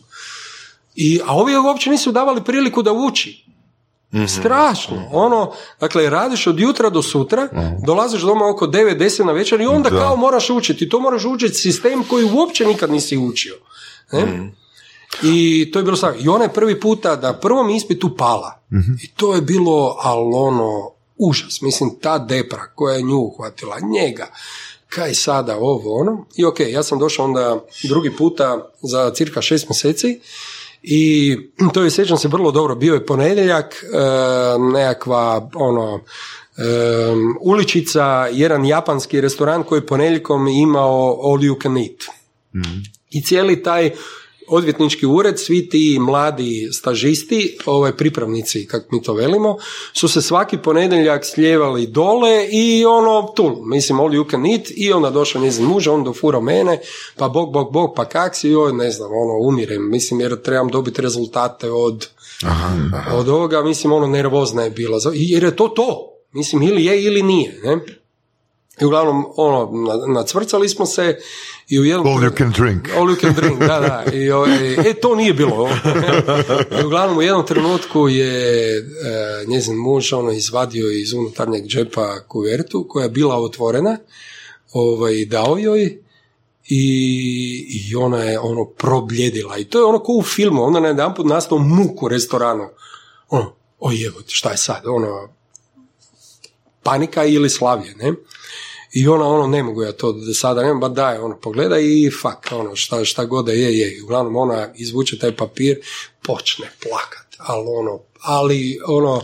I, 0.96 1.20
a 1.26 1.36
ovi 1.36 1.58
uopće 1.58 1.90
nisu 1.90 2.12
davali 2.12 2.44
priliku 2.44 2.82
da 2.82 2.92
uči. 2.92 3.48
Mm-hmm. 4.14 4.28
Strašno. 4.28 5.10
Ono, 5.12 5.54
dakle, 5.80 6.10
radiš 6.10 6.48
od 6.48 6.60
jutra 6.60 6.90
do 6.90 7.02
sutra, 7.02 7.44
mm 7.44 7.86
dolaziš 7.86 8.22
doma 8.22 8.50
oko 8.50 8.68
9-10 8.68 9.24
na 9.24 9.32
večer 9.32 9.62
i 9.62 9.66
onda 9.66 9.90
kao 9.90 10.16
moraš 10.16 10.50
učiti. 10.50 10.90
To 10.90 11.00
moraš 11.00 11.26
učiti 11.26 11.54
sistem 11.54 12.04
koji 12.04 12.26
uopće 12.26 12.66
nikad 12.66 12.92
nisi 12.92 13.18
učio. 13.18 13.56
Ne? 14.12 14.26
Mhm. 14.26 14.48
I 15.24 15.70
to 15.74 15.80
je 15.80 15.84
bilo 15.84 15.98
I 16.20 16.28
ona 16.28 16.44
je 16.44 16.54
prvi 16.54 16.80
puta 16.80 17.16
da 17.16 17.34
prvom 17.34 17.70
ispitu 17.70 18.16
pala. 18.16 18.62
Mhm. 18.74 18.92
I 19.04 19.08
to 19.08 19.36
je 19.36 19.42
bilo, 19.42 19.98
ali 20.02 20.32
ono, 20.34 20.92
užas. 21.18 21.62
Mislim, 21.62 21.90
ta 22.02 22.20
depra 22.20 22.66
koja 22.76 22.96
je 22.96 23.02
nju 23.02 23.18
uhvatila, 23.18 23.78
njega, 23.80 24.28
kaj 24.90 25.14
sada 25.14 25.58
ovo, 25.58 26.00
ono. 26.00 26.26
I 26.36 26.46
ok, 26.46 26.60
ja 26.60 26.84
sam 26.84 27.00
došao 27.00 27.26
onda 27.26 27.66
drugi 27.84 28.16
puta 28.16 28.70
za 28.82 29.12
cirka 29.12 29.42
šest 29.42 29.70
mjeseci 29.70 30.20
i 30.84 31.38
to 31.74 31.84
je, 31.84 31.92
sjećam 31.92 32.18
se 32.18 32.28
vrlo 32.28 32.52
dobro, 32.52 32.76
bio 32.76 32.94
je 32.94 33.06
ponedjeljak, 33.06 33.84
e, 33.84 33.98
nekakva 34.74 35.50
ono, 35.54 36.00
e, 36.58 36.64
uličica, 37.42 38.28
jedan 38.32 38.66
japanski 38.66 39.22
restoran 39.22 39.64
koji 39.64 39.80
je 39.80 39.86
ponedjeljkom 39.86 40.48
imao 40.48 41.20
all 41.24 41.40
you 41.40 41.62
can 41.62 41.78
eat. 41.78 42.04
mm 42.54 42.84
I 43.10 43.24
cijeli 43.24 43.64
taj 43.64 43.92
odvjetnički 44.48 45.06
ured, 45.06 45.40
svi 45.40 45.70
ti 45.70 45.98
mladi 46.00 46.70
stažisti, 46.72 47.58
ovaj, 47.66 47.92
pripravnici, 47.92 48.68
kako 48.68 48.96
mi 48.96 49.04
to 49.04 49.14
velimo, 49.14 49.58
su 49.94 50.08
se 50.08 50.22
svaki 50.22 50.58
ponedjeljak 50.58 51.26
sljevali 51.26 51.88
dole 51.88 52.48
i 52.52 52.86
ono, 52.86 53.34
tu, 53.36 53.62
mislim, 53.66 54.00
all 54.00 54.10
you 54.10 54.32
can 54.32 54.46
eat, 54.46 54.68
i 54.76 54.94
onda 54.94 55.10
došao 55.10 55.42
njezin 55.42 55.66
muž, 55.66 55.88
on 55.88 56.04
dofurao 56.04 56.42
mene, 56.42 56.80
pa 57.16 57.30
bog, 57.30 57.54
bog, 57.54 57.74
bog, 57.74 57.94
pa 57.96 58.06
kak 58.06 58.36
si, 58.36 58.50
joj, 58.50 58.74
ne 58.74 58.92
znam, 58.92 59.10
ono, 59.12 59.48
umirem, 59.48 59.90
mislim, 59.90 60.20
jer 60.20 60.42
trebam 60.42 60.68
dobiti 60.68 61.02
rezultate 61.02 61.72
od, 61.72 62.08
aha, 62.44 62.74
od 63.14 63.30
ovoga, 63.30 63.64
mislim, 63.64 63.94
ono, 63.94 64.08
nervozna 64.08 64.64
je 64.64 64.70
bila, 64.70 65.00
jer 65.14 65.44
je 65.44 65.56
to 65.56 65.68
to, 65.68 66.14
mislim, 66.32 66.64
ili 66.64 66.86
je 66.86 67.04
ili 67.04 67.24
nije, 67.24 67.60
ne? 67.64 67.80
I 68.82 68.86
uglavnom, 68.86 69.26
ono, 69.36 69.72
nacvrcali 70.08 70.70
smo 70.70 70.86
se 70.86 71.18
i 71.68 71.80
u 71.80 71.86
jednom... 71.86 72.08
All 72.08 72.24
you 72.24 72.38
can 72.38 72.52
drink. 72.52 72.90
All 72.98 73.08
you 73.08 73.22
can 73.22 73.34
drink, 73.34 73.60
da, 73.60 73.80
da. 73.80 74.06
I, 74.14 74.28
e, 74.90 74.94
to 74.94 75.16
nije 75.16 75.34
bilo. 75.34 75.70
I 76.82 76.86
uglavnom, 76.86 77.18
u 77.18 77.22
jednom 77.22 77.46
trenutku 77.46 78.10
je 78.10 78.78
e, 78.78 78.84
njezin 79.48 79.76
muž 79.76 80.14
ono, 80.14 80.32
izvadio 80.32 80.92
iz 80.92 81.14
unutarnjeg 81.14 81.66
džepa 81.66 82.20
kuvertu 82.28 82.86
koja 82.90 83.04
je 83.04 83.10
bila 83.10 83.36
otvorena, 83.36 83.98
ovaj, 84.74 85.26
dao 85.26 85.58
joj 85.58 85.98
i, 86.70 87.84
i 87.90 87.96
ona 87.96 88.24
je 88.24 88.40
ono 88.40 88.66
probljedila. 88.66 89.58
I 89.58 89.66
to 89.66 89.80
je 89.80 89.86
ono 89.86 90.00
ko 90.00 90.14
u 90.14 90.24
filmu, 90.24 90.64
ona 90.64 90.80
na 90.80 90.88
jedan 90.88 91.16
put 91.16 91.26
nastao 91.26 91.58
muk 91.58 92.04
u 92.04 92.08
restoranu. 92.08 92.70
Ono, 93.30 93.54
evo, 94.08 94.22
šta 94.28 94.52
je 94.52 94.58
sad? 94.58 94.82
Ono, 94.86 95.30
panika 96.84 97.26
ili 97.26 97.50
slavlje, 97.50 97.96
ne? 97.96 98.14
I 99.00 99.08
ona, 99.08 99.26
ono, 99.26 99.48
ne 99.48 99.64
mogu 99.64 99.84
ja 99.84 99.92
to 99.92 100.12
da 100.12 100.34
sada 100.34 100.62
nema, 100.62 100.80
ba 100.80 100.90
daj, 100.90 101.18
ono, 101.18 101.38
pogleda 101.38 101.80
i 101.80 102.12
fak, 102.22 102.48
ono, 102.52 102.76
šta, 102.76 103.06
šta 103.06 103.26
god 103.26 103.46
da 103.46 103.52
je, 103.52 103.80
je. 103.80 103.98
I 103.98 104.02
uglavnom 104.02 104.36
ona 104.36 104.68
izvuče 104.76 105.20
taj 105.20 105.36
papir, 105.36 105.80
počne 106.22 106.72
plakat, 106.84 107.36
ali 107.38 107.66
ono, 107.68 108.00
ali 108.22 108.80
ono, 108.88 109.22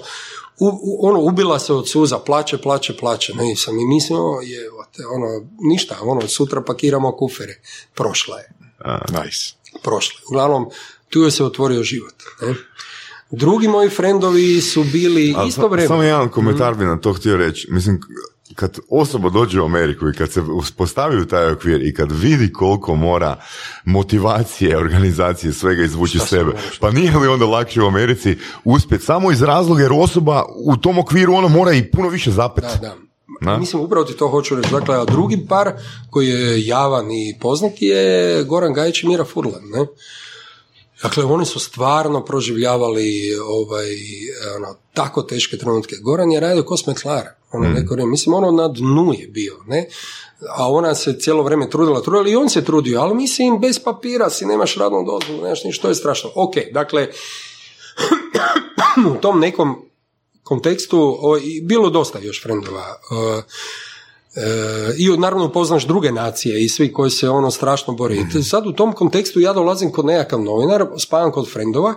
u, 0.59 1.07
ono, 1.07 1.19
ubila 1.19 1.59
se 1.59 1.73
od 1.73 1.89
suza, 1.89 2.19
plaće, 2.19 2.57
plaće, 2.57 2.97
plaće, 2.97 3.33
ne, 3.33 3.55
sam 3.55 3.79
i 3.79 3.85
mislim, 3.85 4.19
je, 4.43 4.69
ono, 5.15 5.47
ništa, 5.59 5.97
ono, 6.01 6.27
sutra 6.27 6.61
pakiramo 6.61 7.11
kufere, 7.11 7.61
prošla 7.93 8.39
je. 8.39 8.49
nice. 9.23 9.53
Prošla 9.83 10.19
je. 10.19 10.25
Uglavnom, 10.29 10.69
tu 11.09 11.21
je 11.21 11.31
se 11.31 11.43
otvorio 11.43 11.83
život, 11.83 12.15
ne. 12.41 12.55
Drugi 13.31 13.67
moji 13.67 13.89
frendovi 13.89 14.61
su 14.61 14.83
bili 14.83 15.35
isto 15.47 15.67
vreme. 15.67 15.87
Samo 15.87 16.03
jedan 16.03 16.29
komentar 16.29 16.75
bi 16.75 16.85
na 16.85 16.99
to 16.99 17.13
htio 17.13 17.37
reći. 17.37 17.67
Mislim, 17.71 18.01
kad 18.55 18.79
osoba 18.89 19.29
dođe 19.29 19.61
u 19.61 19.65
Ameriku 19.65 20.09
i 20.09 20.13
kad 20.13 20.31
se 20.31 20.41
uspostavi 20.41 21.21
u 21.21 21.27
taj 21.27 21.51
okvir 21.51 21.81
i 21.87 21.93
kad 21.93 22.11
vidi 22.11 22.53
koliko 22.53 22.95
mora 22.95 23.39
motivacije, 23.85 24.77
organizacije, 24.77 25.53
svega 25.53 25.83
izvući 25.83 26.19
sebe, 26.19 26.51
pa 26.79 26.91
nije 26.91 27.17
li 27.17 27.27
onda 27.27 27.45
lakše 27.45 27.81
u 27.81 27.87
Americi 27.87 28.37
uspjeti 28.63 29.05
samo 29.05 29.31
iz 29.31 29.41
razloga 29.41 29.83
jer 29.83 29.93
osoba 29.93 30.45
u 30.65 30.77
tom 30.77 30.99
okviru 30.99 31.33
ona 31.33 31.47
mora 31.47 31.73
i 31.73 31.91
puno 31.91 32.09
više 32.09 32.31
zapet. 32.31 32.63
Da, 32.81 32.95
da. 33.41 33.57
Mislim, 33.57 33.81
upravo 33.81 34.05
ti 34.05 34.17
to 34.17 34.27
hoću 34.27 34.55
reći. 34.55 34.71
Dakle, 34.71 34.95
a 34.95 35.05
drugi 35.05 35.45
par 35.49 35.71
koji 36.09 36.27
je 36.27 36.67
javan 36.67 37.11
i 37.11 37.37
poznat 37.41 37.71
je 37.79 38.43
Goran 38.43 38.73
Gajić 38.73 39.03
i 39.03 39.07
Mira 39.07 39.25
Furlan. 39.25 39.61
Ne? 39.63 39.85
Dakle, 41.03 41.25
oni 41.25 41.45
su 41.45 41.59
stvarno 41.59 42.25
proživljavali 42.25 43.35
ovaj, 43.35 43.87
ono, 44.55 44.75
tako 44.93 45.21
teške 45.21 45.57
trenutke. 45.57 45.95
Goran 46.01 46.31
je 46.31 46.39
radio 46.39 46.63
kosmetlara. 46.63 47.35
Ono, 47.51 47.69
mm. 47.69 47.73
neko 47.73 47.95
Mislim, 47.95 48.33
ono 48.33 48.51
na 48.51 48.67
dnu 48.67 49.13
je 49.19 49.27
bio, 49.27 49.57
ne? 49.67 49.87
A 50.57 50.71
ona 50.71 50.95
se 50.95 51.19
cijelo 51.19 51.43
vrijeme 51.43 51.69
trudila, 51.69 52.01
trudila 52.01 52.29
i 52.29 52.35
on 52.35 52.49
se 52.49 52.65
trudio, 52.65 53.01
ali 53.01 53.15
mislim, 53.15 53.59
bez 53.59 53.79
papira 53.79 54.29
si 54.29 54.45
nemaš 54.45 54.75
radnu 54.75 55.05
dozvolu, 55.05 55.43
nemaš 55.43 55.63
ništa, 55.63 55.81
to 55.81 55.89
je 55.89 55.95
strašno. 55.95 56.29
Ok, 56.35 56.53
dakle, 56.71 57.07
u 59.17 59.21
tom 59.21 59.39
nekom 59.39 59.75
kontekstu 60.43 61.17
o, 61.21 61.39
bilo 61.63 61.89
dosta 61.89 62.19
još 62.19 62.43
frendova. 62.43 62.85
I 64.97 65.17
naravno 65.17 65.51
poznaš 65.51 65.87
druge 65.87 66.11
nacije 66.11 66.63
i 66.63 66.69
svi 66.69 66.93
koji 66.93 67.11
se 67.11 67.29
ono 67.29 67.51
strašno 67.51 67.93
bore. 67.93 68.15
I 68.15 68.43
sad 68.43 68.67
u 68.67 68.71
tom 68.71 68.93
kontekstu 68.93 69.39
ja 69.39 69.53
dolazim 69.53 69.91
kod 69.91 70.05
nekakav 70.05 70.41
novinar, 70.41 70.85
spavam 70.97 71.31
kod 71.31 71.51
frendova 71.51 71.95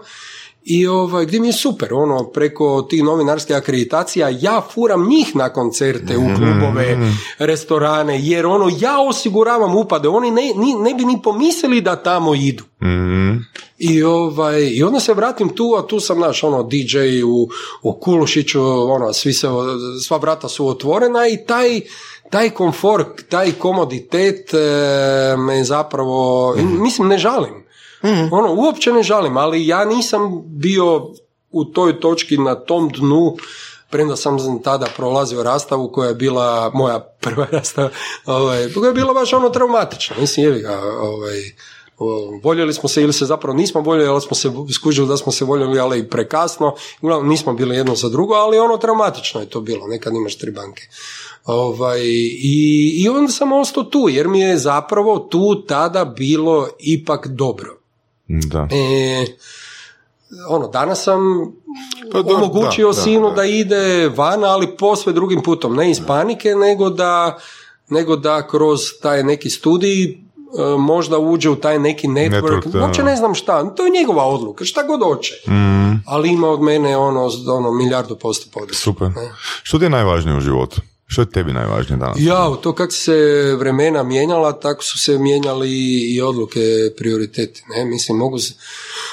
i 0.67 0.87
ovaj, 0.87 1.27
gdje 1.27 1.41
mi 1.41 1.47
je 1.47 1.53
super, 1.53 1.95
ono, 1.95 2.25
preko 2.25 2.83
tih 2.83 3.05
novinarskih 3.05 3.57
akreditacija, 3.57 4.29
ja 4.41 4.63
furam 4.75 5.09
njih 5.09 5.37
na 5.37 5.49
koncerte, 5.49 6.17
u 6.17 6.23
mhm. 6.23 6.35
klubove, 6.35 6.99
restorane, 7.39 8.21
jer 8.23 8.47
ono, 8.47 8.71
ja 8.81 9.01
osiguravam 9.01 9.77
upade, 9.77 10.09
oni 10.09 10.31
ne, 10.31 10.43
ne 10.83 10.95
bi 10.95 11.05
ni 11.05 11.23
pomislili 11.23 11.81
da 11.81 11.97
tamo 11.97 12.35
idu. 12.35 12.65
Mhm. 12.83 13.37
I, 13.79 14.03
ovaj, 14.03 14.63
I 14.63 14.83
onda 14.83 15.01
se 15.01 15.15
vratim 15.15 15.49
tu, 15.49 15.75
a 15.79 15.87
tu 15.87 16.01
sam 16.01 16.21
naš 16.21 16.45
ono 16.45 16.63
DJ 16.63 17.23
u, 17.25 17.49
u 17.83 17.93
Kulušiću, 17.93 18.63
ono, 18.93 19.13
svi 19.13 19.33
se, 19.33 19.49
sva 20.03 20.17
vrata 20.17 20.49
su 20.49 20.69
otvorena 20.69 21.29
i 21.29 21.47
taj, 21.47 21.81
taj 22.31 22.51
komfort, 22.51 23.29
taj 23.29 23.53
komoditet 23.53 24.55
e, 24.55 25.37
me 25.37 25.65
zapravo, 25.65 26.55
mm. 26.57 26.83
mislim 26.83 27.09
ne 27.09 27.19
žalim. 27.19 27.55
Mm. 28.05 28.33
Ono, 28.33 28.55
uopće 28.55 28.93
ne 28.93 29.03
žalim, 29.03 29.37
ali 29.37 29.67
ja 29.67 29.85
nisam 29.85 30.43
bio 30.47 31.11
u 31.51 31.65
toj 31.65 32.01
točki 32.01 32.39
na 32.39 32.55
tom 32.55 32.89
dnu 32.89 33.37
premda 33.91 34.17
sam 34.17 34.63
tada 34.63 34.87
prolazio 34.97 35.43
rastavu 35.43 35.93
koja 35.93 36.09
je 36.09 36.15
bila 36.15 36.71
moja 36.75 36.99
prva 37.25 37.47
rastava, 37.51 37.91
ovaj, 38.27 38.73
koja 38.73 38.89
je 38.89 38.95
bila 38.95 39.15
baš 39.15 39.33
ono 39.33 39.51
traumatična. 39.51 40.17
Mislim, 40.21 40.47
jevi 40.47 40.61
ga, 40.61 40.81
ovaj, 41.01 41.39
voljeli 42.43 42.75
smo 42.75 42.89
se 42.89 43.03
ili 43.03 43.13
se 43.13 43.25
zapravo 43.25 43.57
nismo 43.57 43.81
voljeli, 43.81 44.09
ali 44.09 44.21
smo 44.21 44.37
se 44.37 44.51
skužili 44.75 45.09
da 45.09 45.17
smo 45.17 45.33
se 45.33 45.45
voljeli, 45.45 45.79
ali 45.79 45.99
i 45.99 46.09
prekasno. 46.09 46.75
Uglavnom 47.01 47.29
nismo 47.29 47.55
bili 47.55 47.77
jedno 47.77 47.95
za 47.95 48.09
drugo, 48.09 48.35
ali 48.35 48.59
ono 48.59 48.77
traumatično 48.77 49.41
je 49.41 49.51
to 49.51 49.61
bilo. 49.61 49.87
Nekad 49.87 50.13
imaš 50.15 50.39
tri 50.39 50.51
banke. 50.51 50.83
Ovaj, 51.45 52.01
i, 52.39 52.93
I 52.97 53.09
onda 53.09 53.33
sam 53.33 53.53
ostao 53.53 53.83
tu, 53.83 54.09
jer 54.09 54.29
mi 54.29 54.41
je 54.41 54.59
zapravo 54.59 55.19
tu 55.19 55.63
tada 55.63 56.05
bilo 56.05 56.69
ipak 56.79 57.27
dobro. 57.27 57.79
Da. 58.29 58.69
E, 58.71 59.27
ono, 60.49 60.69
danas 60.69 61.05
sam 61.05 61.21
pa 62.13 62.19
omogućio 62.35 62.93
sinu 62.93 63.31
da, 63.31 63.45
ide 63.45 64.09
van, 64.09 64.45
ali 64.45 64.77
posve 64.77 65.13
drugim 65.13 65.43
putom, 65.43 65.77
ne 65.77 65.91
iz 65.91 66.01
panike, 66.07 66.55
nego 66.55 66.91
da, 66.91 67.39
nego 67.89 68.17
da 68.17 68.47
kroz 68.49 68.81
taj 69.03 69.25
neki 69.25 69.51
studij 69.51 70.26
možda 70.79 71.19
uđe 71.19 71.51
u 71.51 71.57
taj 71.57 71.79
neki 71.79 72.09
network, 72.09 72.63
network 72.63 72.83
uopće 72.83 73.03
ne 73.03 73.17
znam 73.17 73.35
šta, 73.35 73.75
to 73.75 73.85
je 73.85 73.91
njegova 73.91 74.25
odluka, 74.25 74.65
šta 74.65 74.83
god 74.83 75.03
hoće, 75.03 75.35
mm. 75.47 76.03
ali 76.07 76.29
ima 76.29 76.49
od 76.49 76.63
mene 76.63 76.97
ono, 76.97 77.31
ono 77.49 77.73
milijardu 77.73 78.17
posto 78.17 78.51
podrške. 78.53 78.83
Super. 78.83 79.09
Što 79.63 79.79
ti 79.79 79.85
je 79.85 79.91
najvažnije 79.91 80.37
u 80.37 80.41
životu? 80.41 80.81
Što 81.09 81.23
je 81.23 81.31
tebi 81.31 81.53
najvažnije 81.53 81.99
danas? 81.99 82.17
Ja, 82.21 82.57
to 82.63 82.73
kako 82.73 82.93
se 82.93 83.15
vremena 83.59 84.03
mijenjala, 84.03 84.53
tako 84.53 84.83
su 84.83 84.99
se 84.99 85.19
mijenjali 85.19 85.71
i 86.15 86.21
odluke 86.21 86.61
prioriteti. 86.97 87.63
Ne? 87.69 87.85
Mislim, 87.85 88.19
mogu, 88.19 88.39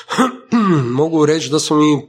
mogu 1.02 1.26
reći 1.26 1.50
da 1.50 1.60
su 1.60 1.76
mi, 1.76 1.94
e, 1.94 2.00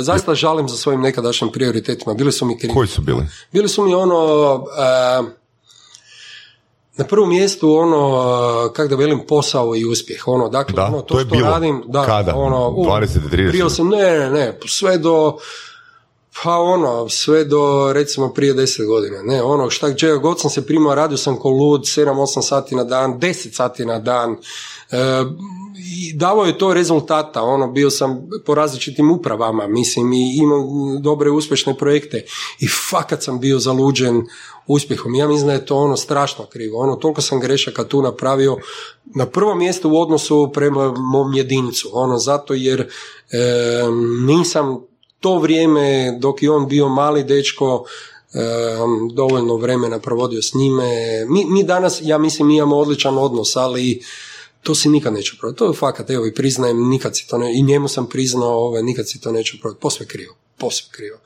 zaista 0.00 0.34
žalim 0.34 0.68
za 0.68 0.76
svojim 0.76 1.00
nekadašnjim 1.00 1.52
prioritetima. 1.52 2.14
Bili 2.14 2.32
su 2.32 2.46
mi 2.46 2.58
krivi. 2.58 2.74
Koji 2.74 2.88
su 2.88 3.02
bili? 3.02 3.26
Bili 3.52 3.68
su 3.68 3.84
mi 3.84 3.94
ono, 3.94 4.64
e, 4.78 5.39
na 7.00 7.06
prvom 7.06 7.28
mjestu 7.28 7.76
ono, 7.76 8.72
kako 8.72 8.88
da 8.88 8.96
velim, 8.96 9.20
posao 9.28 9.76
i 9.76 9.84
uspjeh. 9.84 10.28
Ono, 10.28 10.48
dakle, 10.48 10.74
da, 10.74 10.84
ono, 10.84 11.00
to, 11.00 11.14
to 11.14 11.18
je 11.18 11.24
bilo. 11.24 11.50
radim, 11.50 11.82
da, 11.86 12.04
Kada? 12.06 12.34
Ono, 12.36 12.70
20, 12.70 13.06
30? 13.32 13.48
Prije 13.48 13.70
sam, 13.70 13.88
ne, 13.88 14.18
ne, 14.18 14.30
ne, 14.30 14.58
sve 14.66 14.98
do 14.98 15.38
pa 16.42 16.58
ono, 16.58 17.08
sve 17.08 17.44
do 17.44 17.92
recimo 17.92 18.28
prije 18.28 18.54
deset 18.54 18.86
godina, 18.86 19.22
ne, 19.22 19.42
ono, 19.42 19.70
šta 19.70 19.94
čega 19.94 20.16
god 20.16 20.40
sam 20.40 20.50
se 20.50 20.66
primao, 20.66 20.94
radio 20.94 21.16
sam 21.16 21.36
ko 21.36 21.50
lud, 21.50 21.80
7-8 21.80 22.42
sati 22.42 22.74
na 22.74 22.84
dan, 22.84 23.20
10 23.20 23.52
sati 23.52 23.84
na 23.84 23.98
dan, 23.98 24.36
e, 24.90 24.96
i 25.78 26.12
davao 26.12 26.44
je 26.44 26.58
to 26.58 26.74
rezultata, 26.74 27.42
ono, 27.42 27.72
bio 27.72 27.90
sam 27.90 28.28
po 28.46 28.54
različitim 28.54 29.10
upravama, 29.10 29.66
mislim, 29.66 30.12
i 30.12 30.36
imao 30.36 30.66
dobre 31.00 31.30
uspješne 31.30 31.78
projekte 31.78 32.24
i 32.58 32.68
fakat 32.90 33.22
sam 33.22 33.40
bio 33.40 33.58
zaluđen 33.58 34.26
uspjehom. 34.72 35.14
Ja 35.14 35.28
mislim 35.28 35.46
da 35.46 35.52
je 35.52 35.66
to 35.66 35.76
ono 35.76 35.96
strašno 35.96 36.46
krivo, 36.46 36.78
ono, 36.78 36.96
toliko 36.96 37.20
sam 37.20 37.40
grešaka 37.40 37.84
tu 37.84 38.02
napravio 38.02 38.56
na 39.14 39.26
prvom 39.26 39.58
mjestu 39.58 39.90
u 39.90 40.00
odnosu 40.00 40.50
prema 40.54 40.92
mom 40.92 41.34
jedincu, 41.34 41.90
ono, 41.92 42.18
zato 42.18 42.54
jer 42.54 42.80
e, 42.80 42.86
nisam 44.26 44.80
to 45.20 45.38
vrijeme 45.38 46.18
dok 46.20 46.42
je 46.42 46.50
on 46.50 46.68
bio 46.68 46.88
mali 46.88 47.24
dečko 47.24 47.84
dovoljno 49.12 49.56
vremena 49.56 49.98
provodio 49.98 50.42
s 50.42 50.54
njime. 50.54 50.84
Mi, 51.28 51.44
mi 51.44 51.64
danas, 51.64 51.98
ja 52.02 52.18
mislim, 52.18 52.50
imamo 52.50 52.76
odličan 52.76 53.18
odnos, 53.18 53.56
ali 53.56 54.02
to 54.62 54.74
si 54.74 54.88
nikad 54.88 55.12
neće 55.12 55.36
provati. 55.38 55.58
To 55.58 55.66
je 55.66 55.74
fakat, 55.74 56.10
evo 56.10 56.26
i 56.26 56.34
priznajem, 56.34 56.88
nikad 56.88 57.16
si 57.16 57.28
to 57.28 57.38
ne, 57.38 57.58
i 57.58 57.62
njemu 57.62 57.88
sam 57.88 58.08
priznao, 58.08 58.52
ovaj, 58.52 58.82
nikad 58.82 59.08
si 59.08 59.20
to 59.20 59.32
neće 59.32 59.58
provati. 59.60 59.80
Posve 59.80 60.06
krivo, 60.06 60.34
posve 60.60 60.88
krivo. 60.90 61.18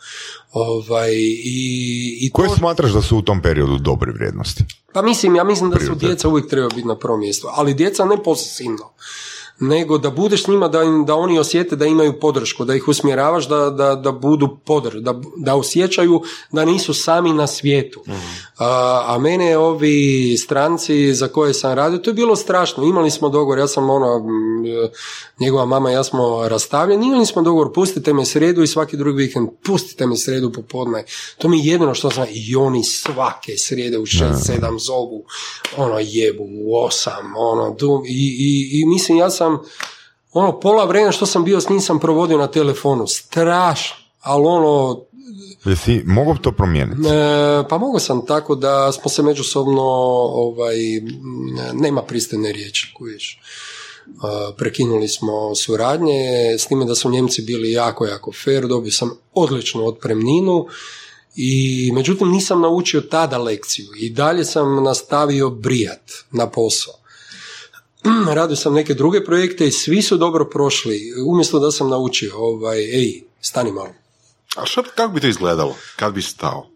Ovaj, 0.52 1.12
i, 1.12 2.18
i 2.20 2.30
Koje 2.30 2.48
smatraš 2.48 2.90
da 2.92 3.02
su 3.02 3.18
u 3.18 3.22
tom 3.22 3.42
periodu 3.42 3.78
dobre 3.78 4.12
vrijednosti? 4.12 4.64
Pa 4.92 5.02
mislim, 5.02 5.36
ja 5.36 5.44
mislim 5.44 5.70
da 5.70 5.80
su 5.80 5.94
djeca 5.94 6.28
uvijek 6.28 6.48
treba 6.48 6.68
biti 6.68 6.88
na 6.88 6.98
prvom 6.98 7.20
mjestu, 7.20 7.46
ali 7.50 7.74
djeca 7.74 8.04
ne 8.04 8.22
posebno 8.22 8.90
nego 9.60 9.98
da 9.98 10.10
budeš 10.10 10.44
s 10.44 10.46
njima, 10.46 10.68
da, 10.68 10.80
da 11.06 11.14
oni 11.14 11.38
osjete 11.38 11.76
da 11.76 11.86
imaju 11.86 12.20
podršku, 12.20 12.64
da 12.64 12.74
ih 12.74 12.88
usmjeravaš 12.88 13.48
da, 13.48 13.70
da, 13.70 13.94
da 13.94 14.12
budu 14.12 14.56
podr, 14.64 15.00
da, 15.00 15.20
da 15.36 15.54
osjećaju 15.54 16.22
da 16.52 16.64
nisu 16.64 16.94
sami 16.94 17.32
na 17.32 17.46
svijetu. 17.46 18.02
Mhm. 18.08 18.16
A, 18.58 19.04
a 19.06 19.18
mene 19.18 19.58
ovi 19.58 20.36
stranci 20.36 21.14
za 21.14 21.28
koje 21.28 21.54
sam 21.54 21.72
radio, 21.72 21.98
to 21.98 22.10
je 22.10 22.14
bilo 22.14 22.36
strašno. 22.36 22.84
Imali 22.84 23.10
smo 23.10 23.28
dogovor, 23.28 23.58
ja 23.58 23.68
sam 23.68 23.90
ono, 23.90 24.26
njegova 25.40 25.66
mama 25.66 25.90
i 25.90 25.94
ja 25.94 26.04
smo 26.04 26.48
rastavljeni, 26.48 27.06
imali 27.06 27.26
smo 27.26 27.42
dogovor, 27.42 27.72
pustite 27.72 28.12
me 28.12 28.24
sredu 28.24 28.62
i 28.62 28.66
svaki 28.66 28.96
drugi 28.96 29.22
vikend, 29.22 29.48
pustite 29.64 30.06
me 30.06 30.16
sredu 30.16 30.52
popodne. 30.52 31.04
To 31.38 31.48
mi 31.48 31.58
je 31.58 31.72
jedino 31.72 31.94
što 31.94 32.10
znam, 32.10 32.26
i 32.30 32.56
oni 32.56 32.84
svake 32.84 33.56
srijede 33.56 33.98
u 33.98 34.06
šest, 34.06 34.46
sedam 34.46 34.78
zovu, 34.78 35.24
ono 35.76 35.98
jebu, 35.98 36.44
u 36.50 36.76
osam, 36.84 37.34
ono, 37.36 37.76
i, 38.06 38.36
i, 38.38 38.80
i 38.80 38.86
mislim, 38.86 39.18
ja 39.18 39.30
sam 39.30 39.43
sam, 39.44 39.58
ono, 40.32 40.60
pola 40.60 40.84
vremena 40.84 41.12
što 41.12 41.26
sam 41.26 41.44
bio 41.44 41.60
s 41.60 41.68
njim 41.68 41.80
sam 41.80 42.00
provodio 42.00 42.38
na 42.38 42.46
telefonu. 42.46 43.06
Strašno, 43.06 43.96
ali 44.20 44.46
ono... 44.46 45.00
Jesi 45.64 46.02
mogu 46.06 46.36
to 46.40 46.52
promijeniti? 46.52 47.08
E, 47.08 47.68
pa 47.68 47.78
mogu 47.78 47.98
sam 47.98 48.26
tako 48.26 48.54
da 48.54 48.92
smo 48.92 49.10
se 49.10 49.22
međusobno, 49.22 49.82
ovaj, 50.34 50.76
nema 51.72 52.02
pristojne 52.02 52.52
riječi, 52.52 52.92
kuješ. 52.96 53.40
E, 54.06 54.56
prekinuli 54.56 55.08
smo 55.08 55.54
suradnje, 55.54 56.54
s 56.58 56.66
time 56.66 56.84
da 56.84 56.94
su 56.94 57.10
Njemci 57.10 57.42
bili 57.42 57.72
jako, 57.72 58.06
jako 58.06 58.32
fair, 58.44 58.66
dobio 58.66 58.92
sam 58.92 59.10
odličnu 59.34 59.86
otpremninu 59.86 60.66
i 61.36 61.90
međutim 61.94 62.28
nisam 62.28 62.60
naučio 62.60 63.00
tada 63.00 63.38
lekciju 63.38 63.86
i 63.96 64.10
dalje 64.10 64.44
sam 64.44 64.84
nastavio 64.84 65.50
brijat 65.50 66.12
na 66.30 66.50
posao. 66.50 66.94
radio 68.34 68.56
sam 68.56 68.74
neke 68.74 68.94
druge 68.94 69.24
projekte 69.24 69.66
i 69.66 69.72
svi 69.72 70.02
su 70.02 70.16
dobro 70.16 70.44
prošli, 70.44 71.00
umjesto 71.26 71.58
da 71.58 71.70
sam 71.70 71.88
naučio, 71.88 72.36
ovaj, 72.36 72.78
ej, 72.78 73.22
stani 73.40 73.72
malo. 73.72 73.94
A 74.56 74.66
što, 74.66 74.82
kako 74.94 75.12
bi 75.12 75.20
to 75.20 75.26
izgledalo, 75.26 75.76
kad 75.96 76.14
bi 76.14 76.22
stao? 76.22 76.66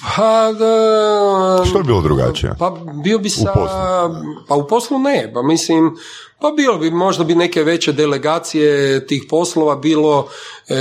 Pa, 0.00 0.52
da, 0.58 1.64
što 1.68 1.78
bi 1.78 1.84
bilo 1.84 2.00
drugačije? 2.00 2.52
Pa 2.58 2.76
bio 3.04 3.18
bi 3.18 3.30
sa... 3.30 3.50
U 3.50 3.54
poslu? 3.54 4.34
Pa 4.48 4.54
u 4.54 4.66
poslu 4.66 4.98
ne, 4.98 5.30
pa 5.34 5.42
mislim, 5.42 5.96
pa 6.38 6.50
bilo 6.50 6.78
bi, 6.78 6.90
možda 6.90 7.24
bi 7.24 7.34
neke 7.34 7.62
veće 7.62 7.92
delegacije 7.92 9.06
tih 9.06 9.24
poslova 9.30 9.76
bilo, 9.76 10.28
e, 10.68 10.74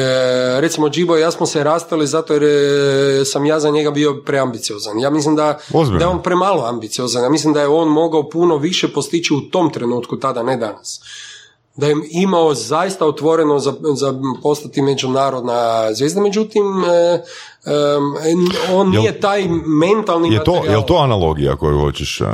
recimo 0.61 0.89
Džibo 0.89 1.17
i 1.17 1.21
ja 1.21 1.31
smo 1.31 1.45
se 1.45 1.63
rastali 1.63 2.07
zato 2.07 2.33
jer 2.33 2.43
e, 2.43 3.25
sam 3.25 3.45
ja 3.45 3.59
za 3.59 3.69
njega 3.69 3.91
bio 3.91 4.21
preambiciozan. 4.25 4.99
Ja 4.99 5.09
mislim 5.09 5.35
da, 5.35 5.59
da 5.99 6.05
je 6.05 6.07
on 6.07 6.23
premalo 6.23 6.63
ambiciozan. 6.65 7.23
Ja 7.23 7.29
mislim 7.29 7.53
da 7.53 7.61
je 7.61 7.67
on 7.67 7.87
mogao 7.87 8.29
puno 8.29 8.57
više 8.57 8.87
postići 8.93 9.33
u 9.33 9.41
tom 9.41 9.73
trenutku, 9.73 10.19
tada, 10.19 10.43
ne 10.43 10.57
danas 10.57 11.01
da 11.77 11.87
je 11.87 11.95
imao 12.11 12.53
zaista 12.53 13.05
otvoreno 13.05 13.59
za, 13.59 13.73
za 13.95 14.13
postati 14.43 14.81
međunarodna 14.81 15.93
zvijezda, 15.93 16.21
međutim 16.21 16.63
e, 16.83 17.19
on 18.73 18.89
nije 18.89 19.19
taj 19.19 19.47
mentalni 19.65 20.33
je 20.33 20.43
to, 20.43 20.53
materijal. 20.53 20.81
Je 20.81 20.85
to 20.85 20.95
analogija 20.95 21.55
koju 21.55 21.79
hoćeš 21.79 22.21
uh, 22.21 22.27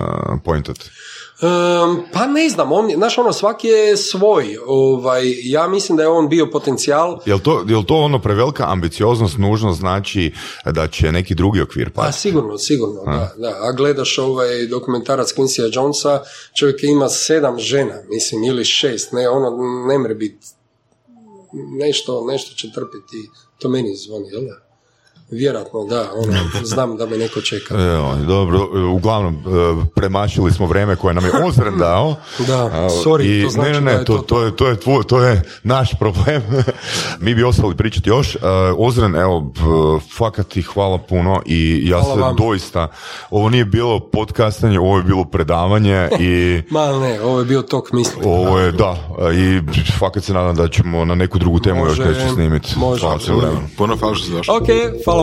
pointati? 1.44 2.12
pa 2.14 2.26
ne 2.26 2.50
znam, 2.50 2.72
on, 2.72 2.92
znaš 2.96 3.18
ono, 3.18 3.34
svaki 3.34 3.68
je 3.68 3.98
svoj. 3.98 4.58
Ovaj, 4.68 5.24
ja 5.44 5.68
mislim 5.68 5.96
da 5.98 6.04
je 6.04 6.10
on 6.10 6.30
bio 6.30 6.50
potencijal. 6.52 7.20
Jel 7.26 7.40
to, 7.40 7.66
jel 7.68 7.84
to 7.84 7.96
ono 7.96 8.22
prevelika 8.22 8.66
ambicioznost 8.68 9.38
nužno 9.38 9.74
znači 9.74 10.34
da 10.66 10.88
će 10.88 11.12
neki 11.12 11.36
drugi 11.36 11.62
okvir 11.62 11.90
pa? 11.90 12.02
Pa 12.02 12.12
sigurno, 12.12 12.58
sigurno, 12.58 13.02
a? 13.06 13.18
da, 13.18 13.34
da. 13.38 13.58
A 13.62 13.72
gledaš 13.72 14.18
ovaj 14.18 14.68
dokumentarac 14.68 15.34
Quincy'a 15.34 15.76
Jonesa, 15.76 16.22
čovjek 16.60 16.84
ima 16.84 17.10
sedam 17.10 17.60
žena, 17.60 17.96
mislim, 18.10 18.44
ili 18.44 18.66
šest, 18.66 19.12
ne, 19.12 19.30
ono 19.30 19.58
ne 19.88 20.00
mre 20.00 20.16
biti 20.16 20.48
nešto, 21.80 22.26
nešto 22.26 22.56
će 22.56 22.72
trpiti, 22.72 23.30
to 23.60 23.70
meni 23.70 23.96
zvoni, 23.96 24.30
jel 24.32 24.42
da? 24.42 24.73
Vjerojatno, 25.34 25.84
da, 25.84 26.12
ono, 26.16 26.40
znam 26.74 26.98
da 26.98 27.06
me 27.06 27.18
neko 27.18 27.42
čeka. 27.42 27.76
Evo, 27.76 28.16
dobro, 28.28 28.70
uglavnom, 28.94 29.36
e, 29.36 29.86
premašili 29.96 30.52
smo 30.52 30.66
vrijeme 30.66 30.96
koje 30.96 31.14
nam 31.14 31.26
je 31.26 31.32
Ozren 31.48 31.78
dao. 31.78 32.16
Da, 32.48 32.90
sorry, 33.06 33.44
to 33.44 33.50
znači 33.50 33.72
ne, 33.72 33.82
ne, 33.82 33.98
ne, 33.98 34.06
to, 34.06 34.18
to, 34.18 34.44
je, 34.44 34.56
to, 34.56 34.68
je 34.68 34.80
tvoj, 34.80 35.04
to 35.04 35.22
je 35.22 35.42
naš 35.64 35.90
problem. 36.00 36.42
Mi 37.24 37.36
bi 37.36 37.44
ostali 37.44 37.76
pričati 37.76 38.10
još. 38.10 38.36
Uh, 38.36 38.42
Ozren, 38.78 39.16
evo, 39.16 39.54
fakat 40.18 40.48
ti 40.48 40.62
hvala 40.62 40.98
puno 40.98 41.42
i 41.46 41.82
ja 41.90 42.04
se 42.04 42.10
doista, 42.38 42.88
ovo 43.30 43.50
nije 43.50 43.66
bilo 43.66 44.00
podcastanje, 44.00 44.80
ovo 44.80 44.98
je 44.98 45.04
bilo 45.04 45.26
predavanje 45.26 46.10
i... 46.20 46.62
Ma 46.70 46.88
ne, 46.88 47.22
ovo 47.22 47.40
je 47.40 47.46
bio 47.46 47.62
tok 47.62 47.92
misli. 47.92 48.22
Ovo 48.26 48.60
je, 48.60 48.72
da, 48.72 48.96
i 49.34 49.62
fakat 50.00 50.24
se 50.24 50.34
nadam 50.34 50.56
da 50.56 50.68
ćemo 50.68 51.06
na 51.06 51.16
neku 51.16 51.40
drugu 51.40 51.60
temu 51.60 51.80
Može, 51.80 52.02
još 52.02 52.10
nešto 52.10 52.34
snimiti. 52.34 52.74
Može, 52.76 53.02
hvala 53.02 53.20
Puno 53.78 53.98
hvala 53.98 54.16
što 54.16 54.26
ste 54.26 54.52
Ok, 54.52 54.68
hvala 55.06 55.23